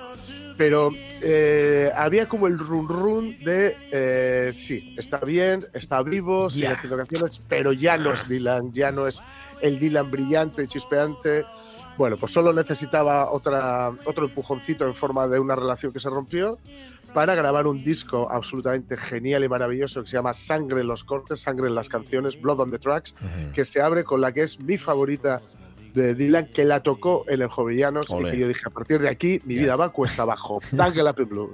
pero 0.57 0.91
eh, 1.21 1.91
había 1.95 2.27
como 2.27 2.47
el 2.47 2.57
run 2.59 2.87
run 2.87 3.37
de, 3.43 3.77
eh, 3.91 4.51
sí, 4.53 4.93
está 4.97 5.19
bien, 5.19 5.65
está 5.73 6.01
vivo, 6.03 6.49
sigue 6.49 6.63
Ya. 6.67 6.71
haciendo 6.73 6.97
canciones, 6.97 7.41
pero 7.47 7.71
ya 7.73 7.97
no 7.97 8.11
es 8.13 8.27
Dylan, 8.27 8.73
ya 8.73 8.91
no 8.91 9.07
es 9.07 9.21
el 9.61 9.79
Dylan 9.79 10.09
brillante 10.11 10.63
y 10.63 10.67
chispeante. 10.67 11.45
Bueno, 11.99 12.15
pues 12.15 12.31
solo 12.31 12.53
necesitaba 12.53 13.29
otra, 13.29 13.91
otro 14.05 14.23
empujoncito 14.23 14.87
en 14.87 14.95
forma 14.95 15.27
de 15.27 15.37
una 15.37 15.53
relación 15.53 15.91
que 15.91 15.99
se 15.99 16.09
rompió 16.09 16.57
para 17.13 17.35
grabar 17.35 17.67
un 17.67 17.83
disco 17.83 18.31
absolutamente 18.31 18.95
genial 18.95 19.43
y 19.43 19.49
maravilloso 19.49 20.01
que 20.01 20.07
se 20.07 20.15
llama 20.15 20.33
Sangre 20.33 20.79
en 20.79 20.87
los 20.87 21.03
cortes, 21.03 21.41
Sangre 21.41 21.67
en 21.67 21.75
las 21.75 21.89
canciones, 21.89 22.41
Blood 22.41 22.61
on 22.61 22.71
the 22.71 22.79
Tracks, 22.79 23.13
que 23.53 23.65
se 23.65 23.81
abre 23.81 24.05
con 24.05 24.21
la 24.21 24.31
que 24.31 24.43
es 24.43 24.61
mi 24.61 24.77
favorita 24.77 25.41
de 25.93 26.15
Dylan, 26.15 26.45
que 26.45 26.63
la 26.63 26.81
tocó 26.81 27.25
en 27.27 27.41
el 27.41 27.49
Jovellanos 27.49 28.05
y 28.09 28.23
que 28.31 28.37
yo 28.37 28.47
dije, 28.47 28.61
a 28.65 28.69
partir 28.69 28.99
de 28.99 29.09
aquí 29.09 29.41
mi 29.43 29.55
vida 29.55 29.75
va 29.75 29.89
cuesta 29.89 30.21
abajo. 30.21 30.61
Tangle 30.77 31.11
Blue. 31.11 31.53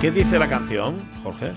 ¿Qué 0.00 0.10
dice 0.10 0.38
la 0.38 0.48
canción, 0.48 0.96
Jorge? 1.22 1.52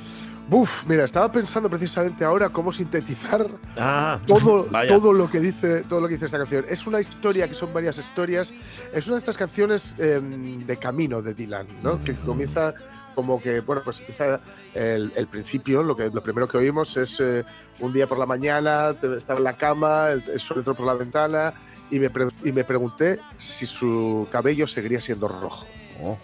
Uf, 0.50 0.86
mira, 0.86 1.06
estaba 1.06 1.32
pensando 1.32 1.70
precisamente 1.70 2.26
ahora 2.26 2.50
cómo 2.50 2.74
sintetizar 2.74 3.48
Ah, 3.78 4.20
todo, 4.28 4.68
todo 4.90 5.14
lo 5.14 5.30
que 5.30 5.40
dice 5.40 5.84
todo 5.84 6.02
lo 6.02 6.08
que 6.08 6.16
dice 6.16 6.26
esta 6.26 6.38
canción. 6.38 6.66
Es 6.70 6.86
una 6.86 7.00
historia 7.00 7.48
que 7.48 7.56
son 7.56 7.74
varias 7.74 7.98
historias. 7.98 8.54
Es 8.94 9.08
una 9.08 9.16
de 9.16 9.20
estas 9.20 9.38
canciones 9.38 9.96
eh, 9.98 10.20
de 10.22 10.78
camino 10.78 11.22
de 11.22 11.34
Dylan, 11.34 11.68
¿no? 11.82 12.04
Que 12.04 12.14
comienza 12.16 12.74
como 13.16 13.42
que, 13.42 13.62
bueno, 13.62 13.82
pues 13.86 14.00
empieza 14.00 14.42
el, 14.74 15.14
el 15.16 15.28
principio, 15.28 15.82
lo 15.84 15.96
que 15.96 16.10
lo 16.10 16.22
primero 16.22 16.48
que 16.48 16.58
oímos 16.58 16.98
es 16.98 17.20
eh, 17.22 17.46
un 17.80 17.94
día 17.94 18.08
por 18.08 18.18
la 18.18 18.26
mañana, 18.26 18.94
estaba 19.18 19.38
en 19.38 19.44
la 19.46 19.56
cama, 19.56 20.10
el, 20.10 20.24
el 20.34 20.40
sol 20.40 20.58
entró 20.58 20.76
por 20.76 20.86
la 20.86 20.94
ventana 20.96 21.54
y 21.90 22.00
me, 22.00 22.10
pre- 22.10 22.28
y 22.44 22.52
me 22.52 22.64
pregunté 22.64 23.20
si 23.38 23.66
su 23.66 24.28
cabello 24.32 24.68
seguiría 24.68 25.00
siendo 25.00 25.28
rojo. 25.28 25.66
Oh. 26.02 26.18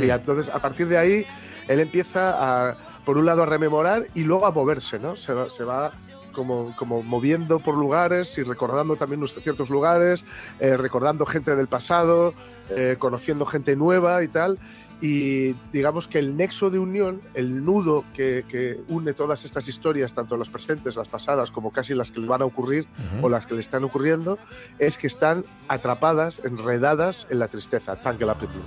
Y 0.00 0.10
entonces, 0.10 0.52
a 0.52 0.58
partir 0.58 0.88
de 0.88 0.98
ahí, 0.98 1.26
él 1.68 1.80
empieza 1.80 2.34
a, 2.68 2.76
por 3.04 3.16
un 3.16 3.26
lado, 3.26 3.44
a 3.44 3.46
rememorar 3.46 4.06
y 4.14 4.22
luego 4.22 4.46
a 4.46 4.50
moverse, 4.50 4.98
¿no? 4.98 5.16
Se 5.16 5.32
va, 5.32 5.48
se 5.50 5.64
va 5.64 5.92
como, 6.32 6.74
como 6.76 7.02
moviendo 7.02 7.58
por 7.58 7.74
lugares 7.74 8.36
y 8.38 8.42
recordando 8.42 8.96
también 8.96 9.26
ciertos 9.28 9.70
lugares, 9.70 10.24
eh, 10.58 10.76
recordando 10.76 11.26
gente 11.26 11.54
del 11.56 11.66
pasado, 11.66 12.34
eh, 12.70 12.96
conociendo 12.98 13.46
gente 13.46 13.76
nueva 13.76 14.22
y 14.22 14.28
tal. 14.28 14.58
Y 15.00 15.54
digamos 15.72 16.06
que 16.08 16.18
el 16.18 16.36
nexo 16.36 16.68
de 16.70 16.78
unión, 16.78 17.20
el 17.34 17.64
nudo 17.64 18.04
que, 18.14 18.44
que 18.46 18.80
une 18.88 19.14
todas 19.14 19.44
estas 19.44 19.66
historias, 19.68 20.12
tanto 20.12 20.36
las 20.36 20.48
presentes, 20.50 20.96
las 20.96 21.08
pasadas, 21.08 21.50
como 21.50 21.70
casi 21.70 21.94
las 21.94 22.10
que 22.10 22.20
le 22.20 22.26
van 22.26 22.42
a 22.42 22.44
ocurrir 22.44 22.86
Ujú. 23.16 23.26
o 23.26 23.28
las 23.30 23.46
que 23.46 23.54
le 23.54 23.60
están 23.60 23.82
ocurriendo, 23.84 24.38
es 24.78 24.98
que 24.98 25.06
están 25.06 25.44
atrapadas, 25.68 26.40
enredadas 26.44 27.26
en 27.30 27.38
la 27.38 27.48
tristeza. 27.48 27.96
Tangle 27.96 28.26
up 28.30 28.38
in 28.42 28.48
blue. 28.48 28.62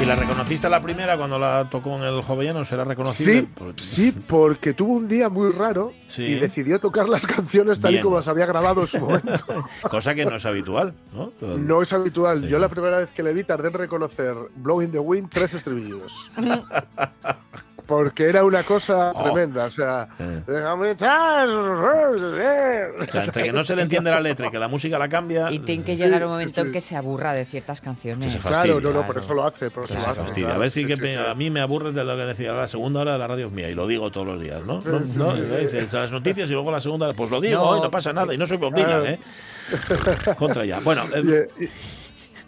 ¿Y 0.00 0.04
la 0.06 0.16
reconociste 0.16 0.66
a 0.66 0.70
la 0.70 0.82
primera 0.82 1.16
cuando 1.16 1.38
la 1.38 1.66
tocó 1.70 1.96
en 1.96 2.02
el 2.02 2.22
Jovellano? 2.22 2.64
¿Será 2.64 2.84
reconocible? 2.84 3.40
Sí, 3.42 3.48
Porque- 3.54 3.82
sí, 3.82 4.12
porque 4.12 4.74
tuvo 4.74 4.94
un 4.94 5.08
día 5.08 5.28
muy 5.28 5.50
raro 5.50 5.92
Sí. 6.08 6.24
y 6.24 6.34
decidió 6.34 6.78
tocar 6.80 7.08
las 7.08 7.26
canciones 7.26 7.80
tal 7.80 7.92
Bien. 7.92 8.00
y 8.00 8.02
como 8.02 8.16
las 8.16 8.28
había 8.28 8.46
grabado 8.46 8.82
en 8.82 8.86
su 8.88 8.98
momento. 9.00 9.64
Cosa 9.88 10.14
que 10.14 10.26
no 10.26 10.36
es 10.36 10.44
habitual, 10.44 10.94
¿no? 11.14 11.28
Todo- 11.28 11.56
No 11.56 11.82
es 11.82 11.92
habitual. 11.92 12.42
Sí. 12.42 12.48
Yo 12.48 12.58
la 12.58 12.68
primera 12.68 12.96
vez 12.98 13.10
que 13.10 13.22
le 13.22 13.32
vi 13.32 13.44
tardé 13.44 13.68
en 13.68 13.74
reconocer 13.74 14.34
Blowing 14.56 14.90
the 14.90 14.98
Wind 14.98 15.30
tres 15.32 15.54
estribillos. 15.54 16.30
Porque 17.86 18.28
era 18.28 18.44
una 18.44 18.62
cosa 18.62 19.12
Oh. 19.14 19.24
tremenda. 19.24 19.64
O 19.66 19.70
sea, 19.70 20.08
Eh. 20.18 20.42
times- 20.46 21.02
O 21.52 23.10
sea, 23.10 23.24
entre 23.24 23.42
que 23.42 23.52
no 23.52 23.62
se 23.62 23.76
le 23.76 23.82
entiende 23.82 24.10
la 24.10 24.20
letra 24.20 24.46
y 24.46 24.50
que 24.50 24.58
la 24.58 24.68
música 24.68 24.98
la 24.98 25.08
cambia. 25.08 25.52
Y 25.52 25.58
tiene 25.58 25.84
que 25.84 25.94
Sí, 25.94 26.02
llegar 26.02 26.24
un 26.24 26.30
sí, 26.30 26.34
momento 26.34 26.60
en 26.62 26.66
sí. 26.68 26.72
que 26.72 26.80
se 26.80 26.96
aburra 26.96 27.34
de 27.34 27.44
ciertas 27.44 27.80
canciones. 27.82 28.32
Que 28.34 28.40
se 28.40 28.48
Claro, 28.48 28.80
no, 28.80 28.90
no, 28.90 29.06
por 29.06 29.18
eso 29.18 29.34
lo 29.34 29.44
hace. 29.44 29.70
Por 29.70 29.84
eso 29.84 29.92
que 29.94 29.98
lo 29.98 30.04
se 30.04 30.10
hace, 30.10 30.20
fastidia. 30.20 30.46
claro. 30.48 30.56
A 30.56 30.60
ver 30.62 30.70
si 30.70 30.80
Sí, 30.82 30.86
que 30.86 30.96
sí. 30.96 31.14
a 31.14 31.34
mí 31.34 31.50
me 31.50 31.60
aburre 31.60 31.92
de 31.92 32.04
lo 32.04 32.16
que 32.16 32.22
decía 32.24 32.52
la 32.52 32.66
segunda 32.68 33.00
hora 33.00 33.12
de 33.12 33.18
la 33.18 33.26
radio 33.26 33.46
es 33.48 33.52
mía 33.52 33.68
y 33.68 33.74
lo 33.74 33.86
digo 33.86 34.10
todos 34.10 34.26
los 34.26 34.40
días, 34.40 34.62
¿no? 34.66 34.80
Sí, 34.80 34.88
no, 34.90 35.04
sí, 35.04 35.18
no, 35.18 35.34
sí, 35.34 35.44
sí. 35.44 35.56
dices 35.56 35.92
las 35.92 36.10
noticias 36.10 36.48
y 36.48 36.52
luego 36.54 36.70
la 36.70 36.80
segunda, 36.80 37.08
pues 37.14 37.30
lo 37.30 37.40
digo, 37.40 37.62
No, 37.62 37.76
y 37.78 37.80
no 37.82 37.90
pasa 37.90 38.12
nada 38.14 38.32
y 38.32 38.38
no 38.38 38.46
soy 38.46 38.56
Bob 38.56 38.74
Dylan, 38.74 39.02
Claro. 39.02 39.06
¿eh? 39.06 39.18
Contra 40.36 40.64
ya. 40.64 40.80
Bueno, 40.80 41.04
eh, 41.14 41.48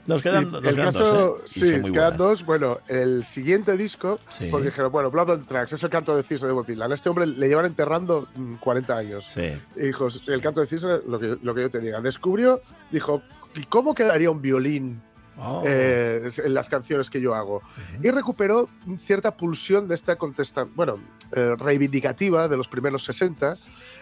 nos 0.07 0.23
quedan, 0.23 0.51
nos 0.51 0.65
el 0.65 0.75
quedan 0.75 0.87
caso, 0.87 1.05
dos, 1.05 1.57
¿eh? 1.57 1.83
Sí, 1.83 1.93
quedan 1.93 2.17
dos. 2.17 2.45
Bueno, 2.45 2.79
el 2.89 3.25
siguiente 3.25 3.77
disco, 3.77 4.19
Sí. 4.29 4.49
porque 4.51 4.67
dijeron, 4.67 4.91
bueno, 4.93 5.11
Blood 5.11 5.31
on 5.31 5.45
Tracks 5.47 5.73
es 5.73 5.83
el 5.83 5.91
canto 5.91 6.17
de 6.17 6.23
cisne 6.23 6.49
de 6.49 6.55
Bob 6.55 6.67
Dylan. 6.67 6.91
A 6.91 6.95
este 6.95 7.09
hombre 7.09 7.27
le 7.27 7.49
llevan 7.49 7.67
enterrando 7.67 8.29
mm, 8.35 8.55
40 8.57 8.97
años. 8.97 9.27
Sí. 9.29 9.53
Y 9.77 9.81
dijo, 9.81 10.09
el 10.27 10.41
canto 10.41 10.61
de 10.61 10.67
cisne, 10.67 10.99
lo 11.07 11.19
que, 11.19 11.37
lo 11.43 11.55
que 11.55 11.63
yo 11.63 11.71
te 11.71 11.81
diga. 11.81 12.01
Descubrió, 12.01 12.61
dijo, 12.91 13.23
¿y 13.55 13.65
cómo 13.65 13.95
quedaría 13.95 14.31
un 14.31 14.41
violín 14.43 15.01
Oh. 15.39 15.63
eh, 15.67 16.31
en 16.45 16.55
las 16.55 16.69
canciones 16.69 17.11
que 17.11 17.21
yo 17.21 17.35
hago? 17.35 17.63
Y 18.03 18.11
recuperó 18.11 18.69
cierta 18.99 19.37
pulsión 19.37 19.87
de 19.89 19.95
esta 19.95 20.17
contesta, 20.17 20.67
bueno, 20.75 20.99
eh, 21.33 21.55
reivindicativa 21.59 22.49
de 22.49 22.57
los 22.57 22.69
primeros 22.69 23.05
60, 23.05 23.57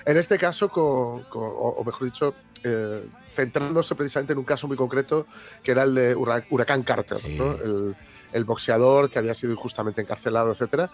en 0.07 0.17
este 0.17 0.39
caso, 0.39 0.69
con, 0.69 1.23
con- 1.25 1.43
o, 1.43 1.75
o 1.79 1.85
mejor 1.85 2.05
dicho, 2.05 2.35
eh, 2.63 3.05
centrándose 3.35 3.95
precisamente 3.95 4.33
en 4.33 4.39
un 4.39 4.45
caso 4.45 4.69
muy 4.69 4.77
concreto, 4.77 5.27
que 5.63 5.73
era 5.73 5.83
el 5.83 5.95
de 5.95 6.15
Huracán 6.15 6.83
Carter, 6.83 7.19
Sí. 7.19 7.37
¿no? 7.37 7.53
el, 7.53 7.97
el 8.33 8.45
boxeador 8.45 9.11
que 9.11 9.19
había 9.19 9.35
sido 9.35 9.53
injustamente 9.53 10.01
encarcelado, 10.01 10.53
etcétera, 10.53 10.91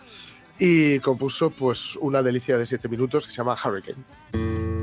y 0.58 0.98
compuso 1.00 1.50
pues 1.50 1.96
una 1.96 2.22
delicia 2.22 2.56
de 2.58 2.66
siete 2.66 2.88
minutos 2.88 3.26
que 3.26 3.32
se 3.32 3.38
llama 3.38 3.56
Hurricane. 3.62 4.79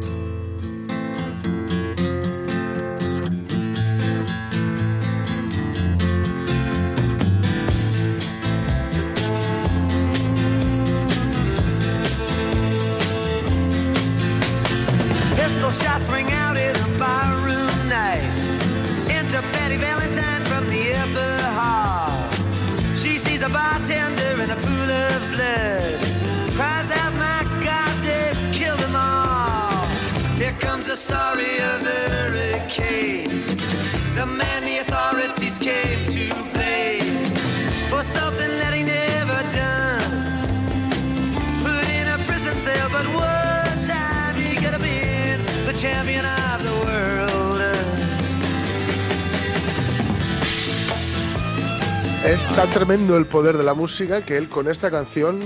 Es 52.28 52.46
tan 52.56 52.70
tremendo 52.72 53.18
el 53.18 53.26
poder 53.26 53.58
de 53.58 53.64
la 53.64 53.74
música 53.74 54.22
que 54.22 54.36
él 54.38 54.50
con 54.50 54.68
esta 54.70 54.92
canción, 54.92 55.40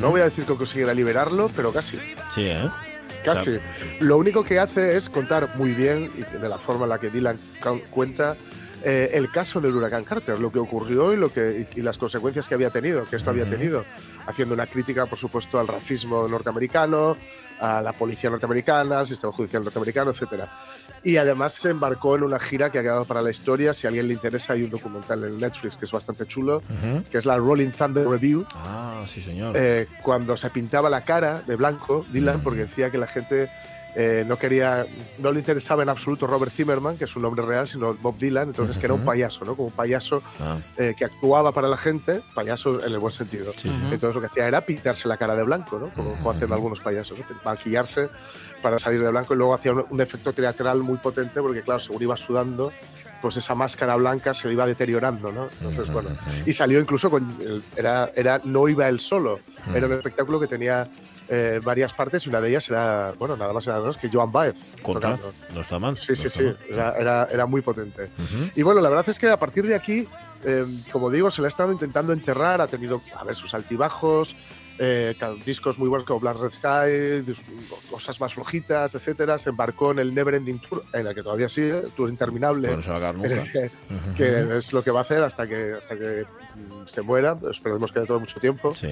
no 0.00 0.10
voy 0.10 0.20
a 0.20 0.24
decir 0.24 0.44
que 0.44 0.54
consiguiera 0.54 0.92
liberarlo, 0.92 1.50
pero 1.56 1.72
casi. 1.72 1.98
Sí, 2.34 2.46
¿eh? 2.48 2.68
Casi. 3.24 3.58
Lo 4.00 4.18
único 4.18 4.44
que 4.44 4.58
hace 4.60 4.96
es 4.96 5.08
contar 5.08 5.56
muy 5.56 5.72
bien, 5.72 6.10
y 6.16 6.38
de 6.38 6.48
la 6.48 6.58
forma 6.58 6.84
en 6.84 6.90
la 6.90 6.98
que 6.98 7.10
Dylan 7.10 7.36
cu- 7.62 7.80
cuenta, 7.90 8.36
eh, 8.84 9.10
el 9.14 9.30
caso 9.32 9.60
del 9.60 9.74
huracán 9.74 10.04
Carter, 10.04 10.38
lo 10.38 10.52
que 10.52 10.58
ocurrió 10.58 11.12
y, 11.12 11.16
lo 11.16 11.32
que, 11.32 11.66
y, 11.74 11.80
y 11.80 11.82
las 11.82 11.96
consecuencias 11.98 12.46
que 12.46 12.54
había 12.54 12.70
tenido, 12.70 13.04
que 13.06 13.16
esto 13.16 13.30
había 13.30 13.48
tenido, 13.48 13.84
haciendo 14.26 14.54
una 14.54 14.66
crítica, 14.66 15.06
por 15.06 15.18
supuesto, 15.18 15.58
al 15.58 15.66
racismo 15.66 16.28
norteamericano, 16.28 17.16
a 17.60 17.80
la 17.80 17.92
policía 17.92 18.30
norteamericana, 18.30 19.00
al 19.00 19.06
sistema 19.06 19.32
judicial 19.32 19.62
norteamericano, 19.62 20.10
etcétera. 20.10 20.48
Y 21.02 21.16
además 21.18 21.54
se 21.54 21.70
embarcó 21.70 22.16
en 22.16 22.24
una 22.24 22.40
gira 22.40 22.70
que 22.70 22.78
ha 22.78 22.82
quedado 22.82 23.04
para 23.04 23.22
la 23.22 23.30
historia. 23.30 23.72
Si 23.74 23.86
a 23.86 23.88
alguien 23.88 24.08
le 24.08 24.14
interesa, 24.14 24.54
hay 24.54 24.62
un 24.64 24.70
documental 24.70 25.22
en 25.24 25.38
Netflix 25.38 25.76
que 25.76 25.84
es 25.84 25.92
bastante 25.92 26.26
chulo, 26.26 26.62
que 27.10 27.18
es 27.18 27.26
la 27.26 27.36
Rolling 27.36 27.70
Thunder 27.70 28.08
Review, 28.08 28.44
Ah, 28.54 29.04
sí, 29.06 29.22
señor. 29.22 29.54
eh, 29.56 29.86
cuando 30.02 30.36
se 30.36 30.50
pintaba 30.50 30.90
la 30.90 31.02
cara 31.04 31.42
de 31.46 31.54
blanco, 31.56 32.04
Dylan, 32.10 32.42
porque 32.42 32.60
decía 32.60 32.90
que 32.90 32.98
la 32.98 33.06
gente 33.06 33.50
eh, 33.98 34.24
no 34.28 34.38
quería, 34.38 34.86
no 35.18 35.32
le 35.32 35.38
interesaba 35.40 35.82
en 35.82 35.88
absoluto 35.88 36.26
Robert 36.26 36.52
Zimmerman, 36.52 36.98
que 36.98 37.04
es 37.04 37.16
un 37.16 37.22
nombre 37.22 37.42
real, 37.44 37.66
sino 37.66 37.94
Bob 37.94 38.18
Dylan, 38.18 38.48
entonces 38.48 38.76
que 38.78 38.84
era 38.86 38.92
un 38.94 39.04
payaso, 39.04 39.44
¿no? 39.46 39.56
Como 39.56 39.68
un 39.68 39.74
payaso 39.74 40.22
Ah, 40.38 40.58
eh, 40.76 40.94
que 40.98 41.04
actuaba 41.06 41.50
para 41.52 41.66
la 41.66 41.76
gente, 41.78 42.20
payaso 42.34 42.84
en 42.84 42.92
el 42.92 42.98
buen 42.98 43.12
sentido. 43.14 43.52
sí. 43.56 43.70
Entonces 43.90 44.14
lo 44.14 44.20
que 44.20 44.26
hacía 44.26 44.46
era 44.46 44.60
pintarse 44.60 45.08
la 45.08 45.16
cara 45.16 45.34
de 45.34 45.42
blanco, 45.44 45.78
¿no? 45.78 45.88
Como, 45.94 46.12
como 46.16 46.30
hacen 46.30 46.52
algunos 46.52 46.80
payasos, 46.80 47.18
maquillarse 47.44 48.08
para 48.66 48.80
salir 48.80 49.00
de 49.00 49.08
blanco 49.08 49.32
y 49.32 49.36
luego 49.36 49.54
hacía 49.54 49.70
un, 49.70 49.84
un 49.88 50.00
efecto 50.00 50.32
teatral 50.32 50.82
muy 50.82 50.96
potente 50.96 51.40
porque, 51.40 51.62
claro, 51.62 51.78
según 51.78 52.02
iba 52.02 52.16
sudando, 52.16 52.72
pues 53.22 53.36
esa 53.36 53.54
máscara 53.54 53.94
blanca 53.94 54.34
se 54.34 54.52
iba 54.52 54.66
deteriorando, 54.66 55.30
¿no? 55.30 55.44
Entonces, 55.60 55.92
bueno, 55.92 56.08
y 56.44 56.52
salió 56.52 56.80
incluso 56.80 57.08
con, 57.08 57.32
era, 57.76 58.10
era, 58.16 58.40
no 58.42 58.68
iba 58.68 58.88
él 58.88 58.98
solo, 58.98 59.38
era 59.72 59.86
un 59.86 59.92
espectáculo 59.92 60.40
que 60.40 60.48
tenía 60.48 60.88
eh, 61.28 61.60
varias 61.62 61.92
partes 61.92 62.26
y 62.26 62.28
una 62.28 62.40
de 62.40 62.48
ellas 62.48 62.68
era, 62.68 63.12
bueno, 63.20 63.36
nada 63.36 63.52
más 63.52 63.64
y 63.66 63.68
nada 63.68 63.82
menos 63.82 63.98
que 63.98 64.10
Joan 64.12 64.32
Baez. 64.32 64.56
Contra. 64.82 65.16
No 65.54 65.60
está 65.60 65.78
mal. 65.78 65.96
Sí, 65.96 66.16
sí, 66.16 66.28
sí, 66.28 66.52
era, 66.68 66.92
era, 66.98 67.28
era 67.30 67.46
muy 67.46 67.60
potente. 67.60 68.10
Y 68.56 68.62
bueno, 68.62 68.80
la 68.80 68.88
verdad 68.88 69.08
es 69.08 69.16
que 69.20 69.28
a 69.28 69.38
partir 69.38 69.64
de 69.68 69.76
aquí, 69.76 70.08
eh, 70.44 70.64
como 70.90 71.08
digo, 71.08 71.30
se 71.30 71.40
le 71.40 71.46
ha 71.46 71.50
estado 71.50 71.70
intentando 71.70 72.12
enterrar, 72.12 72.60
ha 72.60 72.66
tenido, 72.66 73.00
a 73.14 73.22
ver, 73.22 73.36
sus 73.36 73.54
altibajos, 73.54 74.34
eh, 74.78 75.14
discos 75.44 75.78
muy 75.78 75.88
buenos 75.88 76.06
como 76.06 76.20
Black 76.20 76.36
Red 76.38 76.52
Sky, 76.52 77.34
cosas 77.90 78.20
más 78.20 78.34
flojitas, 78.34 78.94
etcétera. 78.94 79.38
Se 79.38 79.50
embarcó 79.50 79.92
en 79.92 80.00
el 80.00 80.14
Neverending 80.14 80.58
Tour, 80.58 80.84
en 80.92 81.06
el 81.06 81.14
que 81.14 81.22
todavía 81.22 81.48
sigue, 81.48 81.82
Tour 81.96 82.10
interminable. 82.10 82.68
Bueno, 82.68 82.76
no 82.76 82.82
se 82.82 82.90
va 82.90 82.96
a 82.96 82.98
acabar 82.98 83.14
en 83.14 83.32
el 83.32 83.38
nunca. 83.38 84.14
que, 84.16 84.58
es 84.58 84.72
lo 84.72 84.82
que 84.82 84.90
va 84.90 85.00
a 85.00 85.02
hacer 85.02 85.22
hasta 85.22 85.46
que, 85.46 85.74
hasta 85.74 85.96
que 85.96 86.24
mm, 86.24 86.86
se 86.86 87.02
muera. 87.02 87.38
Esperemos 87.50 87.90
que 87.92 88.00
de 88.00 88.06
todo 88.06 88.20
mucho 88.20 88.38
tiempo. 88.38 88.74
Sí. 88.74 88.88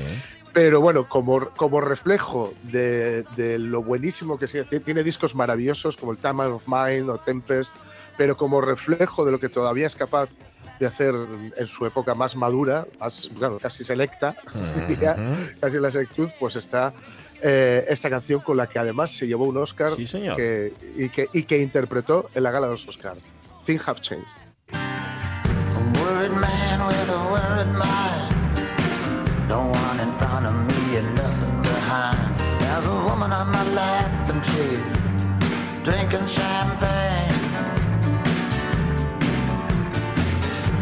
Pero 0.52 0.80
bueno, 0.80 1.08
como, 1.08 1.48
como 1.50 1.80
reflejo 1.80 2.54
de, 2.62 3.24
de 3.36 3.58
lo 3.58 3.82
buenísimo 3.82 4.38
que 4.38 4.44
es, 4.44 4.84
tiene 4.84 5.02
discos 5.02 5.34
maravillosos 5.34 5.96
como 5.96 6.12
el 6.12 6.18
Time 6.18 6.44
of 6.44 6.62
Mind 6.66 7.10
o 7.10 7.18
Tempest, 7.18 7.74
pero 8.16 8.36
como 8.36 8.60
reflejo 8.60 9.24
de 9.24 9.32
lo 9.32 9.40
que 9.40 9.48
todavía 9.48 9.86
es 9.86 9.96
capaz 9.96 10.30
de 10.80 10.86
hacer 10.86 11.14
en 11.56 11.66
su 11.66 11.86
época 11.86 12.14
más 12.14 12.34
madura, 12.36 12.86
más, 13.00 13.28
claro, 13.38 13.58
casi 13.58 13.84
selecta, 13.84 14.34
diría, 14.88 15.12
Ujú. 15.18 15.58
casi 15.60 15.78
la 15.78 15.90
selectud, 15.92 16.30
pues 16.40 16.56
está 16.56 16.92
eh, 17.42 17.84
esta 17.88 18.08
canción 18.10 18.40
con 18.40 18.56
la 18.56 18.66
que 18.68 18.78
además 18.78 19.10
se 19.10 19.26
llevó 19.26 19.44
un 19.44 19.56
Oscar 19.58 19.90
Sí, 19.96 20.06
señor. 20.06 20.36
que- 20.36 20.72
y, 20.96 21.08
que, 21.10 21.28
y 21.32 21.42
que 21.44 21.58
interpretó 21.60 22.30
en 22.34 22.42
la 22.42 22.50
gala 22.50 22.66
de 22.68 22.72
los 22.72 22.88
Oscars. 22.88 23.18
Things 23.66 23.86
Have 23.88 24.00
Changed. 24.00 24.26
A 24.72 26.00
worried 26.00 26.30
man 26.32 26.86
with 26.86 27.10
a 27.10 27.30
worried 27.30 27.72
mind. 27.72 29.48
No 29.48 29.60
one 29.70 30.00
in 30.02 30.12
front 30.18 30.46
of 30.46 30.54
me 30.54 30.98
and 30.98 31.14
nothing 31.14 31.62
behind. 31.62 32.36
There's 32.60 32.86
a 32.86 33.04
woman 33.08 33.30
on 33.32 33.50
my 33.50 33.64
lap 33.74 34.28
and 34.30 34.42
she's 34.44 35.84
drinking 35.84 36.26
champagne. 36.26 37.32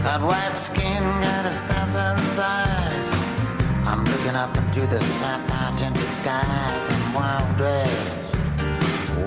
Got 0.02 0.20
white 0.22 0.56
skin, 0.56 1.02
got 1.20 1.44
assassin's 1.46 2.38
eyes. 2.38 3.08
I'm 3.86 4.04
looking 4.04 4.34
up 4.36 4.56
into 4.56 4.86
the 4.86 4.98
sapphire 5.20 5.72
tinted 5.78 6.10
skies 6.12 6.84
in 6.90 7.12
wild 7.14 7.56
dress, 7.56 8.32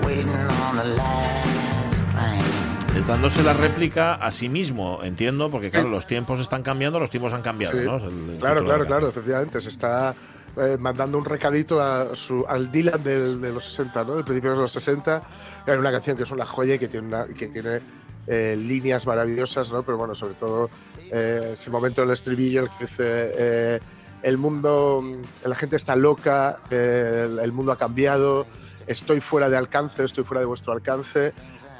waiting 0.04 0.28
on 0.66 0.76
the 0.76 0.84
last 0.84 2.12
train. 2.12 2.96
Es 2.96 3.06
dándose 3.06 3.42
la 3.42 3.52
réplica 3.54 4.14
a 4.14 4.30
sí 4.30 4.48
mismo, 4.48 5.00
entiendo, 5.02 5.50
porque 5.50 5.70
claro, 5.70 5.88
los 5.88 6.06
tiempos 6.06 6.40
están 6.40 6.62
cambiando, 6.62 6.98
los 6.98 7.10
tiempos 7.10 7.32
han 7.32 7.42
cambiado, 7.42 7.78
Sí. 7.78 7.84
¿no? 7.84 7.96
Es 7.96 8.04
el- 8.04 8.30
el 8.34 8.38
Claro, 8.38 8.64
claro, 8.64 8.82
la 8.82 8.86
claro, 8.86 9.08
efectivamente. 9.08 9.60
Se 9.60 9.68
está 9.70 10.14
eh, 10.58 10.78
mandando 10.80 11.18
un 11.18 11.24
recadito 11.26 11.82
a 11.82 12.14
su, 12.14 12.44
al 12.48 12.70
Dylan 12.72 13.02
del- 13.02 13.40
de 13.42 13.52
los 13.52 13.64
60, 13.66 14.04
¿no? 14.04 14.14
Del 14.14 14.24
principio 14.24 14.52
de 14.52 14.56
los 14.56 14.72
60. 14.72 15.22
Era 15.66 15.78
una 15.78 15.92
canción 15.92 16.16
que 16.16 16.22
es 16.22 16.30
una 16.30 16.46
joya 16.46 16.76
y 16.76 16.78
que 16.78 16.88
tiene, 16.88 17.06
una- 17.08 17.26
que 17.26 17.48
tiene 17.48 17.80
eh, 18.26 18.56
líneas 18.58 19.06
maravillosas, 19.06 19.70
¿no? 19.72 19.82
Pero 19.82 19.98
bueno, 19.98 20.14
sobre 20.14 20.34
todo 20.34 20.70
eh, 21.10 21.50
ese 21.52 21.70
momento 21.70 22.00
del 22.02 22.10
estribillo 22.10 22.62
el 22.62 22.68
que 22.70 22.84
dice. 22.86 23.04
eh, 23.04 23.80
el 24.22 24.38
mundo, 24.38 25.04
la 25.44 25.54
gente 25.54 25.76
está 25.76 25.94
loca, 25.94 26.58
el, 26.70 27.38
el 27.38 27.52
mundo 27.52 27.70
ha 27.70 27.78
cambiado, 27.78 28.46
estoy 28.88 29.20
fuera 29.20 29.48
de 29.48 29.56
alcance, 29.56 30.02
estoy 30.04 30.24
fuera 30.24 30.40
de 30.40 30.46
vuestro 30.46 30.72
alcance. 30.72 31.32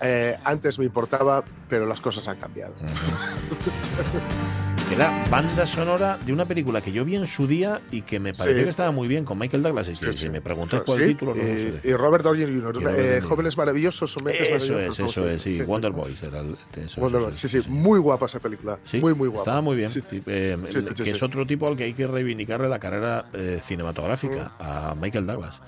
eh, 0.03 0.37
antes 0.45 0.79
me 0.79 0.85
importaba, 0.85 1.43
pero 1.69 1.87
las 1.87 2.01
cosas 2.01 2.29
han 2.29 2.37
cambiado. 2.37 2.75
Era 4.93 5.13
banda 5.31 5.67
sonora 5.67 6.17
de 6.25 6.33
una 6.33 6.45
película 6.47 6.81
que 6.81 6.91
yo 6.93 7.05
vi 7.05 7.17
en 7.17 7.27
su 7.27 7.47
día 7.47 7.83
y 7.91 8.03
que 8.03 8.19
me 8.21 8.33
pareció 8.33 8.59
Sí. 8.59 8.65
que 8.65 8.71
estaba 8.71 8.93
muy 8.93 9.09
bien 9.09 9.25
con 9.25 9.37
Michael 9.39 9.63
Douglas. 9.63 9.89
Y 9.89 9.97
Sí, 9.97 10.07
sí. 10.13 10.17
si 10.19 10.29
me 10.31 10.41
preguntas 10.41 10.83
cuál 10.85 11.01
Sí, 11.01 11.07
título, 11.09 11.35
no 11.35 11.43
lo 11.43 11.53
y, 11.53 11.59
sé. 11.59 11.81
y 11.85 11.93
Robert 11.93 12.25
Downey 12.25 12.45
Jr. 12.47 12.95
Eh. 12.97 13.21
Jóvenes 13.21 13.57
maravillosos 13.59 14.17
o 14.17 14.29
Eso 14.29 14.79
es, 14.79 14.99
eso 15.01 15.29
es, 15.29 15.43
sí, 15.43 15.61
Wonder 15.63 15.91
Boys. 15.93 16.23
Era 16.23 16.41
el- 16.41 16.57
eso, 16.77 17.01
Wonder 17.01 17.19
eso, 17.21 17.27
Boys, 17.29 17.39
eso, 17.45 17.49
sí, 17.49 17.63
sí, 17.63 17.69
muy 17.69 17.99
guapa 17.99 18.27
esa 18.27 18.39
película. 18.39 18.79
Sí, 18.85 18.99
muy, 19.01 19.13
muy 19.15 19.29
guapa. 19.29 19.41
Estaba 19.43 19.61
muy 19.61 19.77
bien. 19.77 19.91
Eh, 20.27 20.57
que 20.97 21.11
es 21.11 21.23
otro 21.23 21.47
tipo 21.47 21.67
al 21.67 21.77
que 21.77 21.85
hay 21.85 21.93
que 21.93 22.07
reivindicarle 22.07 22.69
la 22.69 22.79
carrera 22.79 23.27
eh, 23.35 23.61
cinematográfica, 23.63 24.53
a 24.59 24.95
Michael 24.99 25.27
Douglas. 25.27 25.61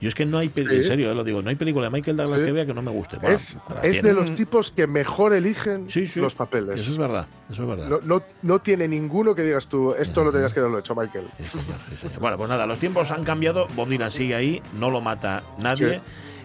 Yo 0.00 0.08
es 0.08 0.14
que 0.14 0.24
no 0.24 0.38
hay. 0.38 0.48
Sí. 0.54 0.62
en 0.64 0.84
serio, 0.84 1.10
eh, 1.10 1.14
lo 1.14 1.24
digo, 1.24 1.42
no 1.42 1.48
hay 1.50 1.56
película 1.56 1.86
de 1.86 1.90
Michael 1.90 2.16
Douglas 2.16 2.38
Sí. 2.40 2.46
que 2.46 2.52
vea 2.52 2.66
que 2.66 2.74
no 2.74 2.82
me 2.82 2.90
guste. 2.92 3.16
Bueno, 3.18 3.34
Es, 3.34 3.58
es 3.82 4.02
de 4.02 4.12
los 4.12 4.34
tipos 4.34 4.70
que 4.70 4.86
mejor 4.86 5.32
eligen 5.32 5.90
Sí, 5.90 6.06
los 6.20 6.34
papeles. 6.34 6.80
Eso 6.80 6.92
es 6.92 6.98
verdad, 6.98 7.26
eso 7.50 7.62
es 7.64 7.68
verdad. 7.68 7.88
No, 7.88 8.00
no, 8.04 8.22
no 8.42 8.58
tiene 8.60 8.86
ninguno 8.86 9.34
que 9.34 9.42
digas 9.42 9.66
tú, 9.66 9.92
esto 9.98 10.22
lo 10.22 10.30
tenías 10.32 10.54
que 10.54 10.60
haberlo 10.60 10.78
hecho, 10.78 10.94
Michael. 10.94 11.26
Señor, 11.36 11.64
señor. 12.00 12.20
Bueno, 12.20 12.36
pues 12.36 12.48
nada, 12.48 12.66
los 12.66 12.78
tiempos 12.78 13.10
han 13.10 13.24
cambiado, 13.24 13.66
Bob 13.74 13.88
Dylan 13.88 14.10
sigue 14.12 14.34
ahí, 14.34 14.62
no 14.78 14.90
lo 14.90 15.00
mata 15.00 15.42
nadie 15.58 16.00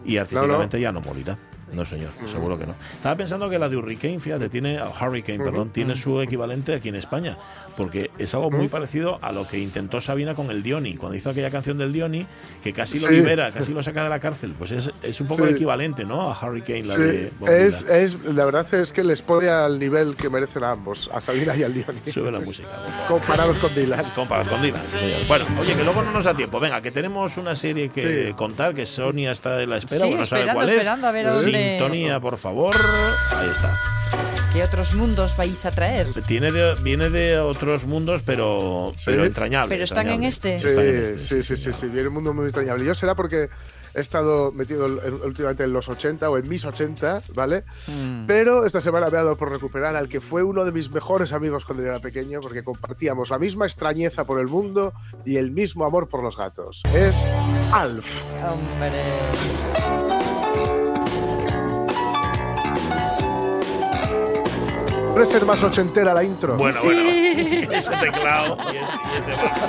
y 0.05 0.17
artísticamente 0.17 0.79
ya 0.79 0.91
no 0.91 1.01
morirá. 1.01 1.37
No, 1.73 1.85
señor, 1.85 2.11
seguro 2.27 2.57
que 2.57 2.65
no. 2.67 2.75
Estaba 2.93 3.15
pensando 3.15 3.49
que 3.49 3.57
la 3.59 3.67
de 3.69 3.75
Hurricane, 3.77 4.19
fíjate, 4.19 4.49
tiene, 4.49 4.79
Hurricane, 4.81 5.43
perdón, 5.43 5.69
tiene 5.71 5.95
su 5.95 6.21
equivalente 6.21 6.75
aquí 6.75 6.89
en 6.89 6.95
España, 6.95 7.37
porque 7.75 8.11
es 8.19 8.33
algo 8.33 8.51
muy 8.51 8.67
parecido 8.67 9.17
a 9.21 9.31
lo 9.31 9.47
que 9.47 9.57
intentó 9.59 9.99
Sabina 9.99 10.35
con 10.35 10.51
el 10.51 10.61
Dioni, 10.63 10.95
cuando 10.95 11.17
hizo 11.17 11.29
aquella 11.31 11.49
canción 11.49 11.77
del 11.77 11.91
Dioni, 11.91 12.25
que 12.63 12.73
casi 12.73 12.99
lo 12.99 13.07
Sí. 13.07 13.13
libera, 13.15 13.51
casi 13.51 13.73
lo 13.73 13.81
saca 13.81 14.03
de 14.03 14.09
la 14.09 14.19
cárcel. 14.19 14.53
Pues 14.57 14.71
es, 14.71 14.91
es 15.01 15.19
un 15.21 15.27
poco 15.27 15.43
Sí. 15.43 15.49
el 15.49 15.55
equivalente, 15.55 16.05
¿no? 16.05 16.31
A 16.31 16.39
Hurricane, 16.47 16.83
la 16.83 16.93
Sí, 16.93 17.01
de 17.01 17.31
Bob 17.39 17.49
es, 17.49 17.81
es, 17.89 18.23
la 18.25 18.45
verdad 18.45 18.71
es 18.73 18.91
que 18.93 19.03
les 19.03 19.21
pone 19.21 19.49
al 19.49 19.79
nivel 19.79 20.15
que 20.15 20.29
merecen 20.29 20.63
a 20.63 20.71
ambos, 20.71 21.09
a 21.13 21.19
Sabina 21.21 21.55
y 21.55 21.63
al 21.63 21.73
Diony. 21.73 21.99
Sube 22.13 22.31
la 22.31 22.39
música. 22.39 22.69
Comparados 23.07 23.57
con 23.59 23.73
Dylan. 23.73 24.03
Comparado 24.15 24.49
con 24.51 24.61
Dylan, 24.61 24.81
sí, 24.91 24.97
señor. 24.99 25.27
Bueno, 25.27 25.45
oye, 25.59 25.73
que 25.75 25.83
luego 25.83 26.01
no 26.03 26.11
nos 26.11 26.25
da 26.25 26.33
tiempo. 26.35 26.59
Venga, 26.59 26.81
que 26.81 26.91
tenemos 26.91 27.37
una 27.37 27.55
serie 27.55 27.89
que 27.89 28.27
Sí. 28.27 28.33
contar, 28.33 28.73
que 28.75 28.85
Sonia 28.85 29.31
está 29.31 29.61
en 29.61 29.69
la 29.71 29.77
espera, 29.77 30.01
Sí, 30.01 30.07
porque 30.09 30.17
no 30.19 30.25
sabe 30.25 30.41
esperando, 30.41 30.57
cuál 30.59 30.69
es. 30.69 30.75
esperando 30.77 31.07
a 31.07 31.11
ver 31.11 31.27
a 31.27 31.33
dónde- 31.33 31.51
Sintonía, 31.71 32.19
por 32.19 32.37
favor. 32.37 32.75
Ahí 33.35 33.49
está. 33.49 33.77
¿Qué 34.53 34.63
otros 34.63 34.93
mundos 34.93 35.35
vais 35.35 35.65
a 35.65 35.71
traer? 35.71 36.07
Tiene 36.27 36.51
de- 36.51 36.75
viene 36.83 37.09
de 37.09 37.39
otros 37.39 37.87
mundos, 37.87 38.21
pero, 38.23 38.93
pero 39.03 39.25
entrañable. 39.25 39.69
Pero 39.73 39.83
están 39.83 40.07
en 40.07 40.23
entrañable. 40.23 40.27
este. 40.27 40.59
Sí, 40.59 40.67
Están 40.67 40.85
en 40.85 40.95
este, 40.95 41.19
sí, 41.19 41.43
sí, 41.43 41.57
sí, 41.57 41.73
sí, 41.73 41.87
viene 41.87 42.09
un 42.09 42.13
mundo 42.15 42.33
muy 42.35 42.45
extrañable. 42.45 42.85
Yo 42.85 42.93
será 42.93 43.15
porque 43.15 43.49
he 43.95 43.99
estado 43.99 44.51
metido 44.51 44.85
en- 44.85 45.13
últimamente 45.23 45.63
en 45.63 45.73
los 45.73 45.89
80 45.89 46.29
o 46.29 46.37
en 46.37 46.47
mis 46.47 46.63
80, 46.65 47.23
¿vale? 47.33 47.63
Mm. 47.87 48.27
Pero 48.27 48.67
esta 48.67 48.79
semana 48.81 49.09
me 49.09 49.17
ha 49.17 49.23
dado 49.23 49.35
por 49.37 49.51
recuperar 49.51 49.95
al 49.95 50.07
que 50.07 50.21
fue 50.21 50.43
uno 50.43 50.63
de 50.65 50.71
mis 50.71 50.91
mejores 50.91 51.31
amigos 51.33 51.65
cuando 51.65 51.83
yo 51.83 51.89
era 51.89 51.99
pequeño, 51.99 52.39
porque 52.39 52.63
compartíamos 52.63 53.31
la 53.31 53.39
misma 53.39 53.65
extrañeza 53.65 54.23
por 54.25 54.39
el 54.39 54.47
mundo 54.47 54.93
y 55.25 55.37
el 55.37 55.49
mismo 55.49 55.83
amor 55.85 56.07
por 56.09 56.21
los 56.21 56.37
gatos. 56.37 56.83
Es 56.95 57.31
Alf. 57.73 58.21
Hombre. 58.47 58.91
Puede 65.13 65.27
ser 65.27 65.45
más 65.45 65.61
ochentera 65.63 66.11
la 66.11 66.23
intro. 66.23 66.57
Bueno, 66.57 66.79
bueno. 66.83 67.01
Ese 67.71 67.91
teclado 67.97 68.57
y, 68.73 68.77
ese, 68.77 68.97
y 69.13 69.17
ese 69.19 69.31
bajo. 69.31 69.63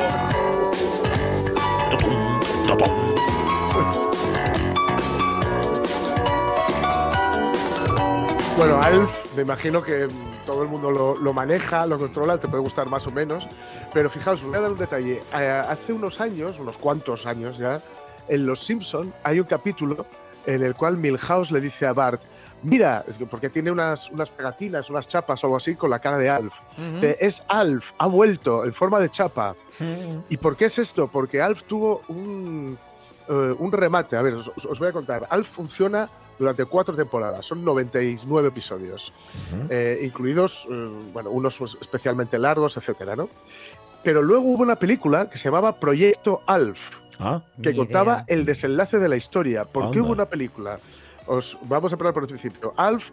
Bueno, 8.56 8.80
Alf, 8.80 9.10
me 9.36 9.42
imagino 9.42 9.82
que 9.82 10.08
todo 10.46 10.62
el 10.62 10.68
mundo 10.68 10.90
lo, 10.90 11.16
lo 11.18 11.34
maneja, 11.34 11.84
lo 11.84 11.98
controla, 11.98 12.38
te 12.38 12.48
puede 12.48 12.62
gustar 12.62 12.88
más 12.88 13.06
o 13.06 13.10
menos. 13.10 13.46
Pero 13.92 14.08
fijaos, 14.08 14.40
os 14.40 14.48
voy 14.48 14.56
a 14.56 14.60
dar 14.60 14.72
un 14.72 14.78
detalle. 14.78 15.22
Eh, 15.34 15.62
hace 15.68 15.92
unos 15.92 16.22
años, 16.22 16.58
unos 16.58 16.78
cuantos 16.78 17.26
años 17.26 17.58
ya, 17.58 17.82
en 18.28 18.46
Los 18.46 18.60
Simpson 18.60 19.12
hay 19.22 19.40
un 19.40 19.46
capítulo 19.46 20.06
en 20.46 20.62
el 20.62 20.74
cual 20.74 20.96
Milhouse 20.96 21.50
le 21.50 21.60
dice 21.60 21.86
a 21.86 21.92
Bart, 21.92 22.22
mira, 22.64 23.04
porque 23.30 23.48
tiene 23.50 23.70
unas, 23.70 24.10
unas 24.10 24.30
pegatinas, 24.30 24.90
unas 24.90 25.06
chapas 25.06 25.42
o 25.44 25.46
algo 25.46 25.56
así 25.56 25.74
con 25.76 25.90
la 25.90 25.98
cara 26.00 26.18
de 26.18 26.28
Alf. 26.30 26.54
Es 27.20 27.42
Alf, 27.48 27.92
ha 27.98 28.06
vuelto 28.06 28.64
en 28.64 28.72
forma 28.72 28.98
de 29.00 29.08
chapa. 29.10 29.54
¿Y 30.28 30.36
por 30.36 30.56
qué 30.56 30.66
es 30.66 30.78
esto? 30.78 31.08
Porque 31.08 31.40
Alf 31.40 31.62
tuvo 31.64 32.02
un, 32.08 32.76
eh, 33.28 33.54
un 33.58 33.72
remate. 33.72 34.16
A 34.16 34.22
ver, 34.22 34.34
os, 34.34 34.48
os 34.48 34.78
voy 34.78 34.88
a 34.88 34.92
contar. 34.92 35.26
Alf 35.30 35.48
funciona 35.48 36.08
durante 36.38 36.64
cuatro 36.64 36.96
temporadas, 36.96 37.46
son 37.46 37.64
99 37.64 38.48
episodios, 38.48 39.12
eh, 39.70 40.00
incluidos, 40.02 40.66
eh, 40.68 40.90
bueno, 41.12 41.30
unos 41.30 41.56
pues, 41.58 41.76
especialmente 41.80 42.40
largos, 42.40 42.76
etcétera, 42.76 43.14
¿no? 43.14 43.28
Pero 44.02 44.20
luego 44.20 44.42
hubo 44.48 44.62
una 44.64 44.74
película 44.76 45.30
que 45.30 45.38
se 45.38 45.44
llamaba 45.44 45.76
Proyecto 45.76 46.42
Alf, 46.46 46.78
Ah, 47.20 47.40
que 47.62 47.72
contaba 47.76 48.24
idea. 48.26 48.36
el 48.36 48.44
desenlace 48.44 48.98
de 48.98 49.08
la 49.08 49.14
historia. 49.14 49.64
¿Por 49.64 49.92
qué 49.92 50.00
hubo 50.00 50.10
una 50.10 50.26
película? 50.26 50.80
Os 51.26 51.56
vamos 51.62 51.92
a 51.92 51.94
empezar 51.94 52.12
por 52.12 52.22
el 52.24 52.28
principio. 52.28 52.74
Alf 52.76 53.10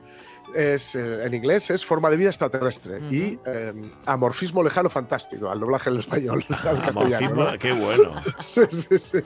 es, 0.54 0.96
eh, 0.96 1.24
en 1.26 1.34
inglés 1.34 1.70
es 1.70 1.86
forma 1.86 2.10
de 2.10 2.18
vida 2.18 2.30
extraterrestre 2.30 3.00
y 3.10 3.40
eh, 3.46 3.74
amorfismo 4.06 4.62
lejano 4.64 4.90
fantástico, 4.90 5.50
al 5.50 5.60
doblaje 5.60 5.90
en 5.90 5.98
español, 6.00 6.44
al 6.50 6.82
castellano. 6.82 7.36
¿no? 7.36 7.42
Amorfismo, 7.44 7.60
qué 7.60 7.72
bueno. 7.74 8.12
Sí, 8.40 8.62
sí, 8.70 8.98
sí. 9.00 9.18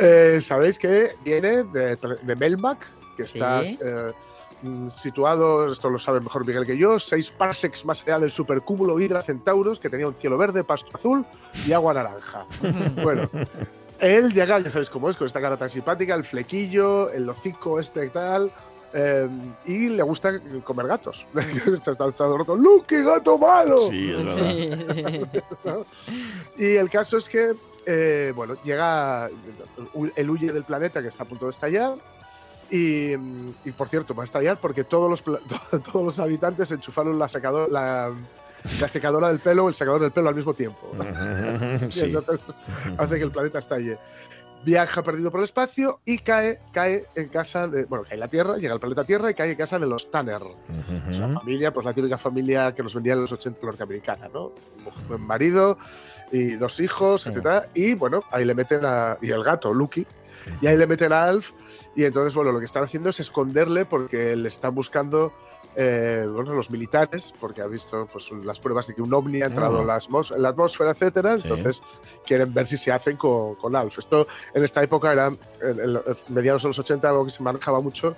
Eh, 0.00 0.38
Sabéis 0.40 0.78
que 0.78 1.14
viene 1.24 1.62
de, 1.64 1.96
de 2.22 2.36
Melmac, 2.36 2.84
que 3.16 3.24
Sí. 3.24 3.38
está 3.38 3.62
eh, 3.62 4.12
mm, 4.62 4.88
situado, 4.90 5.70
esto 5.70 5.88
lo 5.88 6.00
sabe 6.00 6.18
mejor 6.20 6.44
Miguel 6.44 6.66
que 6.66 6.76
yo, 6.76 6.98
seis 6.98 7.30
parsecs 7.30 7.84
más 7.84 8.02
allá 8.02 8.18
del 8.18 8.32
supercúmulo 8.32 8.98
Hydra 8.98 9.22
Centauros, 9.22 9.78
que 9.78 9.88
tenía 9.88 10.08
un 10.08 10.14
cielo 10.14 10.36
verde, 10.36 10.64
pasto 10.64 10.90
azul 10.94 11.24
y 11.64 11.70
agua 11.72 11.94
naranja. 11.94 12.44
bueno. 13.04 13.28
Él 14.00 14.32
llega, 14.32 14.58
ya 14.58 14.70
sabéis 14.70 14.90
cómo 14.90 15.08
es, 15.08 15.16
con 15.16 15.26
esta 15.26 15.40
cara 15.40 15.56
tan 15.56 15.70
simpática, 15.70 16.14
el 16.14 16.24
flequillo, 16.24 17.10
el 17.10 17.28
hocico 17.28 17.78
este 17.78 18.06
y 18.06 18.10
tal, 18.10 18.50
eh, 18.92 19.28
y 19.66 19.88
le 19.88 20.02
gusta 20.02 20.40
comer 20.62 20.86
gatos. 20.86 21.26
está, 21.34 21.92
está 21.92 22.12
todo 22.12 22.38
roto, 22.38 22.56
¡Luke, 22.56 23.02
gato 23.02 23.38
malo! 23.38 23.80
Sí, 23.80 24.10
es 24.10 24.26
verdad. 24.26 25.86
Sí. 26.06 26.18
Y 26.64 26.76
el 26.76 26.88
caso 26.90 27.16
es 27.16 27.28
que 27.28 27.54
eh, 27.86 28.32
bueno, 28.34 28.56
llega, 28.64 29.28
él 30.16 30.30
huye 30.30 30.52
del 30.52 30.64
planeta 30.64 31.02
que 31.02 31.08
está 31.08 31.24
a 31.24 31.26
punto 31.26 31.46
de 31.46 31.50
estallar. 31.50 31.96
Y, 32.70 33.12
y, 33.12 33.72
por 33.76 33.88
cierto, 33.88 34.14
va 34.14 34.22
a 34.22 34.24
estallar 34.24 34.58
porque 34.58 34.84
todos 34.84 35.10
los, 35.10 35.22
todos 35.92 36.04
los 36.04 36.18
habitantes 36.18 36.70
enchufaron 36.70 37.18
la, 37.18 37.28
secador, 37.28 37.70
la, 37.70 38.10
la 38.80 38.88
secadora 38.88 39.28
del 39.28 39.38
pelo 39.40 39.64
o 39.64 39.68
el 39.68 39.74
secador 39.74 40.00
del 40.00 40.10
pelo 40.10 40.28
al 40.28 40.34
mismo 40.34 40.54
tiempo. 40.54 40.90
Y 41.88 41.92
Sí. 41.92 42.04
entonces 42.06 42.54
hace 42.98 43.16
que 43.16 43.22
el 43.24 43.30
planeta 43.30 43.58
estalle. 43.58 43.98
Viaja 44.64 45.02
perdido 45.02 45.30
por 45.30 45.40
el 45.40 45.44
espacio 45.44 46.00
y 46.06 46.18
cae, 46.20 46.58
cae 46.72 47.04
en 47.16 47.28
casa 47.28 47.68
de. 47.68 47.84
Bueno, 47.84 48.04
cae 48.04 48.14
en 48.14 48.20
la 48.20 48.28
Tierra, 48.28 48.56
llega 48.56 48.72
al 48.72 48.80
planeta 48.80 49.04
Tierra 49.04 49.30
y 49.30 49.34
cae 49.34 49.50
en 49.50 49.56
casa 49.58 49.78
de 49.78 49.86
los 49.86 50.10
Tanner. 50.10 50.40
O 50.42 51.12
sea, 51.12 51.28
familia, 51.28 51.70
pues 51.72 51.84
la 51.84 51.92
típica 51.92 52.16
familia 52.16 52.74
que 52.74 52.82
nos 52.82 52.94
vendía 52.94 53.12
en 53.12 53.20
los 53.20 53.32
80 53.32 53.60
norteamericana, 53.62 54.30
¿no? 54.32 54.52
Un 55.10 55.20
marido 55.26 55.76
y 56.32 56.52
dos 56.52 56.80
hijos, 56.80 57.22
Sí. 57.22 57.28
etcétera. 57.28 57.68
Y 57.74 57.92
bueno, 57.92 58.24
ahí 58.30 58.46
le 58.46 58.54
meten 58.54 58.80
a. 58.86 59.18
Y 59.20 59.30
el 59.32 59.44
gato, 59.44 59.74
Lucky. 59.74 60.06
Y 60.62 60.66
ahí 60.66 60.78
le 60.78 60.86
meten 60.86 61.12
a 61.12 61.24
Alf. 61.24 61.50
Y 61.94 62.04
entonces, 62.04 62.34
bueno, 62.34 62.50
lo 62.50 62.58
que 62.58 62.64
están 62.64 62.84
haciendo 62.84 63.10
es 63.10 63.20
esconderle 63.20 63.84
porque 63.84 64.34
le 64.34 64.48
están 64.48 64.74
buscando. 64.74 65.34
Eh, 65.76 66.26
bueno, 66.32 66.52
los 66.54 66.70
militares, 66.70 67.34
porque 67.40 67.60
ha 67.62 67.66
visto 67.66 68.06
pues, 68.12 68.30
las 68.44 68.60
pruebas 68.60 68.86
de 68.86 68.94
que 68.94 69.02
un 69.02 69.12
ovni 69.12 69.42
ha 69.42 69.46
entrado 69.46 69.78
Ah. 69.78 69.80
en, 69.80 70.42
la 70.42 70.48
atmósfera, 70.50 70.90
etcétera. 70.92 71.36
Sí. 71.38 71.48
Entonces 71.48 71.82
quieren 72.24 72.52
ver 72.54 72.66
si 72.66 72.76
se 72.76 72.92
hacen 72.92 73.16
con, 73.16 73.54
con 73.56 73.74
Alf. 73.76 73.98
Esto 73.98 74.26
en 74.54 74.64
esta 74.64 74.82
época 74.82 75.12
era, 75.12 75.26
en, 75.28 76.00
mediados 76.28 76.62
de 76.62 76.68
los 76.68 76.78
80, 76.78 77.08
algo 77.08 77.24
que 77.24 77.30
se 77.30 77.42
manejaba 77.42 77.80
mucho 77.80 78.14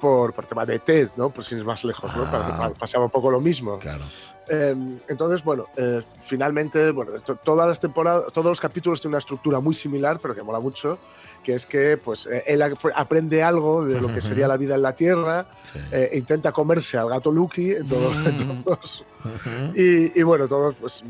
por, 0.00 0.32
por 0.32 0.46
tema 0.46 0.64
de 0.64 0.78
TED, 0.78 1.08
¿no? 1.16 1.30
Pues 1.30 1.46
sin 1.48 1.58
ir 1.58 1.64
más 1.64 1.84
lejos, 1.84 2.14
¿no? 2.16 2.24
Para- 2.30 2.46
Ah. 2.66 2.72
pasaba 2.78 3.04
un 3.06 3.10
poco 3.10 3.30
lo 3.30 3.40
mismo. 3.40 3.78
Claro. 3.78 4.04
Eh, 4.50 4.74
entonces, 5.08 5.44
bueno, 5.44 5.66
eh, 5.76 6.02
finalmente, 6.26 6.90
bueno, 6.90 7.16
esto- 7.16 7.36
todas 7.36 7.68
las 7.68 7.80
temporadas, 7.80 8.32
todos 8.32 8.46
los 8.46 8.60
capítulos 8.60 9.00
tienen 9.00 9.12
una 9.14 9.18
estructura 9.18 9.60
muy 9.60 9.74
similar, 9.74 10.18
pero 10.20 10.34
que 10.34 10.42
mola 10.42 10.58
mucho, 10.60 10.98
que 11.44 11.54
es 11.54 11.66
que 11.66 11.96
pues 11.96 12.26
eh, 12.26 12.42
él 12.46 12.62
ap- 12.62 12.78
aprende 12.94 13.42
algo 13.42 13.84
de 13.84 14.00
lo 14.00 14.08
que 14.12 14.20
sería 14.20 14.48
la 14.48 14.56
vida 14.56 14.74
en 14.74 14.82
la 14.82 14.94
Tierra, 14.94 15.46
Sí. 15.62 15.78
eh, 15.92 16.10
e 16.12 16.18
intenta 16.18 16.50
comerse 16.52 16.96
al 16.98 17.08
gato 17.08 17.30
Lucky 17.30 17.74
todos, 17.88 18.16
Mm. 18.16 18.62
todos- 18.64 19.04
Ujú. 19.24 19.72
y, 19.78 20.18
y 20.18 20.22
bueno, 20.22 20.48
todos, 20.48 20.74
pues, 20.80 21.04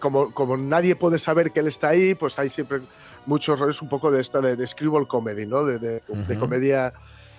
como, 0.00 0.32
como 0.32 0.56
nadie 0.56 0.96
puede 0.96 1.18
saber 1.18 1.50
que 1.52 1.60
él 1.60 1.68
está 1.68 1.88
ahí, 1.88 2.14
pues 2.14 2.38
hay 2.38 2.48
siempre 2.48 2.80
muchos 3.26 3.58
roles 3.58 3.80
un 3.80 3.88
poco 3.88 4.10
de 4.10 4.20
esta 4.20 4.40
de, 4.40 4.54
de 4.56 4.66
screwball 4.66 5.06
comedy, 5.08 5.46
¿no? 5.46 5.64
De, 5.64 5.78
de- 5.78 6.02
de 6.08 6.38
comedia 6.38 6.92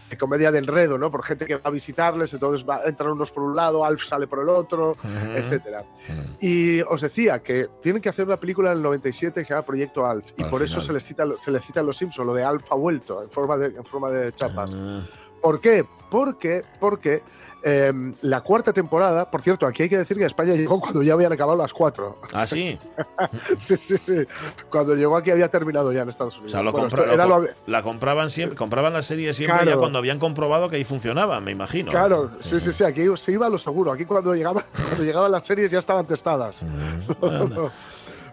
de 0.10 0.18
comedia 0.18 0.52
de 0.52 0.60
enredo, 0.60 0.98
¿no? 0.98 1.10
Por 1.10 1.24
gente 1.24 1.46
que 1.46 1.56
va 1.56 1.62
a 1.64 1.70
visitarles, 1.70 2.34
entonces 2.34 2.68
va, 2.68 2.82
entran 2.86 3.12
unos 3.12 3.32
por 3.32 3.44
un 3.44 3.56
lado, 3.56 3.84
Alf 3.84 4.04
sale 4.04 4.28
por 4.28 4.40
el 4.40 4.50
otro, 4.50 4.96
etcétera. 5.36 5.82
Ujú. 5.82 6.22
Y 6.40 6.82
os 6.82 7.02
decía 7.02 7.40
que 7.40 7.70
tienen 7.82 8.02
que 8.02 8.10
hacer 8.10 8.26
una 8.26 8.38
película 8.38 8.72
en 8.72 8.78
el 8.78 8.84
97 8.84 9.42
que 9.42 9.46
se 9.46 9.54
llama 9.54 9.66
Proyecto 9.66 10.06
Alf, 10.06 10.26
y 10.38 10.44
Al 10.44 10.50
por 10.50 10.62
eso 10.62 10.80
se 10.82 10.94
les 10.94 11.04
cita 11.04 11.26
se 11.44 11.52
les 11.52 11.66
cita 11.66 11.80
en 11.80 11.88
los 11.88 11.98
Simpsons, 11.98 12.26
lo 12.26 12.34
de 12.34 12.44
Alf 12.44 12.72
ha 12.72 12.76
vuelto 12.76 13.24
en 13.24 13.30
forma 13.30 13.58
de, 13.58 13.68
en 13.68 13.86
forma 13.86 14.10
de 14.10 14.32
chapas. 14.34 14.76
Ah, 14.76 15.02
¿Por 15.42 15.60
qué? 15.62 15.86
Porque, 16.10 16.64
porque 16.80 17.22
em, 17.68 18.14
la 18.22 18.42
cuarta 18.42 18.72
temporada, 18.72 19.30
por 19.32 19.42
cierto, 19.42 19.66
aquí 19.66 19.84
hay 19.84 19.90
que 19.90 19.98
decir 19.98 20.16
que 20.18 20.26
España 20.26 20.54
llegó 20.54 20.80
cuando 20.80 21.02
ya 21.02 21.14
habían 21.14 21.34
acabado 21.34 21.58
las 21.58 21.74
cuatro. 21.74 22.20
Ah, 22.32 22.46
sí. 22.46 22.78
sí, 23.58 23.76
sí, 23.76 23.98
sí. 23.98 24.26
Cuando 24.70 24.94
llegó 24.96 25.18
aquí 25.18 25.32
había 25.32 25.50
terminado 25.50 25.92
ya 25.92 26.04
en 26.04 26.10
Estados 26.10 26.36
O 26.36 26.38
Unidos. 26.38 26.52
sea, 26.52 26.62
lo 26.62 26.72
Bueno, 26.72 26.88
compra- 26.88 27.02
esto 27.02 27.14
era 27.14 27.26
lo- 27.26 27.40
lo- 27.42 27.50
la 27.66 27.82
compraban 27.82 28.30
siempre, 28.30 28.56
compraban 28.56 28.94
la 28.94 29.02
serie 29.02 29.34
siempre 29.34 29.58
Claro. 29.58 29.72
ya 29.72 29.78
cuando 29.78 29.98
habían 30.00 30.20
comprobado 30.20 30.70
que 30.70 30.76
ahí 30.76 30.84
funcionaba, 30.86 31.40
me 31.42 31.50
imagino. 31.52 31.90
Claro, 31.92 32.32
sí, 32.40 32.60
sí, 32.60 32.72
sí, 32.72 32.84
aquí 32.84 33.04
se 33.18 33.32
iba 33.32 33.48
a 33.48 33.50
lo 33.50 33.58
seguro. 33.58 33.92
Aquí 33.92 34.06
cuando, 34.06 34.36
llegaba, 34.36 34.64
cuando 34.76 35.04
llegaban 35.04 35.32
las 35.32 35.46
series 35.48 35.72
ya 35.72 35.80
estaban 35.80 36.06
testadas. 36.06 36.64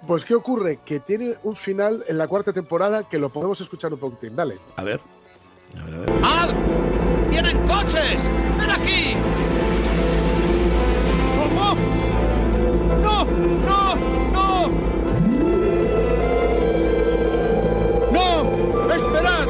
Pues, 0.05 0.25
¿qué 0.25 0.35
ocurre? 0.35 0.81
Que 0.85 0.99
tiene 0.99 1.37
un 1.45 1.55
final 1.55 2.05
en 2.09 2.19
la 2.19 2.27
cuarta 2.27 2.53
temporada 2.53 3.05
que 3.09 3.19
lo 3.19 3.29
podemos 3.29 3.61
escuchar 3.61 3.93
un 3.93 4.01
poquitín. 4.01 4.35
Dale. 4.35 4.59
A 4.75 4.83
ver. 4.83 4.99
A 5.81 5.85
ver, 5.85 5.95
a 5.95 5.99
ver. 6.01 6.11
¡Alf! 6.25 6.57
¡Vienen 7.33 7.57
coches! 7.67 8.29
¡Ven 8.59 8.71
aquí! 8.71 9.15
¡No! 13.03 13.25
¡No! 13.65 13.97
¡No! 14.33 14.71
¡No! 18.13 18.95
¡Esperad! 18.95 19.47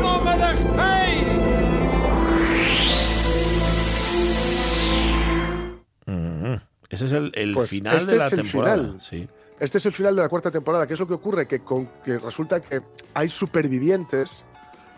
¡No 0.00 0.20
me 0.22 0.36
dejéis! 0.36 1.26
Ujú. 6.06 6.60
Ese 6.90 7.04
es 7.06 7.12
el, 7.12 7.32
el 7.34 7.54
Pues 7.54 7.70
final 7.70 7.96
este 7.96 8.12
de 8.12 8.18
la 8.18 8.26
es 8.26 8.32
el 8.32 8.42
temporada. 8.42 8.76
final. 8.76 9.00
Sí. 9.00 9.28
Este 9.58 9.78
es 9.78 9.86
el 9.86 9.92
final 9.92 10.16
de 10.16 10.22
la 10.22 10.28
cuarta 10.28 10.50
temporada. 10.50 10.86
¿Qué 10.86 10.94
es 10.94 11.00
lo 11.00 11.06
que 11.06 11.14
ocurre? 11.14 11.46
Que, 11.46 11.60
con, 11.60 11.88
que 12.04 12.18
resulta 12.18 12.60
que 12.60 12.80
hay 13.14 13.28
supervivientes 13.28 14.44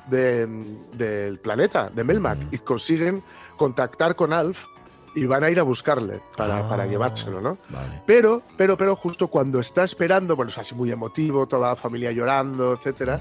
de- 0.09 0.46
del 0.94 1.38
planeta, 1.38 1.90
de 1.94 2.05
Melmac, 2.05 2.38
y 2.53 2.59
consiguen 2.59 3.22
contactar 3.57 4.16
con 4.16 4.32
Alf 4.32 4.66
y 5.14 5.26
van 5.26 5.44
a 5.44 5.50
ir 5.50 5.61
a 5.61 5.62
buscarle 5.62 6.22
para, 6.38 6.61
Ah. 6.64 6.68
para 6.70 6.86
llevárselo, 6.86 7.42
¿no? 7.42 7.59
Vale. 7.68 8.00
Pero, 8.07 8.40
pero, 8.57 8.78
pero 8.78 8.96
justo 8.96 9.28
cuando 9.28 9.61
está 9.61 9.84
esperando, 9.84 10.36
bueno, 10.36 10.48
es 10.50 10.57
así 10.57 10.74
muy 10.74 10.90
emotivo, 10.90 11.46
toda 11.46 11.68
la 11.68 11.76
familia 11.76 12.12
llorando, 12.12 12.72
etcétera. 12.72 13.20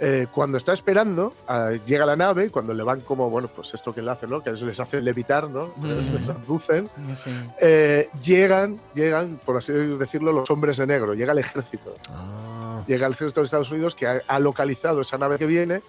Eh, 0.00 0.28
cuando 0.30 0.58
está 0.58 0.72
esperando, 0.72 1.34
ah, 1.48 1.72
llega 1.86 2.06
la 2.06 2.14
nave, 2.14 2.50
cuando 2.50 2.72
le 2.72 2.84
van 2.84 3.00
como, 3.00 3.28
bueno, 3.30 3.48
pues 3.48 3.74
esto 3.74 3.92
que 3.92 4.00
le 4.00 4.12
hacen, 4.12 4.30
¿no? 4.30 4.44
Que 4.44 4.52
les 4.52 4.78
hace 4.78 5.00
levitar, 5.00 5.50
¿no? 5.50 5.72
Ujú. 5.76 5.86
Les 6.16 6.28
abducen. 6.28 6.88
Sí. 7.14 7.32
Eh, 7.60 8.08
llegan, 8.22 8.80
llegan, 8.94 9.40
por 9.44 9.56
así 9.56 9.72
decirlo, 9.72 10.30
los 10.32 10.48
hombres 10.52 10.76
de 10.76 10.86
negro, 10.86 11.14
llega 11.14 11.32
el 11.32 11.38
ejército. 11.38 11.96
Ah, 12.10 12.84
Llega 12.86 13.06
el 13.08 13.12
ejército 13.14 13.40
de 13.40 13.46
Estados 13.46 13.70
Unidos 13.72 13.94
que 13.96 14.06
ha, 14.06 14.20
ha 14.28 14.38
localizado 14.38 15.00
esa 15.00 15.16
nave 15.18 15.38
que 15.38 15.46
viene, 15.46 15.82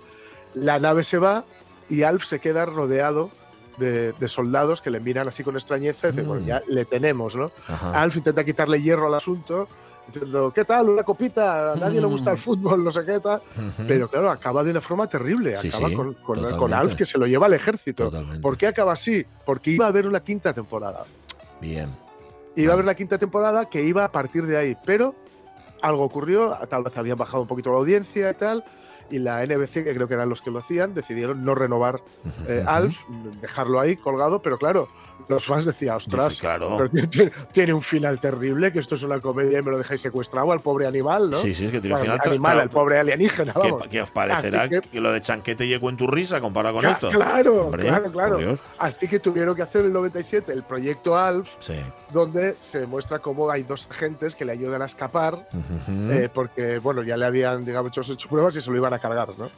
la 0.55 0.79
nave 0.79 1.03
se 1.03 1.17
va 1.19 1.43
y 1.89 2.01
Alf 2.03 2.25
se 2.25 2.39
queda 2.39 2.65
rodeado 2.65 3.29
de, 3.77 4.13
de 4.13 4.27
soldados 4.27 4.81
que 4.81 4.89
le 4.89 4.99
miran 4.99 5.27
así 5.27 5.43
con 5.43 5.55
extrañeza 5.55 6.07
y 6.07 6.11
dicen, 6.11 6.25
Mm. 6.25 6.29
bueno, 6.29 6.45
ya 6.45 6.61
le 6.67 6.85
tenemos, 6.85 7.35
¿no? 7.35 7.51
ajá. 7.67 8.01
Alf 8.01 8.15
intenta 8.17 8.43
quitarle 8.43 8.81
hierro 8.81 9.07
al 9.07 9.13
asunto, 9.15 9.67
diciendo, 10.07 10.51
¿qué 10.55 10.63
tal? 10.65 10.89
Una 10.89 11.03
copita, 11.03 11.73
a 11.73 11.75
nadie 11.75 11.99
le 11.99 12.07
gusta 12.07 12.31
el 12.31 12.37
fútbol, 12.37 12.83
no 12.83 12.91
sé 12.91 13.03
qué 13.05 13.19
tal. 13.19 13.41
Ujú. 13.57 13.83
Pero 13.87 14.09
claro, 14.09 14.31
acaba 14.31 14.63
de 14.63 14.71
una 14.71 14.81
forma 14.81 15.07
terrible, 15.07 15.57
Sí, 15.57 15.67
acaba 15.67 15.89
sí, 15.89 15.95
con, 15.95 16.13
con- 16.13 16.57
con. 16.57 16.73
Alf 16.73 16.95
que 16.95 17.05
se 17.05 17.17
lo 17.17 17.27
lleva 17.27 17.47
al 17.47 17.53
ejército. 17.53 18.05
Totalmente. 18.05 18.39
¿Por 18.41 18.57
qué 18.57 18.67
acaba 18.67 18.93
así? 18.93 19.25
Porque 19.45 19.71
iba 19.71 19.85
a 19.85 19.89
haber 19.89 20.07
una 20.07 20.21
quinta 20.21 20.53
temporada. 20.53 21.03
Bien. 21.59 21.89
Iba 22.55 22.71
a 22.71 22.73
haber 22.75 22.85
la 22.85 22.95
quinta 22.95 23.17
temporada 23.17 23.65
que 23.69 23.83
iba 23.83 24.05
a 24.05 24.11
partir 24.11 24.45
de 24.45 24.57
ahí, 24.57 24.77
pero 24.85 25.13
algo 25.81 26.03
ocurrió, 26.05 26.57
tal 26.69 26.83
vez 26.83 26.95
habían 26.97 27.17
bajado 27.17 27.41
un 27.41 27.47
poquito 27.49 27.71
la 27.71 27.77
audiencia 27.77 28.29
y 28.29 28.33
tal, 28.35 28.63
y 29.09 29.19
la 29.19 29.45
NBC, 29.45 29.83
que 29.83 29.93
creo 29.93 30.07
que 30.07 30.13
eran 30.13 30.29
los 30.29 30.41
que 30.41 30.51
lo 30.51 30.59
hacían, 30.59 30.93
decidieron 30.93 31.43
no 31.43 31.55
renovar 31.55 32.01
eh. 32.47 32.63
Alf, 32.67 33.03
dejarlo 33.41 33.79
ahí 33.79 33.95
colgado, 33.95 34.41
pero 34.41 34.57
claro, 34.57 34.87
los 35.27 35.45
fans 35.45 35.65
decían, 35.65 35.95
ostras, 35.95 36.29
Dice, 36.29 36.41
claro. 36.41 36.77
pero 36.91 37.07
tiene, 37.51 37.73
un 37.73 37.81
final 37.81 38.19
terrible, 38.19 38.71
que 38.71 38.79
esto 38.79 38.95
es 38.95 39.03
una 39.03 39.19
comedia 39.19 39.59
y 39.59 39.61
me 39.63 39.71
lo 39.71 39.77
dejáis 39.79 40.01
secuestrado 40.01 40.51
al 40.51 40.59
pobre 40.59 40.85
animal, 40.85 41.31
¿no? 41.31 41.37
Sí, 41.37 41.55
sí, 41.55 41.65
es 41.65 41.71
que 41.71 41.81
tiene 41.81 41.95
un 41.95 42.01
Bueno, 42.01 42.13
final 42.13 42.29
animal, 42.31 42.59
al 42.59 42.69
pobre 42.69 42.99
alienígena, 42.99 43.53
¿Qué, 43.53 43.71
vamos. 43.71 43.87
qué 43.87 44.01
os 44.01 44.11
parecerá 44.11 44.69
que- 44.69 44.81
que... 44.81 45.01
lo 45.01 45.11
de 45.11 45.21
chanquete 45.21 45.67
llegó 45.67 45.89
en 45.89 45.97
tu 45.97 46.05
risa 46.07 46.39
comparado 46.41 46.75
con 46.75 46.85
esto? 46.85 47.09
Claro, 47.09 47.65
Hombre, 47.65 47.83
claro, 47.83 48.11
claro. 48.11 48.37
Dios. 48.37 48.59
Así 48.77 49.07
que 49.07 49.19
tuvieron 49.19 49.55
que 49.55 49.63
hacer 49.63 49.81
en 49.81 49.87
el 49.87 49.93
97 49.93 50.51
el 50.53 50.63
proyecto 50.63 51.17
Alf, 51.17 51.49
Sí. 51.59 51.75
donde 52.13 52.55
se 52.59 52.85
muestra 52.85 53.19
cómo 53.19 53.49
hay 53.49 53.63
dos 53.63 53.87
agentes 53.89 54.35
que 54.35 54.45
le 54.45 54.51
ayudan 54.51 54.81
a 54.83 54.85
escapar, 54.85 55.47
eh, 56.11 56.29
porque 56.33 56.77
bueno, 56.79 57.01
ya 57.03 57.17
le 57.17 57.25
habían, 57.25 57.65
digamos, 57.65 57.89
hecho, 57.97 58.13
hecho 58.13 58.27
pruebas 58.29 58.55
y 58.57 58.61
se 58.61 58.69
lo 58.69 58.77
iban 58.77 58.93
a 58.93 58.99
cargar, 58.99 59.29
¿no? 59.37 59.49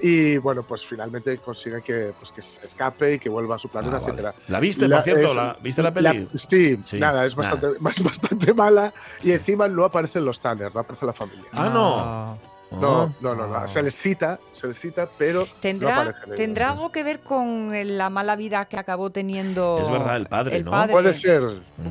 Y 0.00 0.36
bueno, 0.38 0.62
pues 0.62 0.86
finalmente 0.86 1.36
consiguen 1.38 1.82
que, 1.82 2.12
pues, 2.18 2.30
que 2.30 2.40
se 2.42 2.64
escape 2.64 3.14
y 3.14 3.18
que 3.18 3.28
vuelva 3.28 3.56
a 3.56 3.58
su 3.58 3.68
planeta, 3.68 3.96
Ah, 3.96 4.00
vale. 4.00 4.12
etcétera. 4.12 4.34
¿La 4.48 4.60
viste, 4.60 4.86
La- 4.86 4.97
por 4.98 5.04
cierto? 5.04 5.26
es- 5.26 5.36
¿La, 5.36 5.56
¿Viste 5.62 5.82
la 5.82 5.92
peli? 5.94 6.28
sí, 6.34 6.78
Sí, 6.84 6.98
nada, 6.98 7.24
es 7.26 7.36
nada. 7.36 7.50
bastante, 7.52 7.78
más- 7.80 8.02
bastante 8.02 8.54
mala. 8.54 8.92
Y 9.22 9.32
encima 9.32 9.68
no 9.68 9.84
aparecen 9.84 10.24
los 10.24 10.40
Tanner, 10.40 10.74
no 10.74 10.80
aparece 10.80 11.06
la 11.06 11.12
familia. 11.12 11.44
Ah, 11.52 11.68
no. 11.72 12.38
No, 12.70 13.02
Ah. 13.04 13.08
no, 13.22 13.34
no, 13.34 13.46
no. 13.46 13.66
Se 13.66 13.82
les 13.82 13.96
cita, 13.96 14.38
se 14.52 14.66
les 14.66 14.78
cita, 14.78 15.08
pero 15.16 15.46
no 15.46 15.52
¿Tendrá, 15.58 15.94
aparecen 16.02 16.22
ellos. 16.26 16.36
¿Tendrá 16.36 16.68
algo 16.72 16.92
que 16.92 17.02
ver 17.02 17.20
con 17.20 17.70
la 17.96 18.10
mala 18.10 18.36
vida 18.36 18.66
que 18.66 18.76
acabó 18.76 19.08
teniendo 19.08 19.78
Es 19.80 19.90
verdad, 19.90 20.16
el 20.18 20.26
padre, 20.26 20.56
el 20.58 20.64
¿no? 20.66 20.72
padre? 20.72 20.92
Puede 20.92 21.14
ser, 21.14 21.42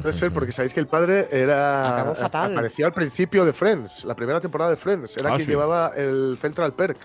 puede 0.01 0.14
ser, 0.14 0.32
porque 0.32 0.51
sabéis 0.51 0.76
que 0.76 0.80
el 0.80 0.86
padre 0.86 1.30
era. 1.32 1.95
Acabó 1.95 2.14
fatal. 2.14 2.51
Apareció 2.51 2.86
al 2.86 2.93
principio 2.93 3.43
de 3.43 3.53
Friends, 3.53 4.05
la 4.05 4.14
primera 4.16 4.39
temporada 4.39 4.70
de 4.70 4.78
Friends. 4.78 5.18
Era 5.18 5.30
Ah, 5.32 5.36
quien 5.38 5.45
sí. 5.47 5.51
llevaba 5.51 5.93
el 5.95 6.38
Central 6.39 6.74
Perk. 6.74 6.97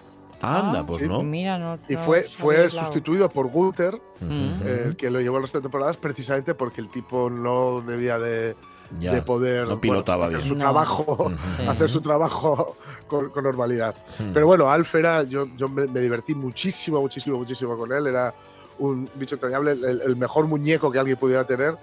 Anda, 0.43 0.80
Ah, 0.80 0.86
pues 0.86 0.99
sí. 1.01 1.09
no. 1.09 1.22
Mira, 1.22 1.57
no. 1.59 1.78
Y 1.88 1.97
fue, 1.97 2.20
fue 2.22 2.68
sustituido 2.70 3.28
por 3.30 3.47
Gunther, 3.49 4.01
el 4.20 4.97
que 4.97 5.11
lo 5.11 5.20
llevó 5.20 5.38
resto 5.38 5.59
de 5.59 5.62
temporadas, 5.62 5.97
precisamente 5.97 6.55
porque 6.55 6.80
el 6.80 6.88
tipo 6.88 7.30
no 7.30 7.80
debía 7.80 8.18
de, 8.18 8.57
Ya. 9.01 9.14
de 9.14 9.22
poder 9.22 9.68
no 9.68 9.80
pilotaba 9.80 10.26
bueno, 10.26 10.38
hacer 10.38 10.49
bien. 10.49 10.49
su 10.49 10.55
No. 10.55 10.61
trabajo. 10.61 11.32
Sí. 11.57 11.62
hacer 11.66 11.88
su 11.88 12.01
trabajo 12.01 12.76
con, 13.07 13.30
con 13.30 13.45
normalidad. 13.45 13.95
Ujú. 14.20 14.30
Pero 14.34 14.47
bueno, 14.47 14.68
Alf 14.70 14.95
era, 14.97 15.22
yo, 15.22 15.47
yo 15.57 15.68
me, 15.68 15.86
me 15.86 16.01
divertí 16.01 16.34
muchísimo, 16.34 17.01
muchísimo, 17.01 17.38
muchísimo 17.38 17.76
con 17.76 17.93
él. 17.93 18.07
Era 18.07 18.34
un 18.79 19.09
bicho 19.14 19.35
entrañable, 19.37 19.73
el, 19.73 20.03
el 20.05 20.16
mejor 20.16 20.47
muñeco 20.47 20.91
que 20.91 20.99
alguien 20.99 21.16
pudiera 21.16 21.45
tener. 21.47 21.77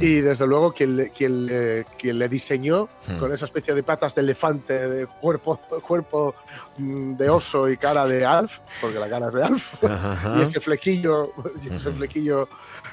Y 0.00 0.20
desde 0.20 0.46
luego 0.46 0.72
quien 0.72 0.96
le, 0.96 1.10
quien 1.10 1.46
le, 1.46 1.84
quien 1.98 2.18
le 2.18 2.28
diseñó 2.28 2.88
Hmm. 3.08 3.18
con 3.18 3.32
esa 3.32 3.46
especie 3.46 3.74
de 3.74 3.82
patas 3.82 4.14
de 4.14 4.20
elefante, 4.20 4.88
de 4.88 5.06
cuerpo, 5.06 5.58
cuerpo 5.86 6.34
mm, 6.76 7.14
de 7.16 7.30
oso 7.30 7.68
y 7.68 7.76
cara 7.76 8.06
de 8.06 8.24
Alf, 8.26 8.58
porque 8.80 8.98
la 8.98 9.08
cara 9.08 9.28
es 9.28 9.34
de 9.34 9.42
Alf, 9.42 9.84
Ajá. 9.84 10.36
y 10.38 10.42
ese 10.42 10.60
flequillo, 10.60 11.32
y 11.64 11.74
ese 11.74 11.90
flequillo 11.92 12.48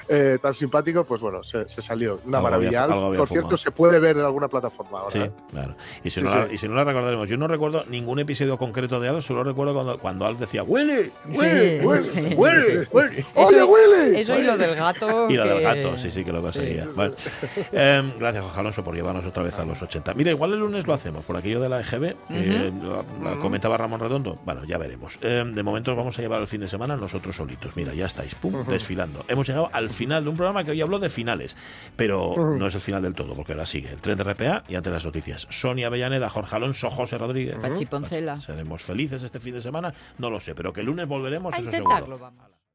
eh, 0.08 0.38
tan 0.40 0.54
simpático, 0.54 1.04
pues 1.04 1.20
bueno, 1.20 1.42
se, 1.42 1.68
se 1.68 1.82
salió. 1.82 2.20
Una 2.26 2.38
Algo 2.38 2.48
había- 2.54 2.70
maravilla. 2.80 2.84
Alf, 2.84 2.92
había 3.04 3.18
por 3.18 3.28
cierto, 3.28 3.46
fumado. 3.48 3.56
se 3.58 3.70
puede 3.70 3.98
ver 3.98 4.16
en 4.16 4.24
alguna 4.24 4.48
plataforma 4.48 5.00
ahora. 5.00 5.10
Sí, 5.10 5.18
¿eh? 5.20 5.30
claro. 5.50 5.74
Y 6.02 6.10
si, 6.10 6.20
Sí, 6.20 6.24
no 6.24 6.34
la, 6.34 6.48
sí. 6.48 6.54
y 6.54 6.58
si 6.58 6.68
no 6.68 6.74
la 6.74 6.84
recordaremos, 6.84 7.28
yo 7.28 7.36
no 7.36 7.46
recuerdo 7.48 7.84
ningún 7.86 8.18
episodio 8.18 8.56
concreto 8.56 8.98
de 9.00 9.08
Alf, 9.10 9.24
solo 9.24 9.44
recuerdo 9.44 9.74
cuando, 9.74 9.98
cuando 9.98 10.26
Alf 10.26 10.38
decía 10.40 10.62
¡Willy! 10.62 11.12
Sí, 11.30 11.80
¡Willy! 11.82 12.34
¡Willy! 12.34 13.26
Sí. 13.46 13.54
¡Willy! 13.54 13.60
¡Oye, 13.62 13.64
Willy! 14.06 14.20
Eso 14.20 14.38
y 14.38 14.42
lo 14.42 14.56
del 14.56 14.74
gato. 14.74 15.26
Y 15.30 15.34
lo 15.36 15.44
del 15.46 15.62
gato, 15.62 15.98
sí, 15.98 16.10
sí 16.10 16.24
que 16.24 16.32
lo 16.32 16.40
conseguía. 16.42 16.86
Bueno, 16.94 17.14
em, 17.72 18.12
gracias, 18.18 18.42
Jorge 18.44 18.60
Alonso, 18.60 18.84
por 18.84 18.94
llevarnos 18.94 19.24
otra 19.26 19.42
vez 19.42 19.58
a 19.58 19.64
los 19.64 19.80
80. 19.82 20.14
Mira, 20.14 20.30
igual 20.30 20.52
el 20.52 20.60
lunes 20.60 20.86
lo 20.86 20.94
hacemos, 20.94 21.24
por 21.24 21.36
aquello 21.36 21.60
de 21.60 21.68
la 21.68 21.80
EGB, 21.80 22.14
que 22.28 22.72
lo- 22.82 23.04
lo 23.22 23.40
comentaba 23.40 23.76
Ramón 23.76 24.00
Redondo. 24.00 24.38
Bueno, 24.44 24.64
ya 24.64 24.78
veremos. 24.78 25.18
Em, 25.22 25.52
de 25.54 25.62
momento 25.62 25.94
vamos 25.96 26.18
a 26.18 26.22
llevar 26.22 26.40
el 26.40 26.46
fin 26.46 26.60
de 26.60 26.68
semana 26.68 26.96
nosotros 26.96 27.36
solitos. 27.36 27.76
Mira, 27.76 27.92
ya 27.94 28.06
estáis, 28.06 28.34
pum, 28.34 28.64
desfilando. 28.66 29.24
Hemos 29.28 29.46
llegado 29.46 29.68
al 29.72 29.90
final 29.90 30.24
de 30.24 30.30
un 30.30 30.36
programa 30.36 30.64
que 30.64 30.70
hoy 30.72 30.80
habló 30.80 30.98
de 30.98 31.10
finales, 31.10 31.56
pero 31.96 32.34
no 32.58 32.66
es 32.66 32.74
el 32.74 32.80
final 32.80 33.02
del 33.02 33.14
todo, 33.14 33.34
porque 33.34 33.52
ahora 33.52 33.66
sigue 33.66 33.90
el 33.90 34.00
tren 34.00 34.16
de 34.16 34.24
RPA 34.24 34.62
y 34.68 34.74
ante 34.76 34.90
las 34.90 35.04
noticias. 35.04 35.46
Sonia 35.50 35.88
Avellaneda, 35.88 36.28
Jorge 36.28 36.56
Alonso, 36.56 36.90
José 36.90 37.18
Rodríguez. 37.18 37.56
Pachi 37.60 37.86
Poncela. 37.86 38.40
Seremos 38.40 38.82
felices 38.82 39.22
este 39.22 39.40
fin 39.40 39.54
de 39.54 39.62
semana, 39.62 39.92
no 40.18 40.30
lo 40.30 40.40
sé, 40.40 40.54
pero 40.54 40.72
que 40.72 40.80
el 40.80 40.86
lunes 40.86 41.06
volveremos, 41.06 41.52
A 41.54 41.58
eso 41.58 41.70
seguro. 41.70 42.18
vamos. 42.18 42.57